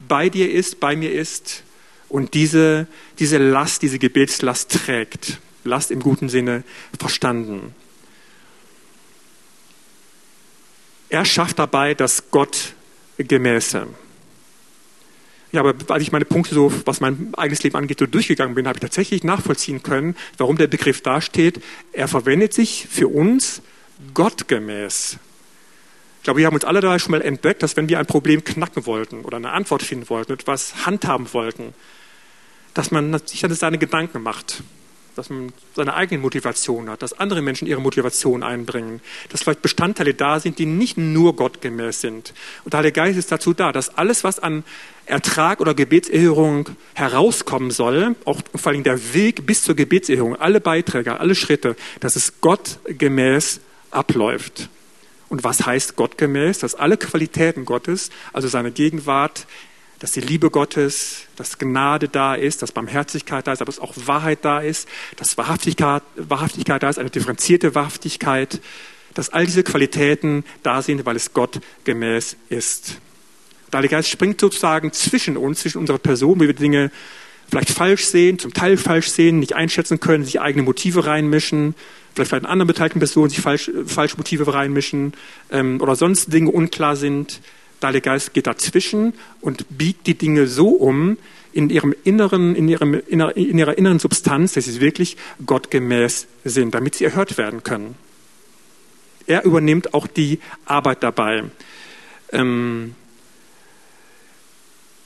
bei 0.08 0.30
dir 0.30 0.50
ist, 0.50 0.80
bei 0.80 0.96
mir 0.96 1.12
ist 1.12 1.64
und 2.08 2.34
diese, 2.34 2.86
diese 3.18 3.38
Last, 3.38 3.82
diese 3.82 3.98
Gebetslast 3.98 4.70
trägt. 4.70 5.38
Last 5.64 5.90
im 5.90 6.00
guten 6.00 6.28
Sinne 6.28 6.64
verstanden. 6.98 7.74
Er 11.08 11.24
schafft 11.26 11.58
dabei 11.58 11.94
das 11.94 12.30
Gottgemäße. 12.30 13.86
Ja, 15.52 15.60
aber 15.60 15.74
als 15.88 16.02
ich 16.02 16.12
meine 16.12 16.24
Punkte 16.24 16.54
so, 16.54 16.72
was 16.86 17.00
mein 17.00 17.34
eigenes 17.36 17.62
Leben 17.62 17.76
angeht, 17.76 17.98
so 17.98 18.06
durchgegangen 18.06 18.54
bin, 18.54 18.66
habe 18.66 18.78
ich 18.78 18.80
tatsächlich 18.80 19.22
nachvollziehen 19.22 19.82
können, 19.82 20.16
warum 20.38 20.56
der 20.56 20.66
Begriff 20.66 21.02
dasteht. 21.02 21.62
Er 21.92 22.08
verwendet 22.08 22.54
sich 22.54 22.88
für 22.90 23.08
uns 23.08 23.60
gottgemäß. 24.14 25.18
Ich 26.18 26.24
glaube, 26.24 26.38
wir 26.38 26.46
haben 26.46 26.54
uns 26.54 26.64
alle 26.64 26.80
da 26.80 26.98
schon 26.98 27.10
mal 27.10 27.20
entdeckt, 27.20 27.62
dass 27.62 27.76
wenn 27.76 27.88
wir 27.88 27.98
ein 27.98 28.06
Problem 28.06 28.44
knacken 28.44 28.86
wollten 28.86 29.22
oder 29.22 29.36
eine 29.36 29.50
Antwort 29.50 29.82
finden 29.82 30.08
wollten, 30.08 30.32
etwas 30.32 30.86
handhaben 30.86 31.30
wollten, 31.34 31.74
dass 32.72 32.90
man 32.90 33.18
sich 33.26 33.40
dann 33.40 33.52
seine 33.54 33.76
Gedanken 33.76 34.22
macht 34.22 34.62
dass 35.16 35.30
man 35.30 35.52
seine 35.74 35.94
eigene 35.94 36.20
Motivation 36.20 36.88
hat, 36.88 37.02
dass 37.02 37.12
andere 37.12 37.42
Menschen 37.42 37.68
ihre 37.68 37.80
Motivation 37.80 38.42
einbringen, 38.42 39.00
dass 39.30 39.42
vielleicht 39.42 39.62
Bestandteile 39.62 40.14
da 40.14 40.40
sind, 40.40 40.58
die 40.58 40.66
nicht 40.66 40.96
nur 40.96 41.36
gottgemäß 41.36 42.00
sind. 42.00 42.34
Und 42.64 42.72
der 42.72 42.78
Heilige 42.78 42.94
Geist 42.94 43.18
ist 43.18 43.32
dazu 43.32 43.52
da, 43.52 43.72
dass 43.72 43.96
alles, 43.96 44.24
was 44.24 44.38
an 44.38 44.64
Ertrag 45.06 45.60
oder 45.60 45.74
Gebetserhörung 45.74 46.70
herauskommen 46.94 47.70
soll, 47.70 48.16
auch 48.24 48.40
vor 48.54 48.72
allem 48.72 48.84
der 48.84 49.14
Weg 49.14 49.46
bis 49.46 49.62
zur 49.62 49.74
Gebetserhörung, 49.74 50.36
alle 50.36 50.60
Beiträge, 50.60 51.18
alle 51.18 51.34
Schritte, 51.34 51.76
dass 52.00 52.16
es 52.16 52.40
gottgemäß 52.40 53.60
abläuft. 53.90 54.68
Und 55.28 55.44
was 55.44 55.64
heißt 55.64 55.96
gottgemäß? 55.96 56.58
Dass 56.58 56.74
alle 56.74 56.96
Qualitäten 56.96 57.64
Gottes, 57.64 58.10
also 58.32 58.48
seine 58.48 58.70
Gegenwart, 58.70 59.46
dass 60.02 60.10
die 60.10 60.20
Liebe 60.20 60.50
Gottes, 60.50 61.26
dass 61.36 61.58
Gnade 61.58 62.08
da 62.08 62.34
ist, 62.34 62.60
dass 62.60 62.72
Barmherzigkeit 62.72 63.46
da 63.46 63.52
ist, 63.52 63.62
aber 63.62 63.70
dass 63.70 63.78
auch 63.78 63.94
Wahrheit 64.04 64.40
da 64.42 64.58
ist, 64.58 64.88
dass 65.14 65.38
Wahrhaftigkeit, 65.38 66.02
Wahrhaftigkeit 66.16 66.82
da 66.82 66.90
ist, 66.90 66.98
eine 66.98 67.08
differenzierte 67.08 67.76
Wahrhaftigkeit, 67.76 68.60
dass 69.14 69.28
all 69.28 69.46
diese 69.46 69.62
Qualitäten 69.62 70.42
da 70.64 70.82
sind, 70.82 71.06
weil 71.06 71.14
es 71.14 71.34
Gott 71.34 71.60
gemäß 71.84 72.36
ist. 72.48 72.96
Der 73.72 73.78
Heilige 73.78 73.94
Geist 73.94 74.08
springt 74.08 74.40
sozusagen 74.40 74.92
zwischen 74.92 75.36
uns, 75.36 75.60
zwischen 75.60 75.78
unserer 75.78 75.98
Person, 75.98 76.40
wie 76.40 76.48
wir 76.48 76.54
Dinge 76.54 76.90
vielleicht 77.48 77.70
falsch 77.70 78.06
sehen, 78.06 78.40
zum 78.40 78.52
Teil 78.52 78.78
falsch 78.78 79.06
sehen, 79.06 79.38
nicht 79.38 79.52
einschätzen 79.52 80.00
können, 80.00 80.24
sich 80.24 80.40
eigene 80.40 80.64
Motive 80.64 81.06
reinmischen, 81.06 81.76
vielleicht 82.16 82.32
bei 82.32 82.38
anderen 82.38 82.66
beteiligten 82.66 82.98
Personen 82.98 83.30
sich 83.30 83.40
falsch, 83.40 83.70
falsch 83.86 84.16
Motive 84.16 84.52
reinmischen 84.52 85.12
ähm, 85.52 85.80
oder 85.80 85.94
sonst 85.94 86.32
Dinge 86.32 86.50
unklar 86.50 86.96
sind. 86.96 87.40
Der 87.82 87.88
Heilige 87.88 88.10
Geist 88.10 88.32
geht 88.32 88.46
dazwischen 88.46 89.12
und 89.40 89.66
biegt 89.76 90.06
die 90.06 90.14
Dinge 90.14 90.46
so 90.46 90.68
um 90.68 91.18
in 91.52 91.68
ihrem 91.68 91.94
inneren, 92.04 92.54
in, 92.54 92.68
ihrem, 92.68 92.94
in 92.94 93.58
ihrer 93.58 93.76
inneren 93.76 93.98
Substanz, 93.98 94.52
dass 94.52 94.64
sie 94.64 94.80
wirklich 94.80 95.16
gottgemäß 95.44 96.26
sind, 96.44 96.74
damit 96.74 96.94
sie 96.94 97.04
erhört 97.04 97.36
werden 97.38 97.62
können. 97.62 97.96
Er 99.26 99.44
übernimmt 99.44 99.94
auch 99.94 100.06
die 100.06 100.38
Arbeit 100.64 101.02
dabei. 101.02 101.44
Ähm 102.32 102.94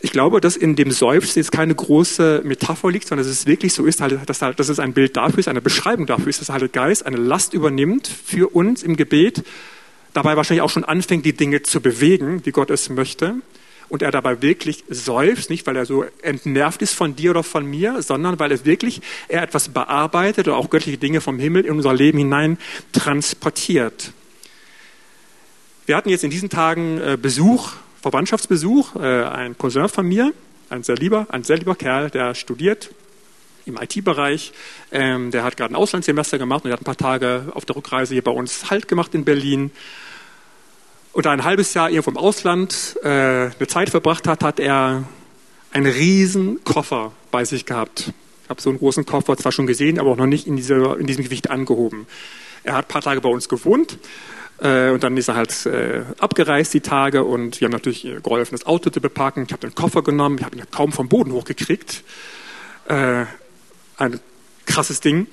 ich 0.00 0.12
glaube, 0.12 0.40
dass 0.40 0.56
in 0.56 0.76
dem 0.76 0.90
Seufzen 0.90 1.38
jetzt 1.38 1.52
keine 1.52 1.74
große 1.74 2.42
Metapher 2.44 2.90
liegt, 2.90 3.08
sondern 3.08 3.26
dass 3.26 3.34
es 3.34 3.46
wirklich 3.46 3.72
so 3.72 3.86
ist, 3.86 4.00
dass, 4.00 4.68
es 4.68 4.78
ein 4.78 4.92
Bild 4.92 5.16
dafür 5.16 5.38
ist, 5.38 5.48
eine 5.48 5.62
Beschreibung 5.62 6.06
dafür 6.06 6.28
ist, 6.28 6.40
dass 6.40 6.46
der 6.46 6.54
Heilige 6.54 6.72
Geist 6.72 7.06
eine 7.06 7.16
Last 7.16 7.54
übernimmt 7.54 8.06
für 8.06 8.54
uns 8.54 8.82
im 8.82 8.96
Gebet 8.96 9.42
dabei 10.16 10.36
wahrscheinlich 10.36 10.62
auch 10.62 10.70
schon 10.70 10.84
anfängt, 10.84 11.26
die 11.26 11.34
Dinge 11.34 11.62
zu 11.62 11.80
bewegen, 11.80 12.44
wie 12.44 12.50
Gott 12.50 12.70
es 12.70 12.88
möchte. 12.88 13.34
Und 13.88 14.02
er 14.02 14.10
dabei 14.10 14.42
wirklich 14.42 14.82
seufzt, 14.88 15.48
nicht 15.48 15.66
weil 15.66 15.76
er 15.76 15.86
so 15.86 16.04
entnervt 16.22 16.82
ist 16.82 16.92
von 16.92 17.14
dir 17.14 17.30
oder 17.30 17.44
von 17.44 17.64
mir, 17.64 18.02
sondern 18.02 18.38
weil 18.40 18.50
es 18.50 18.64
wirklich 18.64 19.00
er 19.28 19.42
etwas 19.42 19.68
bearbeitet 19.68 20.48
oder 20.48 20.56
auch 20.56 20.70
göttliche 20.70 20.98
Dinge 20.98 21.20
vom 21.20 21.38
Himmel 21.38 21.66
in 21.66 21.72
unser 21.76 21.94
Leben 21.94 22.18
hinein 22.18 22.58
transportiert. 22.92 24.12
Wir 25.84 25.96
hatten 25.96 26.08
jetzt 26.08 26.24
in 26.24 26.30
diesen 26.30 26.48
Tagen 26.48 26.98
äh, 26.98 27.16
Besuch, 27.20 27.74
Verwandtschaftsbesuch, 28.02 28.96
äh, 28.96 29.22
ein 29.24 29.56
Cousin 29.56 29.88
von 29.88 30.06
mir, 30.06 30.32
ein 30.68 30.82
sehr 30.82 30.96
lieber, 30.96 31.26
ein 31.30 31.44
sehr 31.44 31.58
lieber 31.58 31.76
Kerl, 31.76 32.10
der 32.10 32.34
studiert 32.34 32.90
im 33.66 33.76
IT-Bereich. 33.76 34.52
Ähm, 34.92 35.30
der 35.30 35.44
hat 35.44 35.56
gerade 35.56 35.74
ein 35.74 35.76
Auslandssemester 35.76 36.38
gemacht 36.38 36.64
und 36.64 36.70
er 36.70 36.74
hat 36.74 36.80
ein 36.80 36.84
paar 36.84 36.96
Tage 36.96 37.46
auf 37.52 37.64
der 37.64 37.76
Rückreise 37.76 38.14
hier 38.14 38.24
bei 38.24 38.30
uns 38.30 38.70
Halt 38.70 38.88
gemacht 38.88 39.14
in 39.14 39.24
Berlin 39.24 39.70
und 41.16 41.26
ein 41.26 41.44
halbes 41.44 41.72
Jahr 41.72 41.88
irgendwo 41.88 42.10
im 42.10 42.18
Ausland 42.18 42.98
äh, 43.02 43.08
eine 43.08 43.66
Zeit 43.68 43.88
verbracht 43.88 44.28
hat, 44.28 44.44
hat 44.44 44.60
er 44.60 45.04
einen 45.72 45.86
riesen 45.86 46.62
Koffer 46.62 47.12
bei 47.30 47.44
sich 47.46 47.64
gehabt. 47.64 48.12
Ich 48.44 48.50
habe 48.50 48.60
so 48.60 48.68
einen 48.68 48.78
großen 48.78 49.06
Koffer 49.06 49.36
zwar 49.38 49.50
schon 49.50 49.66
gesehen, 49.66 49.98
aber 49.98 50.10
auch 50.10 50.16
noch 50.18 50.26
nicht 50.26 50.46
in, 50.46 50.56
dieser, 50.56 50.98
in 50.98 51.06
diesem 51.06 51.24
Gewicht 51.24 51.48
angehoben. 51.48 52.06
Er 52.64 52.74
hat 52.74 52.84
ein 52.84 52.88
paar 52.88 53.00
Tage 53.00 53.22
bei 53.22 53.30
uns 53.30 53.48
gewohnt 53.48 53.98
äh, 54.60 54.90
und 54.90 55.02
dann 55.02 55.16
ist 55.16 55.28
er 55.28 55.36
halt 55.36 55.64
äh, 55.64 56.02
abgereist 56.18 56.74
die 56.74 56.80
Tage 56.80 57.24
und 57.24 57.62
wir 57.62 57.66
haben 57.66 57.72
natürlich 57.72 58.02
geholfen, 58.22 58.54
das 58.54 58.66
Auto 58.66 58.90
zu 58.90 59.00
beparken. 59.00 59.44
Ich 59.46 59.52
habe 59.52 59.66
den 59.66 59.74
Koffer 59.74 60.02
genommen, 60.02 60.36
ich 60.36 60.44
habe 60.44 60.54
ihn 60.54 60.64
kaum 60.70 60.92
vom 60.92 61.08
Boden 61.08 61.32
hochgekriegt. 61.32 62.04
Äh, 62.88 63.24
ein 63.96 64.20
krasses 64.66 65.00
Ding. 65.00 65.26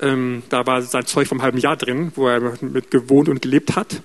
Ähm, 0.00 0.42
da 0.48 0.66
war 0.66 0.82
sein 0.82 1.06
Zeug 1.06 1.28
vom 1.28 1.42
halben 1.42 1.58
Jahr 1.58 1.76
drin, 1.76 2.12
wo 2.16 2.28
er 2.28 2.40
mit 2.60 2.90
gewohnt 2.90 3.28
und 3.28 3.42
gelebt 3.42 3.76
hat. 3.76 4.02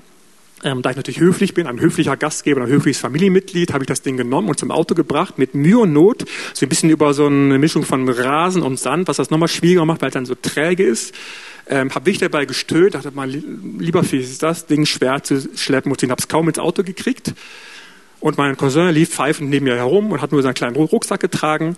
Ähm, 0.63 0.81
da 0.81 0.89
ich 0.89 0.95
natürlich 0.95 1.19
höflich 1.19 1.53
bin, 1.53 1.67
ein 1.67 1.79
höflicher 1.79 2.17
Gastgeber, 2.17 2.61
ein 2.61 2.67
höfliches 2.67 2.99
Familienmitglied, 2.99 3.73
habe 3.73 3.83
ich 3.83 3.87
das 3.87 4.01
Ding 4.01 4.17
genommen 4.17 4.49
und 4.49 4.57
zum 4.57 4.71
Auto 4.71 4.95
gebracht, 4.95 5.37
mit 5.37 5.53
Mühe 5.53 5.77
und 5.77 5.93
Not, 5.93 6.25
so 6.53 6.65
ein 6.65 6.69
bisschen 6.69 6.89
über 6.89 7.13
so 7.13 7.27
eine 7.27 7.59
Mischung 7.59 7.83
von 7.83 8.09
Rasen 8.09 8.63
und 8.63 8.79
Sand, 8.79 9.07
was 9.07 9.17
das 9.17 9.29
nochmal 9.29 9.49
schwieriger 9.49 9.85
macht, 9.85 10.01
weil 10.01 10.09
es 10.09 10.13
dann 10.13 10.25
so 10.25 10.33
träge 10.33 10.83
ist. 10.83 11.13
Ähm, 11.69 11.93
habe 11.93 12.09
mich 12.09 12.17
dabei 12.17 12.45
gestöhnt, 12.45 12.95
dachte 12.95 13.11
mal, 13.11 13.29
lieber 13.29 14.03
Fies, 14.03 14.31
ist 14.31 14.41
das 14.41 14.65
Ding 14.65 14.85
schwer 14.85 15.21
zu 15.21 15.47
schleppen 15.55 15.91
und 15.91 16.01
ich 16.01 16.09
habe 16.09 16.19
es 16.19 16.27
kaum 16.27 16.47
ins 16.47 16.59
Auto 16.59 16.81
gekriegt. 16.81 17.33
Und 18.19 18.37
mein 18.39 18.57
Cousin 18.57 18.89
lief 18.89 19.09
pfeifend 19.09 19.51
neben 19.51 19.65
mir 19.65 19.75
herum 19.75 20.11
und 20.11 20.21
hat 20.21 20.31
nur 20.31 20.41
seinen 20.41 20.55
kleinen 20.55 20.75
Rucksack 20.75 21.19
getragen. 21.19 21.77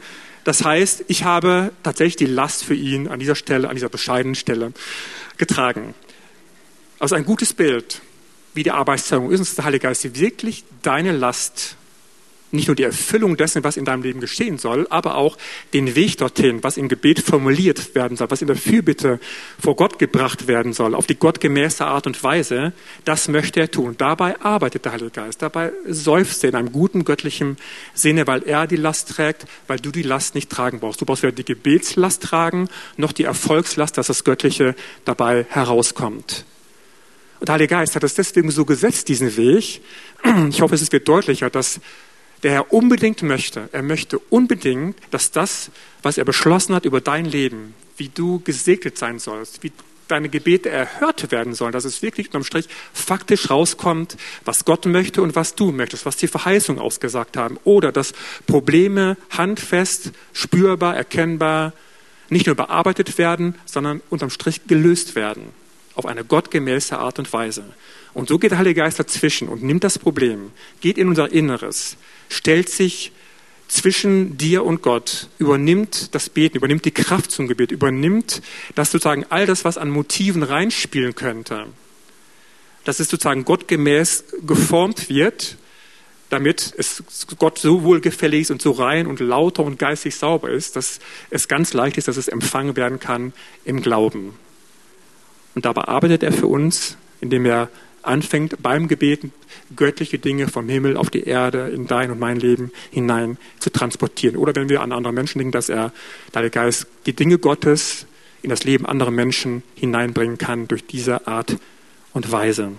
Das 0.49 0.65
heißt, 0.65 1.03
ich 1.09 1.25
habe 1.25 1.71
tatsächlich 1.83 2.15
die 2.15 2.25
Last 2.25 2.63
für 2.63 2.73
ihn 2.73 3.07
an 3.07 3.19
dieser 3.19 3.35
Stelle, 3.35 3.69
an 3.69 3.75
dieser 3.75 3.87
bescheidenen 3.87 4.33
Stelle 4.33 4.73
getragen. 5.37 5.93
Also 6.97 7.13
ein 7.13 7.23
gutes 7.23 7.53
Bild 7.53 8.01
wie 8.55 8.63
die 8.63 8.71
Arbeitsteilung 8.71 9.29
ist, 9.29 9.41
dass 9.41 9.53
der 9.53 9.65
Heilige 9.65 9.83
Geist 9.83 10.19
wirklich 10.19 10.63
deine 10.81 11.11
Last, 11.11 11.75
nicht 12.51 12.67
nur 12.67 12.75
die 12.75 12.83
Erfüllung 12.83 13.37
dessen, 13.37 13.63
was 13.63 13.77
in 13.77 13.85
deinem 13.85 14.03
Leben 14.03 14.19
geschehen 14.19 14.57
soll, 14.57 14.87
aber 14.89 15.15
auch 15.15 15.37
den 15.73 15.95
Weg 15.95 16.17
dorthin, 16.17 16.63
was 16.63 16.77
im 16.77 16.89
Gebet 16.89 17.19
formuliert 17.19 17.95
werden 17.95 18.17
soll, 18.17 18.29
was 18.29 18.41
in 18.41 18.47
der 18.47 18.55
Fürbitte 18.55 19.19
vor 19.59 19.75
Gott 19.75 19.99
gebracht 19.99 20.47
werden 20.47 20.73
soll, 20.73 20.95
auf 20.95 21.07
die 21.07 21.15
gottgemäße 21.15 21.85
Art 21.85 22.07
und 22.07 22.23
Weise, 22.23 22.73
das 23.05 23.27
möchte 23.27 23.59
er 23.59 23.71
tun. 23.71 23.95
Dabei 23.97 24.39
arbeitet 24.41 24.85
der 24.85 24.93
Heilige 24.93 25.11
Geist, 25.11 25.41
dabei 25.41 25.71
seufzt 25.87 26.43
er 26.43 26.49
in 26.49 26.55
einem 26.55 26.71
guten 26.71 27.03
göttlichen 27.03 27.57
Sinne, 27.93 28.27
weil 28.27 28.43
er 28.43 28.67
die 28.67 28.75
Last 28.75 29.09
trägt, 29.09 29.45
weil 29.67 29.79
du 29.79 29.91
die 29.91 30.03
Last 30.03 30.35
nicht 30.35 30.49
tragen 30.49 30.79
brauchst. 30.79 31.01
Du 31.01 31.05
brauchst 31.05 31.23
weder 31.23 31.33
die 31.33 31.45
Gebetslast 31.45 32.23
tragen, 32.23 32.69
noch 32.97 33.11
die 33.11 33.23
Erfolgslast, 33.23 33.97
dass 33.97 34.07
das 34.07 34.23
Göttliche 34.23 34.75
dabei 35.05 35.45
herauskommt. 35.49 36.45
Und 37.39 37.47
der 37.47 37.53
Heilige 37.53 37.75
Geist 37.75 37.95
hat 37.95 38.03
es 38.03 38.15
deswegen 38.15 38.51
so 38.51 38.65
gesetzt, 38.65 39.07
diesen 39.07 39.35
Weg. 39.37 39.81
Ich 40.49 40.61
hoffe, 40.61 40.75
es 40.75 40.91
wird 40.91 41.07
deutlicher, 41.07 41.49
dass 41.49 41.79
der 42.43 42.51
Herr 42.51 42.73
unbedingt 42.73 43.21
möchte, 43.21 43.69
er 43.71 43.83
möchte 43.83 44.19
unbedingt, 44.19 44.97
dass 45.11 45.31
das, 45.31 45.71
was 46.03 46.17
er 46.17 46.25
beschlossen 46.25 46.73
hat 46.75 46.85
über 46.85 47.01
dein 47.01 47.25
Leben, 47.25 47.73
wie 47.97 48.09
du 48.09 48.39
gesegnet 48.39 48.97
sein 48.97 49.19
sollst, 49.19 49.61
wie 49.63 49.71
deine 50.07 50.29
Gebete 50.29 50.69
erhört 50.69 51.31
werden 51.31 51.53
sollen, 51.53 51.71
dass 51.71 51.85
es 51.85 52.01
wirklich 52.01 52.27
unterm 52.27 52.43
Strich 52.43 52.67
faktisch 52.93 53.49
rauskommt, 53.49 54.17
was 54.43 54.65
Gott 54.65 54.85
möchte 54.85 55.21
und 55.21 55.35
was 55.35 55.55
du 55.55 55.71
möchtest, 55.71 56.05
was 56.05 56.17
die 56.17 56.27
Verheißungen 56.27 56.81
ausgesagt 56.81 57.37
haben. 57.37 57.59
Oder 57.63 57.91
dass 57.91 58.13
Probleme 58.47 59.17
handfest, 59.29 60.11
spürbar, 60.33 60.95
erkennbar 60.95 61.73
nicht 62.29 62.47
nur 62.47 62.55
bearbeitet 62.55 63.17
werden, 63.17 63.55
sondern 63.65 64.01
unterm 64.09 64.29
Strich 64.29 64.67
gelöst 64.67 65.15
werden. 65.15 65.43
Auf 65.95 66.05
eine 66.05 66.23
gottgemäße 66.23 66.97
Art 66.97 67.19
und 67.19 67.31
Weise. 67.33 67.63
Und 68.13 68.29
so 68.29 68.39
geht 68.39 68.51
der 68.51 68.57
Heilige 68.57 68.81
Geist 68.81 68.99
dazwischen 68.99 69.47
und 69.47 69.63
nimmt 69.63 69.83
das 69.83 69.99
Problem, 69.99 70.51
geht 70.81 70.97
in 70.97 71.07
unser 71.07 71.31
Inneres, 71.31 71.97
stellt 72.29 72.69
sich 72.69 73.11
zwischen 73.67 74.37
dir 74.37 74.65
und 74.65 74.81
Gott, 74.81 75.27
übernimmt 75.37 76.15
das 76.15 76.29
Beten, 76.29 76.57
übernimmt 76.57 76.85
die 76.85 76.91
Kraft 76.91 77.31
zum 77.31 77.47
Gebet, 77.47 77.71
übernimmt 77.71 78.41
das 78.75 78.91
sozusagen 78.91 79.25
all 79.29 79.45
das, 79.45 79.63
was 79.63 79.77
an 79.77 79.89
Motiven 79.89 80.43
reinspielen 80.43 81.13
könnte, 81.13 81.67
dass 82.83 82.99
es 82.99 83.09
sozusagen 83.09 83.45
gottgemäß 83.45 84.23
geformt 84.45 85.09
wird, 85.09 85.57
damit 86.29 86.73
es 86.77 87.03
Gott 87.37 87.59
so 87.59 87.83
wohlgefällig 87.83 88.41
ist 88.41 88.51
und 88.51 88.61
so 88.61 88.71
rein 88.71 89.07
und 89.07 89.19
lauter 89.19 89.63
und 89.63 89.79
geistig 89.79 90.15
sauber 90.15 90.49
ist, 90.49 90.75
dass 90.75 90.99
es 91.29 91.47
ganz 91.47 91.73
leicht 91.73 91.97
ist, 91.97 92.07
dass 92.07 92.17
es 92.17 92.27
empfangen 92.27 92.75
werden 92.75 92.99
kann 92.99 93.33
im 93.65 93.81
Glauben. 93.81 94.33
Und 95.55 95.65
dabei 95.65 95.83
arbeitet 95.83 96.23
er 96.23 96.31
für 96.31 96.47
uns, 96.47 96.97
indem 97.21 97.45
er 97.45 97.69
anfängt 98.03 98.61
beim 98.61 98.87
Gebeten 98.87 99.31
göttliche 99.75 100.19
Dinge 100.19 100.47
vom 100.47 100.67
Himmel 100.69 100.97
auf 100.97 101.09
die 101.09 101.23
Erde 101.23 101.69
in 101.69 101.87
dein 101.87 102.11
und 102.11 102.19
mein 102.19 102.39
Leben 102.39 102.71
hinein 102.91 103.37
zu 103.59 103.71
transportieren. 103.71 104.37
Oder 104.37 104.55
wenn 104.55 104.69
wir 104.69 104.81
an 104.81 104.91
andere 104.91 105.13
Menschen 105.13 105.39
denken, 105.39 105.51
dass 105.51 105.69
er, 105.69 105.91
der 106.33 106.49
Geist, 106.49 106.87
die 107.05 107.13
Dinge 107.13 107.37
Gottes 107.37 108.05
in 108.41 108.49
das 108.49 108.63
Leben 108.63 108.85
anderer 108.85 109.11
Menschen 109.11 109.63
hineinbringen 109.75 110.37
kann 110.37 110.67
durch 110.67 110.85
diese 110.85 111.27
Art 111.27 111.57
und 112.13 112.31
Weise. 112.31 112.71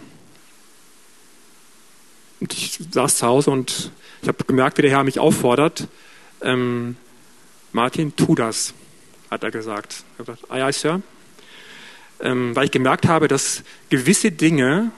Und 2.40 2.54
ich 2.54 2.80
saß 2.90 3.18
zu 3.18 3.26
Hause 3.26 3.50
und 3.50 3.92
ich 4.22 4.28
habe 4.28 4.44
gemerkt, 4.44 4.78
wie 4.78 4.82
der 4.82 4.90
Herr 4.90 5.04
mich 5.04 5.18
auffordert. 5.18 5.88
Ähm, 6.42 6.96
Martin, 7.72 8.16
tu 8.16 8.34
das, 8.34 8.74
hat 9.30 9.44
er 9.44 9.50
gesagt. 9.50 10.04
Ich 10.14 10.18
habe 10.18 10.32
gesagt, 10.32 10.50
aye, 10.50 10.64
aye, 10.64 10.72
Sir. 10.72 11.02
Ähm, 12.22 12.54
weil 12.56 12.64
ich 12.64 12.70
gemerkt 12.70 13.06
habe, 13.06 13.28
dass 13.28 13.62
gewisse 13.88 14.32
Dinge 14.32 14.90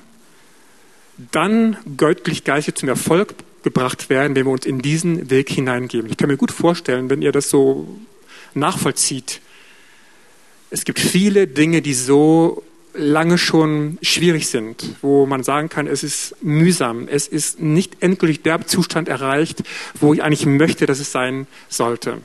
dann 1.30 1.76
göttlich-geistig 1.96 2.74
zum 2.74 2.88
Erfolg 2.88 3.34
gebracht 3.62 4.10
werden, 4.10 4.34
wenn 4.34 4.46
wir 4.46 4.52
uns 4.52 4.66
in 4.66 4.80
diesen 4.80 5.30
Weg 5.30 5.50
hineingeben. 5.50 6.10
Ich 6.10 6.16
kann 6.16 6.28
mir 6.28 6.36
gut 6.36 6.52
vorstellen, 6.52 7.10
wenn 7.10 7.22
ihr 7.22 7.32
das 7.32 7.50
so 7.50 7.86
nachvollzieht. 8.54 9.40
Es 10.70 10.84
gibt 10.84 10.98
viele 10.98 11.46
Dinge, 11.46 11.82
die 11.82 11.94
so 11.94 12.62
lange 12.94 13.38
schon 13.38 13.98
schwierig 14.02 14.48
sind, 14.48 14.96
wo 15.00 15.26
man 15.26 15.42
sagen 15.42 15.68
kann, 15.68 15.86
es 15.86 16.02
ist 16.02 16.36
mühsam, 16.42 17.08
es 17.08 17.26
ist 17.26 17.60
nicht 17.60 17.96
endgültig 18.00 18.42
der 18.42 18.66
Zustand 18.66 19.08
erreicht, 19.08 19.62
wo 19.98 20.12
ich 20.12 20.22
eigentlich 20.22 20.46
möchte, 20.46 20.86
dass 20.86 20.98
es 20.98 21.12
sein 21.12 21.46
sollte. 21.68 22.18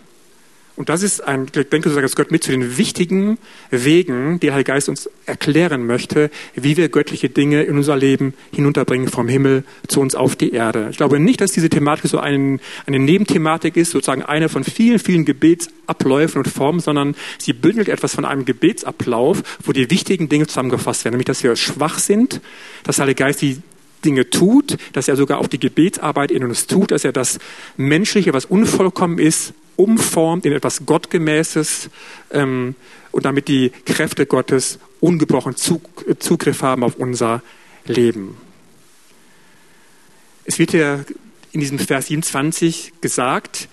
Und 0.77 0.89
das 0.89 1.01
ist 1.01 1.21
ein, 1.21 1.47
ich 1.47 1.69
denke 1.69 1.89
es 1.89 2.15
gehört 2.15 2.31
mit 2.31 2.43
zu 2.43 2.51
den 2.51 2.77
wichtigen 2.77 3.39
Wegen, 3.71 4.39
die 4.39 4.45
der 4.45 4.53
Heilige 4.53 4.73
Geist 4.73 4.89
uns 4.89 5.09
erklären 5.25 5.87
möchte, 5.87 6.29
wie 6.53 6.77
wir 6.77 6.87
göttliche 6.89 7.29
Dinge 7.29 7.63
in 7.63 7.77
unser 7.77 7.97
Leben 7.97 8.35
hinunterbringen 8.51 9.07
vom 9.07 9.27
Himmel 9.27 9.63
zu 9.87 10.01
uns 10.01 10.13
auf 10.13 10.35
die 10.35 10.51
Erde. 10.51 10.89
Ich 10.91 10.97
glaube 10.97 11.19
nicht, 11.19 11.41
dass 11.41 11.51
diese 11.51 11.69
Thematik 11.69 12.11
so 12.11 12.19
ein, 12.19 12.59
eine 12.85 12.99
Nebenthematik 12.99 13.75
ist, 13.75 13.89
sozusagen 13.89 14.21
eine 14.21 14.49
von 14.49 14.63
vielen, 14.63 14.99
vielen 14.99 15.25
Gebetsabläufen 15.25 16.43
und 16.43 16.47
Formen, 16.47 16.79
sondern 16.79 17.15
sie 17.39 17.53
bündelt 17.53 17.89
etwas 17.89 18.13
von 18.13 18.23
einem 18.23 18.45
Gebetsablauf, 18.45 19.41
wo 19.63 19.71
die 19.71 19.89
wichtigen 19.89 20.29
Dinge 20.29 20.45
zusammengefasst 20.45 21.05
werden, 21.05 21.13
nämlich, 21.13 21.25
dass 21.25 21.41
wir 21.41 21.55
schwach 21.55 21.97
sind, 21.97 22.39
dass 22.83 22.97
der 22.97 23.05
Heilige 23.05 23.23
Geist 23.23 23.41
die 23.41 23.63
Dinge 24.05 24.29
tut, 24.29 24.77
dass 24.93 25.07
er 25.07 25.15
sogar 25.15 25.39
auch 25.39 25.47
die 25.47 25.59
Gebetsarbeit 25.59 26.29
in 26.29 26.43
uns 26.43 26.67
tut, 26.67 26.91
dass 26.91 27.03
er 27.03 27.13
das 27.13 27.39
Menschliche, 27.77 28.31
was 28.31 28.45
unvollkommen 28.45 29.17
ist, 29.17 29.55
umformt 29.77 30.45
in 30.45 30.51
etwas 30.51 30.85
Gottgemäßes 30.85 31.89
ähm, 32.31 32.75
und 33.11 33.25
damit 33.25 33.47
die 33.47 33.71
Kräfte 33.85 34.25
Gottes 34.25 34.79
ungebrochen 34.99 35.55
Zugriff 35.55 36.61
haben 36.61 36.83
auf 36.83 36.95
unser 36.95 37.41
Leben. 37.85 38.35
Es 40.43 40.59
wird 40.59 40.73
ja 40.73 40.99
in 41.51 41.61
diesem 41.61 41.79
Vers 41.79 42.07
27 42.07 42.93
gesagt, 42.99 43.69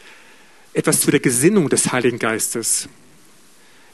etwas 0.73 1.01
zu 1.01 1.11
der 1.11 1.21
Gesinnung 1.21 1.69
des 1.69 1.93
Heiligen 1.93 2.19
Geistes 2.19 2.89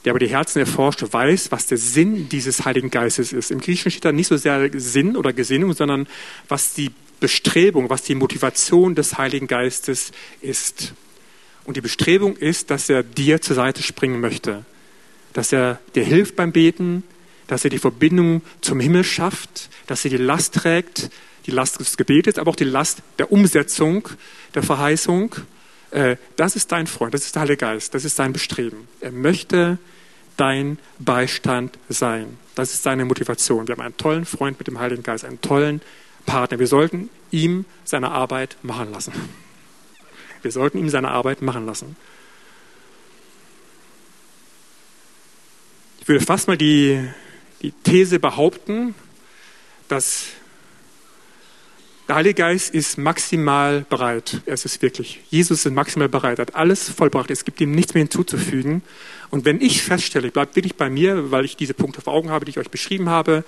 der 0.05 0.13
aber 0.13 0.19
die 0.19 0.29
Herzen 0.29 0.61
erforscht, 0.61 1.05
weiß, 1.11 1.53
was 1.53 1.67
der 1.67 1.79
Sinn 1.79 2.29
dieses 2.29 2.65
Heiligen 2.65 2.91
Geistes 2.91 3.33
ist. 3.33 3.51
Im 3.51 3.61
Griechischen 3.61 3.91
steht 3.91 4.05
da 4.05 4.13
nicht 4.13 4.29
so 4.29 4.37
sehr 4.37 4.71
Sinn 4.75 5.17
oder 5.17 5.33
Gesinnung, 5.33 5.75
sondern 5.75 6.07
was 6.49 6.75
die 6.75 6.91
Bestrebung, 7.21 7.91
was 7.91 8.03
die 8.03 8.15
Motivation 8.15 8.95
des 8.95 9.19
Heiligen 9.19 9.47
Geistes 9.47 10.13
ist. 10.41 10.95
Und 11.65 11.77
die 11.77 11.81
Bestrebung 11.81 12.37
ist, 12.37 12.71
dass 12.71 12.89
er 12.89 13.03
dir 13.03 13.41
zur 13.41 13.57
Seite 13.57 13.83
springen 13.83 14.21
möchte, 14.21 14.65
dass 15.33 15.53
er 15.53 15.79
dir 15.95 16.05
hilft 16.05 16.37
beim 16.37 16.53
Beten, 16.53 17.05
dass 17.47 17.65
er 17.65 17.71
die 17.71 17.79
Verbindung 17.79 18.43
zum 18.61 18.81
Himmel 18.81 19.05
schafft, 19.05 19.69
dass 19.87 20.05
er 20.05 20.11
die 20.11 20.17
Last 20.17 20.55
trägt, 20.55 21.11
die 21.47 21.51
Last 21.51 21.81
des 21.81 21.97
Gebetes, 21.97 22.39
aber 22.39 22.51
auch 22.51 22.57
die 22.57 22.65
Last 22.65 23.03
der 23.19 23.33
Umsetzung, 23.33 24.09
der 24.55 24.63
Verheißung. 24.63 25.35
Äh, 25.91 26.17
das 26.37 26.57
ist 26.57 26.71
dein 26.73 26.87
Freund, 26.87 27.15
das 27.15 27.25
ist 27.25 27.35
der 27.35 27.43
Heilige 27.43 27.59
Geist, 27.59 27.95
das 27.95 28.05
ist 28.05 28.17
sein 28.17 28.33
Bestreben. 28.33 28.89
Er 29.01 29.13
möchte 29.13 29.79
dein 30.37 30.79
Beistand 30.99 31.79
sein. 31.89 32.39
Das 32.55 32.73
ist 32.73 32.83
seine 32.83 33.05
Motivation. 33.05 33.69
Wir 33.69 33.75
haben 33.75 33.83
einen 33.83 33.97
tollen 33.97 34.25
Freund 34.25 34.59
mit 34.59 34.69
dem 34.69 34.79
Heiligen 34.79 35.03
Geist, 35.03 35.25
einen 35.25 35.41
tollen 35.41 35.83
Partner. 36.25 36.59
Wir 36.59 36.67
sollten 36.67 37.11
ihm 37.31 37.65
seine 37.85 38.11
Arbeit 38.11 38.57
machen 38.63 38.91
lassen. 38.93 39.13
Wir 40.43 40.53
sollten 40.53 40.79
ihm 40.79 40.89
seine 40.89 41.11
Arbeit 41.11 41.43
machen 41.43 41.67
lassen. 41.67 41.97
Ich 46.01 46.09
würde 46.09 46.25
fast 46.25 46.49
mal 46.49 46.57
die, 46.57 47.01
die 47.63 47.73
These 47.73 48.19
behaupten, 48.19 48.95
dass 49.89 50.29
der 52.11 52.17
Heilige 52.17 52.35
Geist 52.35 52.75
ist 52.75 52.99
maximal 52.99 53.87
bereit. 53.89 54.41
Er 54.45 54.55
ist 54.55 54.65
es 54.65 54.83
wirklich. 54.83 55.21
Jesus 55.31 55.65
ist 55.65 55.73
maximal 55.73 56.09
bereit. 56.09 56.41
Er 56.41 56.47
hat 56.47 56.57
alles 56.57 56.89
vollbracht. 56.89 57.31
Es 57.31 57.45
gibt 57.45 57.61
ihm 57.61 57.71
nichts 57.71 57.95
mehr 57.95 58.03
hinzuzufügen. 58.03 58.83
Und 59.31 59.45
wenn 59.45 59.61
ich 59.61 59.83
feststelle, 59.83 60.27
ich 60.27 60.33
bleibe 60.33 60.57
wirklich 60.57 60.75
bei 60.75 60.91
mir, 60.91 61.31
weil 61.31 61.45
ich 61.45 61.57
diese 61.57 61.73
Punkte 61.73 62.01
vor 62.01 62.15
Augen 62.15 62.31
habe, 62.31 62.45
die 62.45 62.51
ich 62.51 62.59
euch 62.59 62.71
beschrieben 62.71 63.09
habe, 63.09 63.45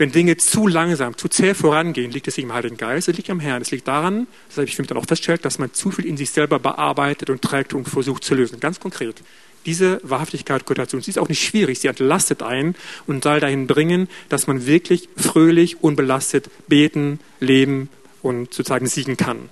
wenn 0.00 0.12
Dinge 0.12 0.38
zu 0.38 0.66
langsam, 0.66 1.14
zu 1.18 1.28
zäh 1.28 1.52
vorangehen, 1.52 2.10
liegt 2.10 2.26
es 2.26 2.38
nicht 2.38 2.44
im 2.44 2.54
Heiligen 2.54 2.78
Geist, 2.78 3.06
es 3.08 3.16
liegt 3.18 3.28
am 3.28 3.38
Herrn. 3.38 3.60
Es 3.60 3.70
liegt 3.70 3.86
daran, 3.86 4.26
das 4.48 4.56
habe 4.56 4.64
ich 4.64 4.74
für 4.74 4.80
mich 4.80 4.88
dann 4.88 4.96
auch 4.96 5.04
festgestellt, 5.04 5.44
dass 5.44 5.58
man 5.58 5.74
zu 5.74 5.90
viel 5.90 6.06
in 6.06 6.16
sich 6.16 6.30
selber 6.30 6.58
bearbeitet 6.58 7.28
und 7.28 7.42
trägt 7.42 7.74
und 7.74 7.86
versucht 7.86 8.24
zu 8.24 8.34
lösen. 8.34 8.60
Ganz 8.60 8.80
konkret. 8.80 9.22
Diese 9.66 10.00
Wahrhaftigkeit 10.02 10.64
gehört 10.64 10.78
dazu. 10.78 10.98
Sie 11.00 11.10
ist 11.10 11.18
auch 11.18 11.28
nicht 11.28 11.44
schwierig, 11.44 11.80
sie 11.80 11.88
entlastet 11.88 12.42
einen 12.42 12.76
und 13.06 13.24
soll 13.24 13.40
dahin 13.40 13.66
bringen, 13.66 14.08
dass 14.30 14.46
man 14.46 14.64
wirklich 14.64 15.10
fröhlich, 15.18 15.84
unbelastet 15.84 16.48
beten, 16.66 17.20
leben 17.38 17.90
und 18.22 18.54
sozusagen 18.54 18.86
siegen 18.86 19.18
kann. 19.18 19.50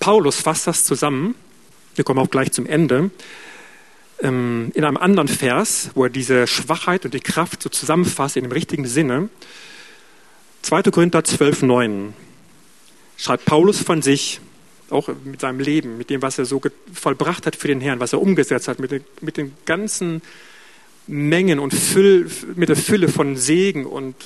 Paulus 0.00 0.40
fasst 0.40 0.66
das 0.66 0.84
zusammen, 0.84 1.34
wir 1.94 2.04
kommen 2.04 2.20
auch 2.20 2.30
gleich 2.30 2.52
zum 2.52 2.64
Ende, 2.64 3.10
in 4.18 4.72
einem 4.74 4.96
anderen 4.96 5.28
Vers, 5.28 5.90
wo 5.94 6.04
er 6.04 6.10
diese 6.10 6.46
Schwachheit 6.46 7.04
und 7.04 7.12
die 7.12 7.20
Kraft 7.20 7.62
so 7.62 7.68
zusammenfasst 7.68 8.36
in 8.36 8.44
dem 8.44 8.52
richtigen 8.52 8.86
Sinne. 8.86 9.28
2. 10.62 10.84
Korinther 10.84 11.22
12, 11.22 11.62
9 11.62 12.14
schreibt 13.16 13.44
Paulus 13.44 13.80
von 13.80 14.02
sich, 14.02 14.40
auch 14.90 15.08
mit 15.24 15.40
seinem 15.40 15.60
Leben, 15.60 15.98
mit 15.98 16.10
dem, 16.10 16.22
was 16.22 16.38
er 16.38 16.44
so 16.44 16.60
vollbracht 16.92 17.46
hat 17.46 17.56
für 17.56 17.68
den 17.68 17.80
Herrn, 17.80 18.00
was 18.00 18.12
er 18.12 18.22
umgesetzt 18.22 18.68
hat, 18.68 18.78
mit 18.78 18.90
den, 18.90 19.04
mit 19.20 19.36
den 19.36 19.52
ganzen 19.64 20.22
Mengen 21.06 21.58
und 21.58 21.74
Füll, 21.74 22.30
mit 22.54 22.68
der 22.68 22.76
Fülle 22.76 23.08
von 23.08 23.36
Segen 23.36 23.86
und 23.86 24.16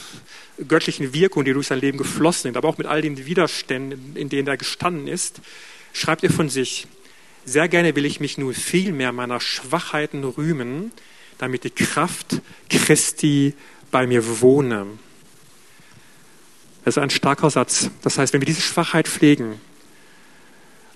göttlichen 0.69 1.15
Wirkungen, 1.15 1.47
die 1.47 1.53
durch 1.53 1.67
sein 1.67 1.81
Leben 1.81 1.99
geflossen 1.99 2.43
sind, 2.43 2.57
aber 2.57 2.69
auch 2.69 2.79
mit 2.79 2.87
all 2.87 3.03
den 3.03 3.27
Widerständen, 3.27 4.17
in 4.17 4.29
denen 4.29 4.49
er 4.49 4.57
gestanden 4.57 5.09
ist, 5.09 5.41
schreibt 5.93 6.25
er 6.25 6.31
von 6.31 6.49
sich, 6.49 6.87
sehr 7.45 7.69
gerne 7.69 7.97
will 7.97 8.05
ich 8.05 8.21
mich 8.21 8.39
nur 8.39 8.55
viel 8.55 8.93
mehr 8.93 9.13
meiner 9.13 9.41
Schwachheiten 9.41 10.25
rühmen, 10.25 10.93
damit 11.39 11.65
die 11.65 11.71
Kraft 11.71 12.41
Christi 12.69 13.55
bei 13.91 14.07
mir 14.07 14.41
wohne. 14.41 14.87
Das 16.85 16.97
ist 16.97 17.03
ein 17.03 17.11
starker 17.11 17.51
Satz. 17.51 17.91
Das 18.03 18.19
heißt, 18.19 18.33
wenn 18.33 18.41
wir 18.41 18.47
diese 18.47 18.63
Schwachheit 18.63 19.09
pflegen, 19.09 19.61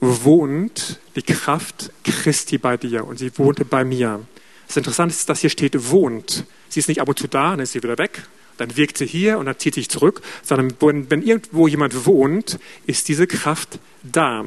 wohnt 0.00 1.00
die 1.16 1.22
Kraft 1.22 1.90
Christi 2.04 2.58
bei 2.58 2.76
dir 2.76 3.06
und 3.06 3.18
sie 3.18 3.36
wohnte 3.38 3.64
bei 3.64 3.84
mir. 3.84 4.26
Das 4.66 4.76
Interessante 4.76 5.14
ist, 5.14 5.28
dass 5.28 5.40
hier 5.40 5.50
steht, 5.50 5.90
wohnt. 5.90 6.44
Sie 6.68 6.80
ist 6.80 6.88
nicht 6.88 7.00
ab 7.00 7.08
und 7.08 7.18
zu 7.18 7.28
da, 7.28 7.50
dann 7.50 7.60
ist 7.60 7.72
sie 7.72 7.82
wieder 7.82 7.98
weg, 7.98 8.22
dann 8.56 8.76
wirkt 8.76 8.98
sie 8.98 9.06
hier 9.06 9.38
und 9.38 9.46
dann 9.46 9.58
zieht 9.58 9.74
sich 9.74 9.88
zurück, 9.88 10.22
sondern 10.42 10.74
wenn 10.80 11.22
irgendwo 11.22 11.68
jemand 11.68 12.06
wohnt, 12.06 12.58
ist 12.86 13.08
diese 13.08 13.26
Kraft 13.26 13.78
da. 14.02 14.44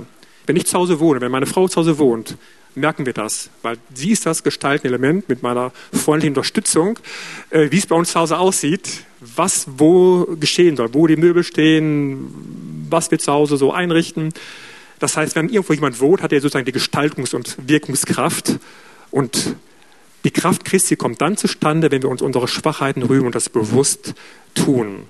Wenn 0.47 0.55
ich 0.55 0.65
zu 0.65 0.77
Hause 0.77 0.99
wohne, 0.99 1.21
wenn 1.21 1.31
meine 1.31 1.45
Frau 1.45 1.67
zu 1.67 1.75
Hause 1.75 1.99
wohnt, 1.99 2.38
merken 2.73 3.05
wir 3.05 3.13
das, 3.13 3.49
weil 3.63 3.77
sie 3.93 4.12
ist 4.12 4.25
das 4.25 4.43
gestaltende 4.43 4.88
Element 4.88 5.27
mit 5.27 5.43
meiner 5.43 5.71
freundlichen 5.91 6.36
Unterstützung, 6.36 6.97
äh, 7.49 7.69
wie 7.69 7.77
es 7.77 7.86
bei 7.86 7.95
uns 7.95 8.13
zu 8.13 8.19
Hause 8.19 8.38
aussieht, 8.38 9.03
was 9.19 9.67
wo 9.77 10.25
geschehen 10.39 10.77
soll, 10.77 10.93
wo 10.93 11.05
die 11.05 11.17
Möbel 11.17 11.43
stehen, 11.43 12.33
was 12.89 13.12
wir 13.12 13.19
zu 13.19 13.33
Hause 13.33 13.57
so 13.57 13.73
einrichten. 13.73 14.33
Das 14.99 15.17
heißt, 15.17 15.36
wenn 15.36 15.49
irgendwo 15.49 15.73
jemand 15.73 15.99
wohnt, 15.99 16.21
hat 16.21 16.31
er 16.31 16.39
sozusagen 16.39 16.65
die 16.65 16.73
Gestaltungs- 16.73 17.36
und 17.36 17.57
Wirkungskraft 17.67 18.57
und 19.12 19.55
die 20.23 20.31
Kraft 20.31 20.63
Christi 20.65 20.95
kommt 20.95 21.21
dann 21.21 21.36
zustande, 21.36 21.91
wenn 21.91 22.03
wir 22.03 22.10
uns 22.10 22.21
unsere 22.21 22.47
Schwachheiten 22.47 23.03
rühmen 23.03 23.27
und 23.27 23.36
das 23.36 23.49
bewusst 23.49 24.13
tun. 24.55 25.03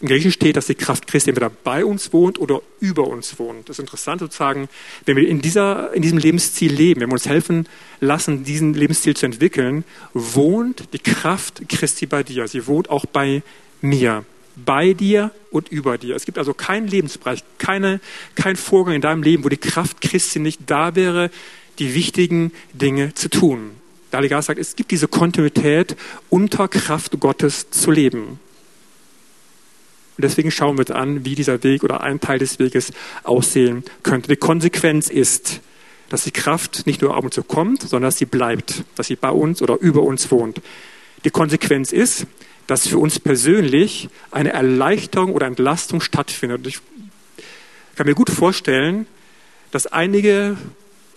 Im 0.00 0.08
Griechischen 0.08 0.32
steht, 0.32 0.56
dass 0.56 0.66
die 0.66 0.74
Kraft 0.74 1.06
Christi 1.06 1.28
entweder 1.28 1.50
bei 1.50 1.84
uns 1.84 2.12
wohnt 2.14 2.38
oder 2.38 2.62
über 2.80 3.06
uns 3.06 3.38
wohnt. 3.38 3.68
Das 3.68 3.78
ist 3.78 3.80
interessant 3.80 4.20
sozusagen, 4.20 4.68
wenn 5.04 5.16
wir 5.16 5.28
in, 5.28 5.42
dieser, 5.42 5.92
in 5.92 6.00
diesem 6.00 6.16
Lebensziel 6.16 6.72
leben, 6.72 7.02
wenn 7.02 7.10
wir 7.10 7.14
uns 7.14 7.28
helfen 7.28 7.68
lassen, 8.00 8.42
diesen 8.44 8.72
Lebensziel 8.72 9.14
zu 9.14 9.26
entwickeln, 9.26 9.84
wohnt 10.14 10.94
die 10.94 10.98
Kraft 10.98 11.68
Christi 11.68 12.06
bei 12.06 12.22
dir. 12.22 12.48
Sie 12.48 12.66
wohnt 12.66 12.88
auch 12.88 13.04
bei 13.04 13.42
mir. 13.82 14.24
Bei 14.56 14.94
dir 14.94 15.32
und 15.50 15.68
über 15.68 15.98
dir. 15.98 16.16
Es 16.16 16.24
gibt 16.24 16.38
also 16.38 16.54
keinen 16.54 16.88
Lebensbereich, 16.88 17.44
keine, 17.58 18.00
kein 18.34 18.56
Vorgang 18.56 18.94
in 18.94 19.00
deinem 19.02 19.22
Leben, 19.22 19.44
wo 19.44 19.50
die 19.50 19.58
Kraft 19.58 20.00
Christi 20.00 20.38
nicht 20.38 20.62
da 20.66 20.94
wäre, 20.94 21.30
die 21.78 21.94
wichtigen 21.94 22.52
Dinge 22.72 23.14
zu 23.14 23.28
tun. 23.28 23.72
Der 24.12 24.18
Heilige 24.18 24.40
sagt, 24.40 24.58
es 24.58 24.76
gibt 24.76 24.90
diese 24.90 25.08
Kontinuität, 25.08 25.94
unter 26.30 26.68
Kraft 26.68 27.20
Gottes 27.20 27.70
zu 27.70 27.90
leben. 27.90 28.40
Und 30.20 30.24
deswegen 30.24 30.50
schauen 30.50 30.76
wir 30.76 30.80
uns 30.80 30.90
an, 30.90 31.24
wie 31.24 31.34
dieser 31.34 31.62
Weg 31.62 31.82
oder 31.82 32.02
ein 32.02 32.20
Teil 32.20 32.38
des 32.38 32.58
Weges 32.58 32.92
aussehen 33.22 33.84
könnte. 34.02 34.28
Die 34.28 34.36
Konsequenz 34.36 35.08
ist, 35.08 35.62
dass 36.10 36.24
die 36.24 36.30
Kraft 36.30 36.86
nicht 36.86 37.00
nur 37.00 37.16
ab 37.16 37.24
und 37.24 37.32
zu 37.32 37.42
kommt, 37.42 37.80
sondern 37.80 38.08
dass 38.08 38.18
sie 38.18 38.26
bleibt, 38.26 38.84
dass 38.96 39.06
sie 39.06 39.16
bei 39.16 39.30
uns 39.30 39.62
oder 39.62 39.78
über 39.80 40.02
uns 40.02 40.30
wohnt. 40.30 40.60
Die 41.24 41.30
Konsequenz 41.30 41.90
ist, 41.90 42.26
dass 42.66 42.86
für 42.86 42.98
uns 42.98 43.18
persönlich 43.18 44.10
eine 44.30 44.52
Erleichterung 44.52 45.32
oder 45.32 45.46
Entlastung 45.46 46.02
stattfindet. 46.02 46.66
Ich 46.66 46.80
kann 47.96 48.06
mir 48.06 48.14
gut 48.14 48.28
vorstellen, 48.28 49.06
dass 49.70 49.86
einige 49.86 50.58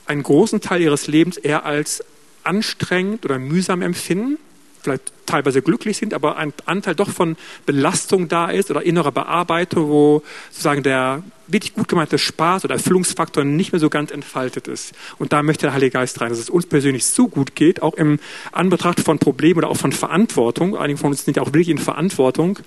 einen 0.05 0.23
großen 0.23 0.61
Teil 0.61 0.81
ihres 0.81 1.07
Lebens 1.07 1.35
eher 1.35 1.65
als 1.65 2.05
anstrengend 2.45 3.25
oder 3.25 3.37
mühsam 3.37 3.81
empfinden 3.81 4.37
vielleicht 4.83 5.11
teilweise 5.25 5.61
glücklich 5.61 5.97
sind, 5.97 6.13
aber 6.13 6.37
ein 6.37 6.53
Anteil 6.65 6.95
doch 6.95 7.09
von 7.09 7.37
Belastung 7.65 8.27
da 8.27 8.49
ist 8.49 8.69
oder 8.69 8.83
innerer 8.83 9.11
Bearbeitung, 9.11 9.89
wo 9.89 10.23
sozusagen 10.51 10.83
der 10.83 11.23
wirklich 11.47 11.73
gut 11.73 11.87
gemeinte 11.87 12.17
Spaß 12.17 12.65
oder 12.65 12.75
Erfüllungsfaktor 12.75 13.43
nicht 13.43 13.71
mehr 13.71 13.79
so 13.79 13.89
ganz 13.89 14.11
entfaltet 14.11 14.67
ist. 14.67 14.93
Und 15.17 15.33
da 15.33 15.43
möchte 15.43 15.65
der 15.65 15.73
Heilige 15.73 15.91
Geist 15.91 16.19
rein, 16.21 16.29
dass 16.29 16.39
es 16.39 16.49
uns 16.49 16.65
persönlich 16.65 17.05
so 17.05 17.27
gut 17.27 17.55
geht, 17.55 17.81
auch 17.81 17.93
im 17.95 18.19
Anbetracht 18.51 18.99
von 18.99 19.19
Problemen 19.19 19.59
oder 19.59 19.69
auch 19.69 19.77
von 19.77 19.91
Verantwortung. 19.91 20.77
Einige 20.77 20.99
von 20.99 21.11
uns 21.11 21.25
sind 21.25 21.37
ja 21.37 21.43
auch 21.43 21.47
wirklich 21.47 21.69
in 21.69 21.77
Verantwortung, 21.77 22.59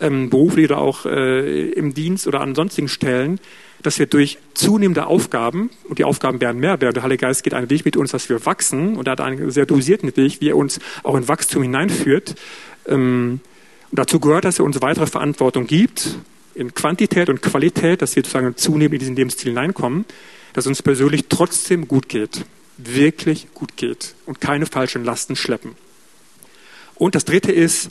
ähm, 0.00 0.30
beruflich 0.30 0.66
oder 0.66 0.78
auch 0.78 1.06
äh, 1.06 1.68
im 1.70 1.94
Dienst 1.94 2.26
oder 2.26 2.40
an 2.40 2.54
sonstigen 2.54 2.88
Stellen, 2.88 3.38
dass 3.84 3.98
wir 3.98 4.06
durch 4.06 4.38
zunehmende 4.54 5.06
Aufgaben, 5.06 5.70
und 5.88 5.98
die 5.98 6.04
Aufgaben 6.04 6.40
werden 6.40 6.58
mehr, 6.58 6.78
der 6.78 7.02
Heilige 7.02 7.26
Geist 7.26 7.44
geht 7.44 7.52
einen 7.52 7.68
Weg 7.68 7.84
mit 7.84 7.96
uns, 7.96 8.10
dass 8.10 8.28
wir 8.30 8.44
wachsen, 8.46 8.96
und 8.96 9.06
er 9.06 9.12
hat 9.12 9.20
einen 9.20 9.50
sehr 9.50 9.66
dosierten 9.66 10.16
Weg, 10.16 10.40
wie 10.40 10.48
er 10.48 10.56
uns 10.56 10.80
auch 11.02 11.14
in 11.14 11.28
Wachstum 11.28 11.62
hineinführt. 11.62 12.34
Ähm, 12.88 13.40
und 13.90 13.98
dazu 13.98 14.18
gehört, 14.20 14.46
dass 14.46 14.58
er 14.58 14.64
uns 14.64 14.80
weitere 14.80 15.06
Verantwortung 15.06 15.66
gibt, 15.66 16.16
in 16.54 16.72
Quantität 16.72 17.28
und 17.28 17.42
Qualität, 17.42 18.00
dass 18.00 18.16
wir 18.16 18.22
sozusagen 18.22 18.56
zunehmend 18.56 18.94
in 18.94 19.00
diesen 19.00 19.16
Lebensstil 19.16 19.50
hineinkommen, 19.50 20.06
dass 20.54 20.66
uns 20.66 20.82
persönlich 20.82 21.26
trotzdem 21.28 21.86
gut 21.86 22.08
geht, 22.08 22.46
wirklich 22.78 23.48
gut 23.52 23.76
geht 23.76 24.14
und 24.24 24.40
keine 24.40 24.64
falschen 24.64 25.04
Lasten 25.04 25.36
schleppen. 25.36 25.72
Und 26.94 27.14
das 27.14 27.26
Dritte 27.26 27.52
ist, 27.52 27.90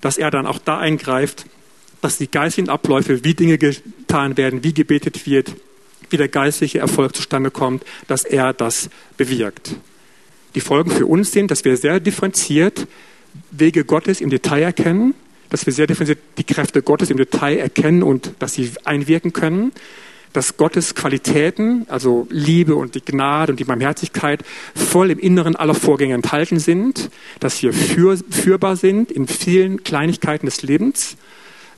dass 0.00 0.18
er 0.18 0.30
dann 0.30 0.46
auch 0.46 0.58
da 0.58 0.78
eingreift, 0.78 1.46
dass 2.06 2.18
die 2.18 2.30
geistigen 2.30 2.68
Abläufe, 2.68 3.24
wie 3.24 3.34
Dinge 3.34 3.58
getan 3.58 4.36
werden, 4.36 4.62
wie 4.62 4.72
gebetet 4.72 5.26
wird, 5.26 5.56
wie 6.08 6.16
der 6.16 6.28
geistliche 6.28 6.78
Erfolg 6.78 7.16
zustande 7.16 7.50
kommt, 7.50 7.82
dass 8.06 8.22
er 8.22 8.52
das 8.52 8.90
bewirkt. 9.16 9.74
Die 10.54 10.60
Folgen 10.60 10.92
für 10.92 11.06
uns 11.06 11.32
sind, 11.32 11.50
dass 11.50 11.64
wir 11.64 11.76
sehr 11.76 11.98
differenziert 11.98 12.86
Wege 13.50 13.84
Gottes 13.84 14.20
im 14.20 14.30
Detail 14.30 14.62
erkennen, 14.62 15.16
dass 15.50 15.66
wir 15.66 15.72
sehr 15.72 15.88
differenziert 15.88 16.20
die 16.38 16.44
Kräfte 16.44 16.80
Gottes 16.80 17.10
im 17.10 17.16
Detail 17.16 17.58
erkennen 17.58 18.04
und 18.04 18.34
dass 18.38 18.54
sie 18.54 18.70
einwirken 18.84 19.32
können, 19.32 19.72
dass 20.32 20.56
Gottes 20.56 20.94
Qualitäten, 20.94 21.86
also 21.88 22.28
Liebe 22.30 22.76
und 22.76 22.94
die 22.94 23.04
Gnade 23.04 23.50
und 23.50 23.58
die 23.58 23.64
Barmherzigkeit, 23.64 24.44
voll 24.76 25.10
im 25.10 25.18
Inneren 25.18 25.56
aller 25.56 25.74
Vorgänge 25.74 26.14
enthalten 26.14 26.60
sind, 26.60 27.10
dass 27.40 27.60
wir 27.64 27.72
für, 27.72 28.16
führbar 28.30 28.76
sind 28.76 29.10
in 29.10 29.26
vielen 29.26 29.82
Kleinigkeiten 29.82 30.46
des 30.46 30.62
Lebens 30.62 31.16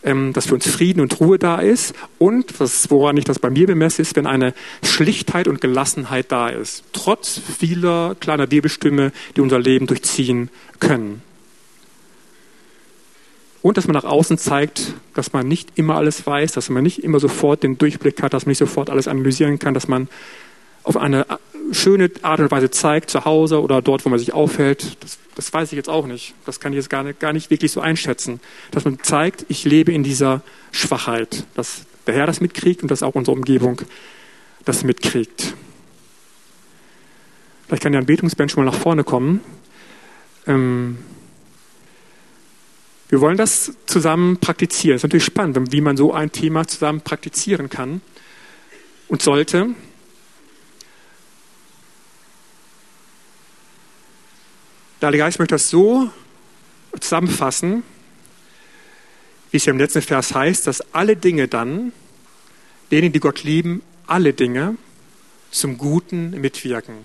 ähm, 0.09 0.33
dass 0.33 0.47
für 0.47 0.55
uns 0.55 0.66
Frieden 0.66 1.01
und 1.01 1.21
Ruhe 1.21 1.38
da 1.38 1.59
ist 1.59 1.94
und, 2.18 2.59
was, 2.61 2.90
woran 2.90 3.16
ich 3.18 3.25
das 3.25 3.38
bei 3.38 3.51
mir 3.51 3.66
bemesse, 3.66 4.01
ist, 4.01 4.16
wenn 4.16 4.27
eine 4.27 4.55
Schlichtheit 4.83 5.49
und 5.49 5.61
Gelassenheit 5.61 6.33
da 6.33 6.49
ist, 6.49 6.85
trotz 6.92 7.38
vieler 7.59 8.16
kleiner 8.18 8.51
Wirbelstürme, 8.51 9.12
die 9.37 9.42
unser 9.42 9.59
Leben 9.59 9.87
durchziehen 9.87 10.49
können. 10.81 11.23
Und 13.61 13.77
dass 13.77 13.87
man 13.87 13.94
nach 13.94 14.05
außen 14.05 14.38
zeigt, 14.38 14.94
dass 15.14 15.33
man 15.33 15.47
nicht 15.47 15.73
immer 15.75 15.97
alles 15.97 16.27
weiß, 16.27 16.53
dass 16.53 16.71
man 16.71 16.83
nicht 16.83 17.05
immer 17.05 17.21
sofort 17.21 17.62
den 17.62 17.77
Durchblick 17.77 18.23
hat, 18.23 18.33
dass 18.33 18.47
man 18.47 18.53
nicht 18.53 18.59
sofort 18.59 18.88
alles 18.88 19.09
analysieren 19.09 19.59
kann, 19.59 19.75
dass 19.75 19.88
man 19.88 20.09
auf 20.88 20.96
eine 20.96 21.27
schöne 21.70 22.11
Art 22.22 22.40
und 22.40 22.51
Weise 22.51 22.70
zeigt, 22.70 23.11
zu 23.11 23.27
Hause 23.27 23.61
oder 23.61 23.83
dort, 23.83 24.07
wo 24.07 24.09
man 24.09 24.18
sich 24.18 24.33
aufhält, 24.33 24.96
das, 25.01 25.18
das 25.35 25.53
weiß 25.53 25.70
ich 25.70 25.77
jetzt 25.77 25.90
auch 25.90 26.07
nicht. 26.07 26.35
Das 26.46 26.61
kann 26.61 26.72
ich 26.72 26.79
jetzt 26.79 26.88
gar 26.88 27.03
nicht, 27.03 27.20
gar 27.20 27.35
nicht 27.35 27.51
wirklich 27.51 27.72
so 27.72 27.83
einschätzen. 27.83 28.40
Dass 28.70 28.87
man 28.87 28.98
zeigt, 29.03 29.44
ich 29.48 29.64
lebe 29.64 29.92
in 29.92 30.03
dieser 30.03 30.40
Schwachheit, 30.72 31.44
dass 31.55 31.83
der 32.07 32.14
Herr 32.14 32.27
das 32.27 32.40
mitkriegt 32.40 32.81
und 32.81 32.90
dass 32.90 33.03
auch 33.03 33.14
unsere 33.14 33.37
Umgebung 33.37 33.83
das 34.64 34.83
mitkriegt. 34.83 35.55
Vielleicht 37.66 37.83
kann 37.83 37.92
der 37.92 38.01
Anbetungsband 38.01 38.51
schon 38.51 38.64
mal 38.64 38.70
nach 38.70 38.79
vorne 38.79 39.05
kommen. 39.05 39.40
Ähm 40.46 40.98
wir 43.11 43.20
wollen 43.20 43.37
das 43.37 43.72
zusammen 43.85 44.38
praktizieren. 44.38 44.96
Es 44.96 45.01
ist 45.01 45.05
natürlich 45.05 45.24
spannend, 45.24 45.70
wie 45.72 45.81
man 45.83 45.98
so 45.98 46.14
ein 46.14 46.33
Thema 46.33 46.66
zusammen 46.66 47.03
praktizieren 47.03 47.68
kann 47.68 48.01
und 49.09 49.20
sollte. 49.20 49.74
Der 55.00 55.06
Heilige 55.06 55.24
Geist 55.24 55.38
möchte 55.38 55.54
das 55.54 55.70
so 55.70 56.11
zusammenfassen, 56.98 57.84
wie 59.50 59.56
es 59.56 59.64
ja 59.64 59.72
im 59.72 59.78
letzten 59.78 60.02
Vers 60.02 60.34
heißt, 60.34 60.66
dass 60.66 60.92
alle 60.92 61.16
Dinge 61.16 61.46
dann, 61.46 61.92
denen, 62.90 63.12
die 63.12 63.20
Gott 63.20 63.44
lieben, 63.44 63.82
alle 64.06 64.32
Dinge 64.32 64.76
zum 65.50 65.78
Guten 65.78 66.30
mitwirken. 66.30 66.96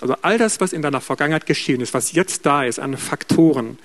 Also 0.00 0.16
all 0.22 0.38
das, 0.38 0.60
was 0.60 0.72
in 0.72 0.82
deiner 0.82 1.00
Vergangenheit 1.00 1.46
geschehen 1.46 1.80
ist, 1.80 1.94
was 1.94 2.12
jetzt 2.12 2.44
da 2.46 2.64
ist 2.64 2.78
an 2.78 2.96
Faktoren, 2.96 3.78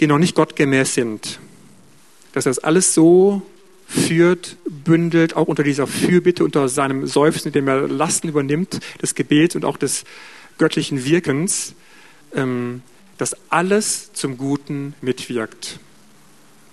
die 0.00 0.06
noch 0.06 0.18
nicht 0.18 0.34
gottgemäß 0.34 0.94
sind, 0.94 1.38
dass 2.32 2.44
das 2.44 2.58
alles 2.58 2.92
so 2.94 3.42
führt, 3.86 4.56
bündelt, 4.64 5.36
auch 5.36 5.48
unter 5.48 5.62
dieser 5.62 5.86
Fürbitte, 5.86 6.44
unter 6.44 6.68
seinem 6.68 7.06
Seufzen, 7.06 7.48
in 7.48 7.52
dem 7.52 7.68
er 7.68 7.88
Lasten 7.88 8.28
übernimmt, 8.28 8.80
des 9.00 9.14
Gebets 9.14 9.54
und 9.54 9.64
auch 9.64 9.76
des 9.76 10.04
göttlichen 10.62 11.04
Wirkens, 11.04 11.74
ähm, 12.36 12.82
dass 13.18 13.34
alles 13.50 14.12
zum 14.12 14.38
Guten 14.38 14.94
mitwirkt. 15.00 15.80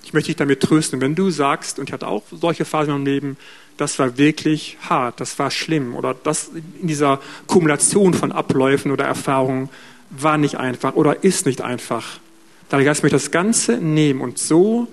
Ich 0.04 0.14
möchte 0.14 0.28
dich 0.28 0.36
damit 0.36 0.62
trösten, 0.62 1.02
wenn 1.02 1.16
du 1.16 1.32
sagst, 1.32 1.80
und 1.80 1.90
ich 1.90 1.94
hatte 1.94 2.08
auch 2.08 2.22
solche 2.32 2.66
Phasen 2.66 2.96
im 2.96 3.04
Leben, 3.04 3.36
das 3.78 3.98
war 3.98 4.16
wirklich 4.20 4.78
hart, 4.88 5.20
das 5.20 5.40
war 5.40 5.50
schlimm 5.50 5.96
oder 5.96 6.14
das 6.14 6.52
in 6.80 6.88
dieser 6.88 7.20
Kumulation 7.48 8.14
von 8.14 8.32
Abläufen 8.32 8.92
oder 8.92 9.06
Erfahrungen 9.06 9.70
war 10.12 10.38
nicht 10.38 10.58
einfach 10.58 10.94
oder 10.94 11.24
ist 11.24 11.48
nicht 11.48 11.62
einfach. 11.62 12.20
Der 12.70 12.84
Geist 12.84 13.02
möchte 13.02 13.16
das 13.16 13.32
Ganze 13.32 13.78
nehmen 13.78 14.22
und 14.22 14.38
so 14.38 14.88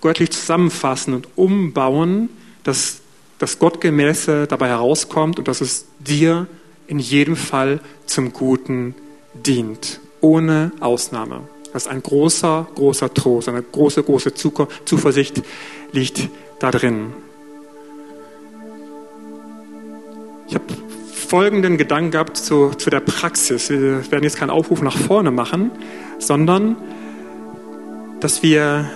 göttlich 0.00 0.32
zusammenfassen 0.32 1.14
und 1.14 1.28
umbauen, 1.36 2.28
dass 2.64 3.02
das 3.38 3.60
Gottgemäße 3.60 4.48
dabei 4.48 4.66
herauskommt 4.66 5.38
und 5.38 5.46
dass 5.46 5.60
es 5.60 5.86
dir 6.00 6.48
in 6.92 6.98
jedem 6.98 7.36
Fall 7.36 7.80
zum 8.04 8.34
Guten 8.34 8.94
dient, 9.32 9.98
ohne 10.20 10.72
Ausnahme. 10.80 11.40
Das 11.72 11.86
ist 11.86 11.88
ein 11.88 12.02
großer, 12.02 12.68
großer 12.74 13.14
Trost, 13.14 13.48
eine 13.48 13.62
große, 13.62 14.02
große 14.02 14.34
Zuversicht 14.34 15.42
liegt 15.92 16.28
da 16.58 16.70
drin. 16.70 17.14
Ich 20.48 20.54
habe 20.54 20.64
folgenden 21.14 21.78
Gedanken 21.78 22.10
gehabt 22.10 22.36
zu, 22.36 22.72
zu 22.76 22.90
der 22.90 23.00
Praxis. 23.00 23.70
Wir 23.70 24.10
werden 24.12 24.24
jetzt 24.24 24.36
keinen 24.36 24.50
Aufruf 24.50 24.82
nach 24.82 24.98
vorne 24.98 25.30
machen, 25.30 25.70
sondern 26.18 26.76
dass 28.20 28.42
wir 28.42 28.90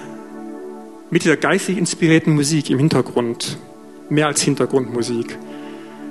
mit 1.09 1.24
dieser 1.24 1.38
geistig 1.38 1.78
inspirierten 1.78 2.35
Musik 2.35 2.68
im 2.68 2.78
Hintergrund, 2.78 3.56
mehr 4.11 4.26
als 4.26 4.42
Hintergrundmusik, 4.42 5.38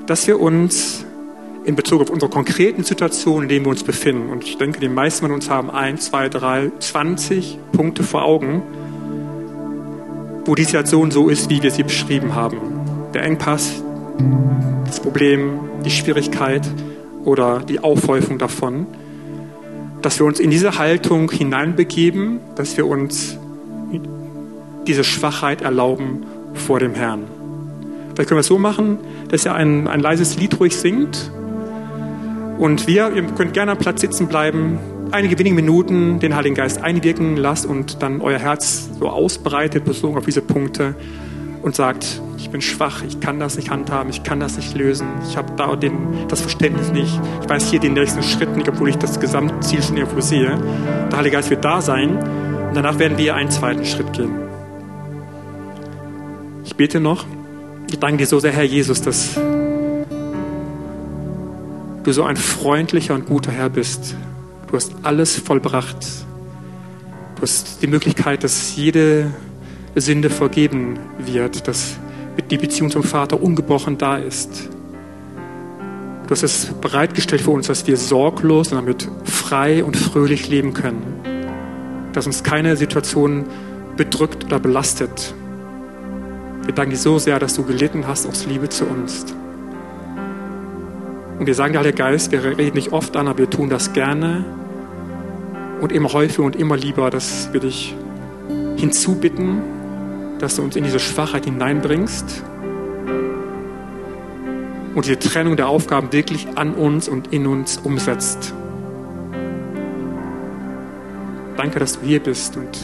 dass 0.08 0.26
wir 0.26 0.40
uns 0.40 1.05
in 1.66 1.76
Bezug 1.76 2.02
auf 2.02 2.10
unsere 2.10 2.32
konkreten 2.32 2.84
Situationen, 2.84 3.44
in 3.44 3.50
denen 3.50 3.66
wir 3.66 3.72
uns 3.72 3.84
befinden. 3.84 4.30
Und 4.30 4.44
ich 4.44 4.58
denke, 4.58 4.80
die 4.80 4.88
meisten 4.88 5.26
von 5.26 5.32
uns 5.34 5.50
haben 5.50 5.72
ein, 5.72 5.98
zwei, 5.98 6.30
drei, 6.30 6.72
zwanzig 6.80 7.58
Punkte 7.72 8.04
vor 8.04 8.24
Augen, 8.24 8.62
wo 10.46 10.54
die 10.54 10.64
Situation 10.64 11.10
so 11.10 11.28
ist, 11.28 11.50
wie 11.50 11.64
wir 11.64 11.72
sie 11.72 11.84
beschrieben 11.84 12.36
haben. 12.36 12.58
Der 13.14 13.24
Engpass, 13.24 13.84
das 14.86 15.00
Problem, 15.00 15.60
die 15.84 15.90
Schwierigkeit 15.90 16.62
oder 17.24 17.60
die 17.60 17.80
Aufhäufung 17.80 18.38
davon. 18.38 18.86
Dass 20.04 20.20
wir 20.20 20.28
uns 20.28 20.40
in 20.40 20.52
diese 20.52 20.78
Haltung 20.78 21.32
hineinbegeben, 21.32 22.42
dass 22.56 22.78
wir 22.78 22.86
uns 22.86 23.40
diese 24.86 25.04
Schwachheit 25.04 25.64
erlauben 25.64 26.28
vor 26.54 26.80
dem 26.80 26.94
Herrn. 26.94 27.24
Vielleicht 28.14 28.30
können 28.30 28.38
wir 28.38 28.42
es 28.42 28.48
so 28.48 28.60
machen, 28.60 29.00
dass 29.30 29.46
ihr 29.46 29.56
ein, 29.56 29.88
ein 29.88 30.00
leises 30.00 30.38
Lied 30.38 30.60
ruhig 30.60 30.78
singt 30.78 31.32
und 32.58 32.88
wir, 32.88 33.14
ihr 33.14 33.24
könnt 33.24 33.54
gerne 33.54 33.72
am 33.72 33.78
Platz 33.78 34.02
sitzen 34.02 34.28
bleiben, 34.28 34.80
einige 35.12 35.38
wenige 35.38 35.56
Minuten 35.56 36.20
den 36.20 36.36
Heiligen 36.36 36.56
Geist 36.56 36.82
einwirken 36.82 37.38
lasst 37.38 37.66
und 37.66 38.02
dann 38.02 38.22
euer 38.22 38.40
Herz 38.40 38.90
so 39.00 39.10
ausbreitet, 39.10 39.86
bezogen 39.86 40.18
auf 40.18 40.26
diese 40.26 40.42
Punkte 40.42 40.96
und 41.62 41.76
sagt, 41.76 42.22
ich 42.38 42.50
bin 42.50 42.62
schwach, 42.62 43.04
ich 43.08 43.20
kann 43.20 43.40
das 43.40 43.56
nicht 43.56 43.72
handhaben, 43.72 44.10
ich 44.10 44.24
kann 44.24 44.40
das 44.40 44.56
nicht 44.56 44.76
lösen, 44.78 45.08
ich 45.28 45.36
habe 45.36 45.54
da 45.58 45.76
den, 45.76 46.28
das 46.28 46.42
Verständnis 46.42 46.92
nicht, 46.92 47.20
ich 47.42 47.50
weiß 47.50 47.70
hier 47.70 47.80
den 47.80 47.94
nächsten 47.94 48.24
Schritt 48.24 48.56
nicht, 48.56 48.70
obwohl 48.70 48.90
ich 48.90 48.98
das 48.98 49.20
Gesamtziel 49.20 49.82
schon 49.82 49.98
irgendwo 49.98 50.22
sehe. 50.22 50.58
Der 51.10 51.18
Heilige 51.18 51.38
Geist 51.38 51.50
wird 51.50 51.66
da 51.66 51.82
sein 51.82 52.18
und 52.18 52.76
danach 52.76 53.00
werden 53.00 53.18
wir 53.18 53.36
einen 53.36 53.50
zweiten 53.50 53.84
Schritt 53.84 54.14
gehen. 54.14 54.32
Ich 56.64 56.76
bete 56.76 57.00
noch. 57.00 57.26
Ich 57.90 58.00
danke 58.00 58.18
dir 58.18 58.28
so 58.28 58.40
sehr, 58.40 58.52
Herr 58.52 58.64
Jesus, 58.64 59.02
dass 59.02 59.40
du 62.06 62.14
so 62.14 62.24
ein 62.24 62.38
freundlicher 62.38 63.16
und 63.16 63.26
guter 63.26 63.52
Herr 63.52 63.70
bist. 63.70 64.16
Du 64.68 64.76
hast 64.76 64.94
alles 65.02 65.38
vollbracht. 65.38 65.98
Du 67.36 67.42
hast 67.42 67.82
die 67.82 67.88
Möglichkeit, 67.88 68.44
dass 68.44 68.76
jede 68.76 69.32
Sünde 69.96 70.30
vergeben 70.30 71.00
wird, 71.18 71.68
dass 71.68 71.98
die 72.52 72.58
Beziehung 72.58 72.92
zum 72.92 73.04
Vater 73.04 73.42
ungebrochen 73.42 73.98
da 73.98 74.18
ist. 74.18 74.70
Du 76.28 76.32
hast 76.32 76.44
es 76.44 76.66
bereitgestellt 76.80 77.42
für 77.42 77.52
uns, 77.52 77.68
dass 77.68 77.88
wir 77.88 77.98
sorglos 77.98 78.72
und 78.72 78.78
damit 78.78 79.08
frei 79.24 79.84
und 79.84 79.98
fröhlich 79.98 80.48
leben 80.48 80.74
können. 80.74 81.02
Dass 82.14 82.28
uns 82.28 82.44
keine 82.44 82.78
Situation 82.78 83.46
bedrückt 83.98 84.46
oder 84.46 84.60
belastet. 84.60 85.34
Wir 86.66 86.74
danken 86.74 86.92
dir 86.92 86.98
so 86.98 87.18
sehr, 87.18 87.40
dass 87.40 87.56
du 87.56 87.64
gelitten 87.64 88.06
hast 88.08 88.28
aus 88.28 88.46
Liebe 88.46 88.70
zu 88.70 88.86
uns. 88.86 89.26
Und 91.38 91.48
wir 91.48 91.54
sagen 91.54 91.74
dir, 91.74 91.80
Heiliger 91.80 91.98
Geist, 91.98 92.32
wir 92.32 92.44
reden 92.44 92.76
nicht 92.76 92.94
oft 92.94 93.16
an, 93.18 93.28
aber 93.28 93.40
wir 93.40 93.50
tun 93.50 93.70
das 93.70 93.92
gerne 93.92 94.46
und 95.82 95.92
immer 95.92 96.14
häufiger 96.14 96.44
und 96.44 96.56
immer 96.56 96.78
lieber, 96.78 97.10
dass 97.10 97.50
wir 97.52 97.60
dich 97.60 97.94
hinzubitten, 98.78 99.62
dass 100.40 100.56
du 100.56 100.62
uns 100.62 100.76
in 100.76 100.86
diese 100.86 101.00
Schwachheit 101.00 101.46
hineinbringst 101.46 102.44
und 104.96 105.06
diese 105.06 105.20
Trennung 105.20 105.58
der 105.58 105.68
Aufgaben 105.68 106.14
wirklich 106.14 106.48
an 106.56 106.74
uns 106.74 107.10
und 107.10 107.34
in 107.34 107.48
uns 107.48 107.78
umsetzt. 107.78 108.54
Danke, 111.58 111.80
dass 111.80 112.00
du 112.00 112.06
hier 112.06 112.22
bist 112.22 112.56
und 112.56 112.78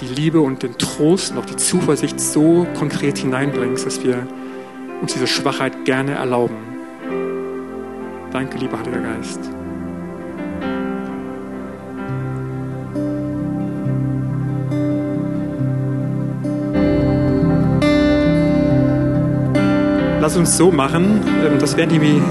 die 0.00 0.06
Liebe 0.06 0.40
und 0.40 0.62
den 0.62 0.78
Trost 0.78 1.32
und 1.32 1.38
auch 1.38 1.46
die 1.46 1.56
Zuversicht 1.56 2.20
so 2.20 2.66
konkret 2.78 3.18
hineinbringst, 3.18 3.84
dass 3.84 4.04
wir 4.04 4.26
uns 5.00 5.12
diese 5.12 5.26
Schwachheit 5.26 5.84
gerne 5.84 6.12
erlauben. 6.12 6.71
Danke, 8.32 8.56
lieber 8.56 8.78
Heiliger 8.78 9.00
Geist. 9.00 9.40
Lass 20.18 20.36
uns 20.36 20.56
so 20.56 20.70
machen, 20.70 21.20
ähm, 21.44 21.58
dass 21.58 21.76
während 21.76 21.92
die 21.92 22.22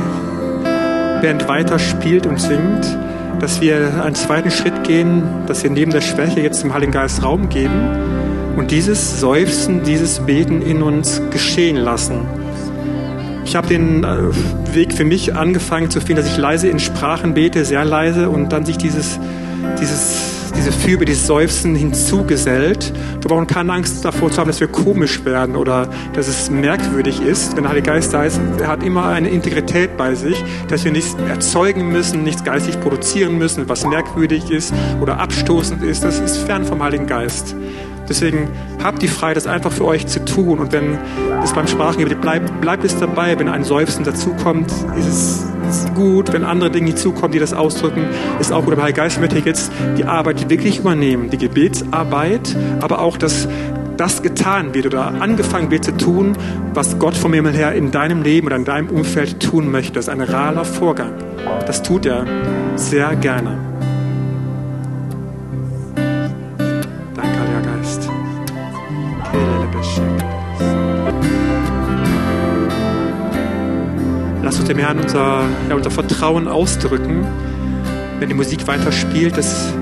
Band 1.22 1.48
weiter 1.48 1.78
spielt 1.78 2.26
und 2.26 2.40
singt, 2.40 2.98
dass 3.40 3.62
wir 3.62 4.04
einen 4.04 4.16
zweiten 4.16 4.50
Schritt 4.50 4.84
gehen, 4.84 5.22
dass 5.46 5.62
wir 5.62 5.70
neben 5.70 5.92
der 5.92 6.02
Schwäche 6.02 6.40
jetzt 6.40 6.64
dem 6.64 6.74
Heiligen 6.74 6.94
Geist 6.94 7.24
Raum 7.24 7.50
geben 7.50 8.56
und 8.58 8.72
dieses 8.72 9.20
Seufzen, 9.20 9.84
dieses 9.84 10.20
Beten 10.22 10.64
in 10.64 10.82
uns 10.82 11.22
geschehen 11.30 11.76
lassen. 11.78 12.41
Ich 13.52 13.58
habe 13.58 13.68
den 13.68 14.06
äh, 14.06 14.18
Weg 14.74 14.94
für 14.94 15.04
mich 15.04 15.36
angefangen 15.36 15.90
zu 15.92 16.00
finden, 16.00 16.24
dass 16.24 16.32
ich 16.32 16.38
leise 16.38 16.70
in 16.70 16.80
Sprachen 16.80 17.34
bete, 17.34 17.66
sehr 17.66 17.84
leise 17.84 18.30
und 18.30 18.54
dann 18.54 18.66
sich 18.66 18.78
dieses, 18.78 19.20
dieses, 19.78 20.54
diese 20.56 20.72
Fürbe, 20.72 21.04
dieses 21.04 21.28
Seufzen 21.28 21.76
hinzugesellt. 21.76 22.94
Wir 23.20 23.28
brauchen 23.28 23.48
keine 23.48 23.74
Angst 23.74 24.06
davor 24.06 24.32
zu 24.32 24.40
haben, 24.40 24.48
dass 24.48 24.62
wir 24.62 24.70
komisch 24.70 25.26
werden 25.26 25.58
oder 25.58 25.90
dass 26.14 26.30
es 26.30 26.50
merkwürdig 26.50 27.22
ist. 27.22 27.58
Wenn 27.58 27.64
der 27.64 27.72
Heilige 27.72 27.88
Geist 27.88 28.14
da 28.14 28.24
ist, 28.24 28.40
er 28.58 28.70
hat 28.70 28.84
immer 28.84 29.08
eine 29.08 29.28
Integrität 29.28 29.98
bei 29.98 30.16
sich, 30.16 30.42
dass 30.70 30.86
wir 30.86 30.94
nichts 30.94 31.18
erzeugen 31.28 31.92
müssen, 31.92 32.24
nichts 32.24 32.46
geistig 32.46 32.80
produzieren 32.80 33.38
müssen, 33.38 33.68
was 33.68 33.86
merkwürdig 33.86 34.50
ist 34.50 34.74
oder 35.02 35.20
abstoßend 35.20 35.84
ist. 35.84 36.06
Das 36.06 36.22
ist 36.22 36.38
fern 36.38 36.64
vom 36.64 36.82
Heiligen 36.82 37.06
Geist. 37.06 37.54
Deswegen 38.12 38.50
habt 38.84 39.02
die 39.02 39.08
Freiheit, 39.08 39.38
das 39.38 39.47
einfach 39.47 39.71
für 39.71 39.86
euch 39.86 40.06
zu 40.06 40.26
tun. 40.26 40.60
Und 40.60 40.74
wenn 40.74 40.97
es 41.41 41.54
beim 41.54 41.65
Sprachengebet 41.65 42.19
bleibt, 42.19 42.60
bleibt 42.60 42.84
es 42.84 43.00
dabei. 43.00 43.39
Wenn 43.39 43.47
ein 43.47 43.63
Seufzen 43.63 44.04
dazukommt, 44.04 44.69
ist 44.97 45.08
es 45.08 45.45
ist 45.69 45.95
gut. 45.95 46.34
Wenn 46.34 46.43
andere 46.43 46.69
Dinge 46.69 46.88
hinzukommen, 46.88 47.32
die 47.32 47.39
das 47.39 47.54
ausdrücken, 47.54 48.06
ist 48.41 48.52
auch 48.52 48.65
gut. 48.65 48.74
Aber 48.74 48.84
Herr 48.84 48.91
Geist 48.91 49.21
möchte 49.21 49.39
jetzt 49.39 49.71
die 49.97 50.04
Arbeit 50.04 50.50
wirklich 50.50 50.80
übernehmen, 50.80 51.30
die 51.30 51.38
Gebetsarbeit, 51.38 52.56
aber 52.82 53.00
auch 53.00 53.17
das 53.17 53.47
das 53.97 54.24
getan 54.24 54.74
wird 54.74 54.88
oder 54.88 55.21
angefangen 55.21 55.69
wird 55.69 55.86
zu 55.86 55.95
tun, 55.95 56.36
was 56.74 56.97
Gott 56.97 57.15
vom 57.15 57.34
Himmel 57.34 57.54
her 57.54 57.74
in 57.74 57.91
deinem 57.91 58.24
Leben 58.24 58.47
oder 58.47 58.56
in 58.56 58.65
deinem 58.65 58.89
Umfeld 58.89 59.39
tun 59.39 59.69
möchte. 59.69 59.93
Das 59.93 60.06
ist 60.06 60.10
ein 60.10 60.21
realer 60.21 60.65
Vorgang. 60.65 61.12
Das 61.67 61.84
tut 61.84 62.08
er 62.08 62.26
sehr 62.76 63.15
gerne. 63.15 63.60
Lass 74.52 74.60
uns 74.60 74.68
dem 74.68 74.80
Herrn 74.80 75.00
unser, 75.00 75.46
ja, 75.70 75.76
unser 75.76 75.92
Vertrauen 75.92 76.50
ausdrücken, 76.50 77.26
wenn 78.20 78.28
die 78.28 78.36
Musik 78.36 78.68
weiter 78.68 78.92
spielt, 78.92 79.38
dass 79.38 79.74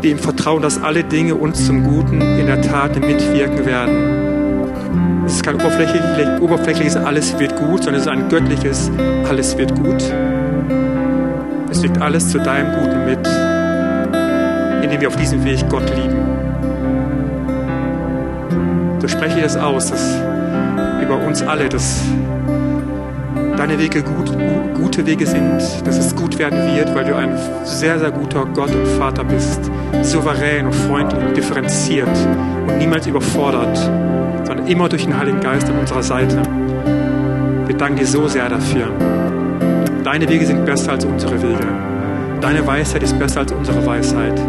wir 0.00 0.12
ihm 0.12 0.18
vertrauen, 0.18 0.62
dass 0.62 0.82
alle 0.82 1.04
Dinge 1.04 1.34
uns 1.34 1.66
zum 1.66 1.84
Guten 1.84 2.22
in 2.22 2.46
der 2.46 2.62
Tat 2.62 2.98
mitwirken 2.98 3.66
werden. 3.66 5.26
Es 5.26 5.34
ist 5.34 5.42
kein 5.42 5.56
oberflächliches, 5.56 6.40
oberflächliches 6.40 6.96
Alles 6.96 7.38
wird 7.38 7.54
gut, 7.56 7.84
sondern 7.84 7.96
es 7.96 8.06
ist 8.06 8.08
ein 8.08 8.30
göttliches 8.30 8.90
Alles 9.28 9.58
wird 9.58 9.74
gut. 9.74 10.02
Es 11.70 11.82
wirkt 11.82 12.00
alles 12.00 12.30
zu 12.30 12.38
deinem 12.38 12.72
Guten 12.72 13.04
mit, 13.04 13.28
indem 14.82 15.02
wir 15.02 15.08
auf 15.08 15.16
diesem 15.16 15.44
Weg 15.44 15.68
Gott 15.68 15.90
lieben. 15.94 16.16
So 19.00 19.08
spreche 19.08 19.36
ich 19.36 19.42
das 19.42 19.58
aus, 19.58 19.90
dass 19.90 20.16
über 21.02 21.18
uns 21.26 21.42
alle, 21.42 21.68
dass 21.68 22.00
deine 23.62 23.78
Wege 23.78 24.02
gut, 24.02 24.36
gute 24.74 25.06
Wege 25.06 25.24
sind, 25.24 25.60
dass 25.86 25.96
es 25.96 26.16
gut 26.16 26.36
werden 26.36 26.74
wird, 26.74 26.92
weil 26.96 27.04
du 27.04 27.14
ein 27.14 27.38
sehr, 27.62 27.96
sehr 27.96 28.10
guter 28.10 28.44
Gott 28.46 28.74
und 28.74 28.88
Vater 28.98 29.22
bist. 29.22 29.70
Souverän 30.02 30.66
und 30.66 30.74
freundlich 30.74 31.24
und 31.24 31.36
differenziert 31.36 32.08
und 32.66 32.78
niemals 32.78 33.06
überfordert, 33.06 33.76
sondern 34.44 34.66
immer 34.66 34.88
durch 34.88 35.04
den 35.04 35.16
Heiligen 35.16 35.38
Geist 35.38 35.68
an 35.68 35.78
unserer 35.78 36.02
Seite. 36.02 36.42
Wir 37.66 37.76
danken 37.76 38.00
dir 38.00 38.06
so 38.06 38.26
sehr 38.26 38.48
dafür. 38.48 38.88
Deine 40.02 40.28
Wege 40.28 40.44
sind 40.44 40.64
besser 40.66 40.92
als 40.92 41.04
unsere 41.04 41.40
Wege. 41.40 41.68
Deine 42.40 42.66
Weisheit 42.66 43.04
ist 43.04 43.16
besser 43.16 43.40
als 43.40 43.52
unsere 43.52 43.86
Weisheit. 43.86 44.42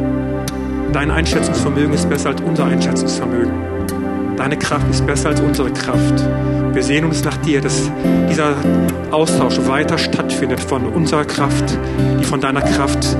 Dein 0.91 1.11
Einschätzungsvermögen 1.11 1.93
ist 1.93 2.09
besser 2.09 2.29
als 2.29 2.41
unser 2.41 2.65
Einschätzungsvermögen. 2.65 3.72
Deine 4.37 4.57
Kraft 4.57 4.89
ist 4.89 5.05
besser 5.05 5.29
als 5.29 5.41
unsere 5.41 5.71
Kraft. 5.71 6.23
Wir 6.73 6.83
sehen 6.83 7.05
uns 7.05 7.23
nach 7.23 7.37
dir, 7.37 7.61
dass 7.61 7.91
dieser 8.29 8.55
Austausch 9.11 9.59
weiter 9.67 9.97
stattfindet 9.97 10.59
von 10.59 10.85
unserer 10.87 11.23
Kraft, 11.23 11.77
die 12.19 12.23
von 12.23 12.41
deiner 12.41 12.61
Kraft 12.61 13.15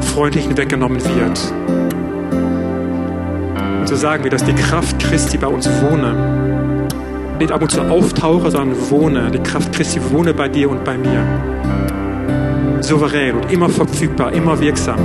freundlich 0.00 0.44
weggenommen 0.56 0.98
wird. 1.04 1.52
Und 3.80 3.88
so 3.88 3.94
sagen 3.94 4.24
wir, 4.24 4.30
dass 4.30 4.44
die 4.44 4.54
Kraft 4.54 4.98
Christi 4.98 5.38
bei 5.38 5.46
uns 5.46 5.68
wohne. 5.82 6.58
Nicht 7.38 7.52
ab 7.52 7.62
und 7.62 7.70
zu 7.70 7.82
auftauche, 7.82 8.50
sondern 8.50 8.76
wohne. 8.90 9.30
Die 9.30 9.38
Kraft 9.38 9.72
Christi 9.72 10.00
wohne 10.10 10.34
bei 10.34 10.48
dir 10.48 10.68
und 10.68 10.84
bei 10.84 10.98
mir. 10.98 11.22
Souverän 12.80 13.36
und 13.36 13.52
immer 13.52 13.68
verfügbar, 13.68 14.32
immer 14.32 14.58
wirksam, 14.60 14.98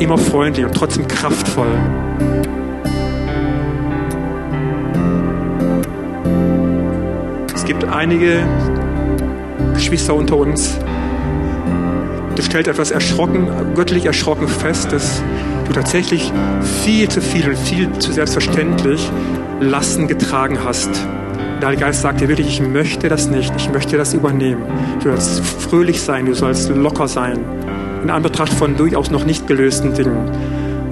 immer 0.00 0.18
freundlich 0.18 0.66
und 0.66 0.74
trotzdem 0.74 1.06
kraftvoll. 1.06 1.78
Einige 7.90 8.42
Geschwister 9.74 10.14
unter 10.14 10.36
uns. 10.36 10.78
Du 12.36 12.42
stellst 12.42 12.68
etwas 12.68 12.90
erschrocken, 12.90 13.48
göttlich 13.74 14.06
erschrocken 14.06 14.48
fest, 14.48 14.92
dass 14.92 15.22
du 15.66 15.72
tatsächlich 15.72 16.32
viel 16.84 17.08
zu 17.08 17.20
viel 17.20 17.48
und 17.48 17.58
viel 17.58 17.90
zu 17.98 18.12
selbstverständlich 18.12 19.10
Lasten 19.60 20.08
getragen 20.08 20.58
hast. 20.64 20.90
Der 21.60 21.68
Heilige 21.68 21.84
Geist 21.84 22.00
sagt 22.00 22.20
dir 22.20 22.28
wirklich, 22.28 22.48
ich 22.48 22.62
möchte 22.62 23.08
das 23.08 23.28
nicht, 23.28 23.52
ich 23.56 23.70
möchte 23.70 23.96
das 23.96 24.14
übernehmen. 24.14 24.62
Du 25.02 25.10
sollst 25.10 25.40
fröhlich 25.40 26.00
sein, 26.00 26.26
du 26.26 26.34
sollst 26.34 26.70
locker 26.70 27.06
sein, 27.06 27.38
in 28.02 28.10
Anbetracht 28.10 28.52
von 28.52 28.76
durchaus 28.76 29.10
noch 29.10 29.24
nicht 29.24 29.46
gelösten 29.46 29.92
Dingen. 29.92 30.30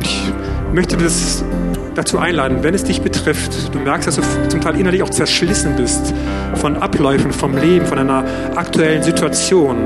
Ich 0.03 0.33
möchte 0.75 0.97
das 0.99 1.43
dazu 1.99 2.19
einladen, 2.19 2.59
wenn 2.63 2.75
es 2.75 2.85
dich 2.85 3.03
betrifft, 3.03 3.75
du 3.75 3.79
merkst, 3.81 4.07
dass 4.07 4.17
du 4.17 4.23
zum 4.49 4.61
Teil 4.61 4.79
innerlich 4.79 5.03
auch 5.03 5.11
zerschlissen 5.11 5.75
bist 5.77 6.15
von 6.55 6.77
Abläufen, 6.77 7.33
vom 7.33 7.57
Leben, 7.57 7.87
von 7.87 7.99
einer 7.99 8.25
aktuellen 8.55 9.03
Situation 9.03 9.77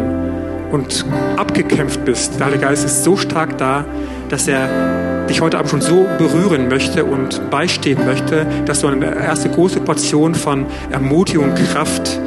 und 0.71 1.07
abgekämpft 1.37 2.05
bist. 2.05 2.39
Der 2.39 2.47
Heilige 2.47 2.65
Geist 2.65 2.85
ist 2.85 3.03
so 3.03 3.17
stark 3.17 3.57
da, 3.57 3.87
dass 4.29 4.47
er 4.47 5.27
dich 5.27 5.41
heute 5.41 5.59
Abend 5.59 5.71
schon 5.71 5.81
so 5.81 6.07
berühren 6.19 6.69
möchte 6.69 7.05
und 7.07 7.51
beistehen 7.51 8.05
möchte, 8.05 8.47
dass 8.67 8.83
du 8.83 8.89
eine 8.89 9.15
erste 9.15 9.49
große 9.49 9.81
Portion 9.81 10.35
von 10.35 10.67
Ermutigung, 10.91 11.55
Kraft, 11.73 12.21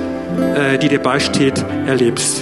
äh, 0.55 0.79
die 0.79 0.89
dir 0.89 0.99
beisteht, 0.99 1.63
erlebst. 1.85 2.41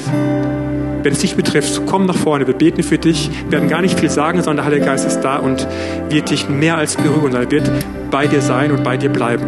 Wenn 1.04 1.12
es 1.12 1.20
dich 1.20 1.36
betrifft, 1.36 1.82
komm 1.86 2.06
nach 2.06 2.16
vorne, 2.16 2.48
wir 2.48 2.54
beten 2.54 2.82
für 2.82 2.98
dich, 2.98 3.30
wir 3.44 3.52
werden 3.52 3.68
gar 3.68 3.82
nicht 3.82 4.00
viel 4.00 4.10
sagen, 4.10 4.42
sondern 4.42 4.56
der 4.56 4.66
Heilige 4.66 4.86
Geist 4.86 5.06
ist 5.06 5.20
da 5.20 5.36
und 5.36 5.68
wird 6.08 6.30
dich 6.30 6.48
mehr 6.48 6.78
als 6.78 6.96
berühren, 6.96 7.36
er 7.36 7.52
wird 7.52 7.70
bei 8.10 8.26
dir 8.26 8.40
sein 8.40 8.72
und 8.72 8.86
bei 8.86 8.96
dir 8.96 9.10
bleiben. 9.10 9.44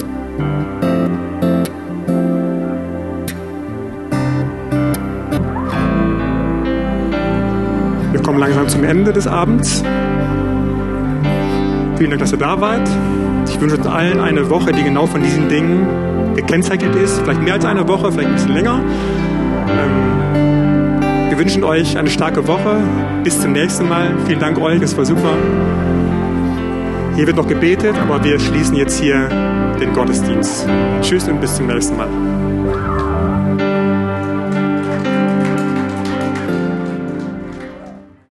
Wir 8.11 8.21
kommen 8.21 8.39
langsam 8.39 8.67
zum 8.67 8.83
Ende 8.83 9.13
des 9.13 9.25
Abends. 9.25 9.81
Vielen 11.97 12.09
Dank, 12.09 12.19
dass 12.19 12.33
ihr 12.33 12.37
da 12.37 12.59
wart. 12.59 12.89
Ich 13.47 13.61
wünsche 13.61 13.77
uns 13.77 13.87
allen 13.87 14.19
eine 14.19 14.49
Woche, 14.49 14.73
die 14.73 14.83
genau 14.83 15.05
von 15.05 15.23
diesen 15.23 15.47
Dingen 15.47 15.87
gekennzeichnet 16.35 16.93
ist. 16.97 17.21
Vielleicht 17.21 17.41
mehr 17.41 17.53
als 17.53 17.63
eine 17.63 17.87
Woche, 17.87 18.11
vielleicht 18.11 18.27
ein 18.27 18.35
bisschen 18.35 18.53
länger. 18.53 18.81
Ähm, 19.69 20.24
wir 21.35 21.41
wünschen 21.41 21.65
euch 21.65 21.97
eine 21.97 22.09
starke 22.09 22.47
Woche. 22.47 22.77
Bis 23.25 23.41
zum 23.41 23.51
nächsten 23.51 23.89
Mal. 23.89 24.15
Vielen 24.25 24.39
Dank 24.39 24.57
euch, 24.57 24.81
es 24.81 24.95
war 24.95 25.03
super. 25.03 25.37
Hier 27.15 27.27
wird 27.27 27.35
noch 27.35 27.47
gebetet, 27.47 27.95
aber 28.01 28.23
wir 28.23 28.39
schließen 28.39 28.77
jetzt 28.77 28.99
hier 28.99 29.27
den 29.79 29.91
Gottesdienst. 29.93 30.65
Tschüss 31.01 31.27
und 31.27 31.41
bis 31.41 31.55
zum 31.55 31.67
nächsten 31.67 31.97
Mal. 31.97 32.34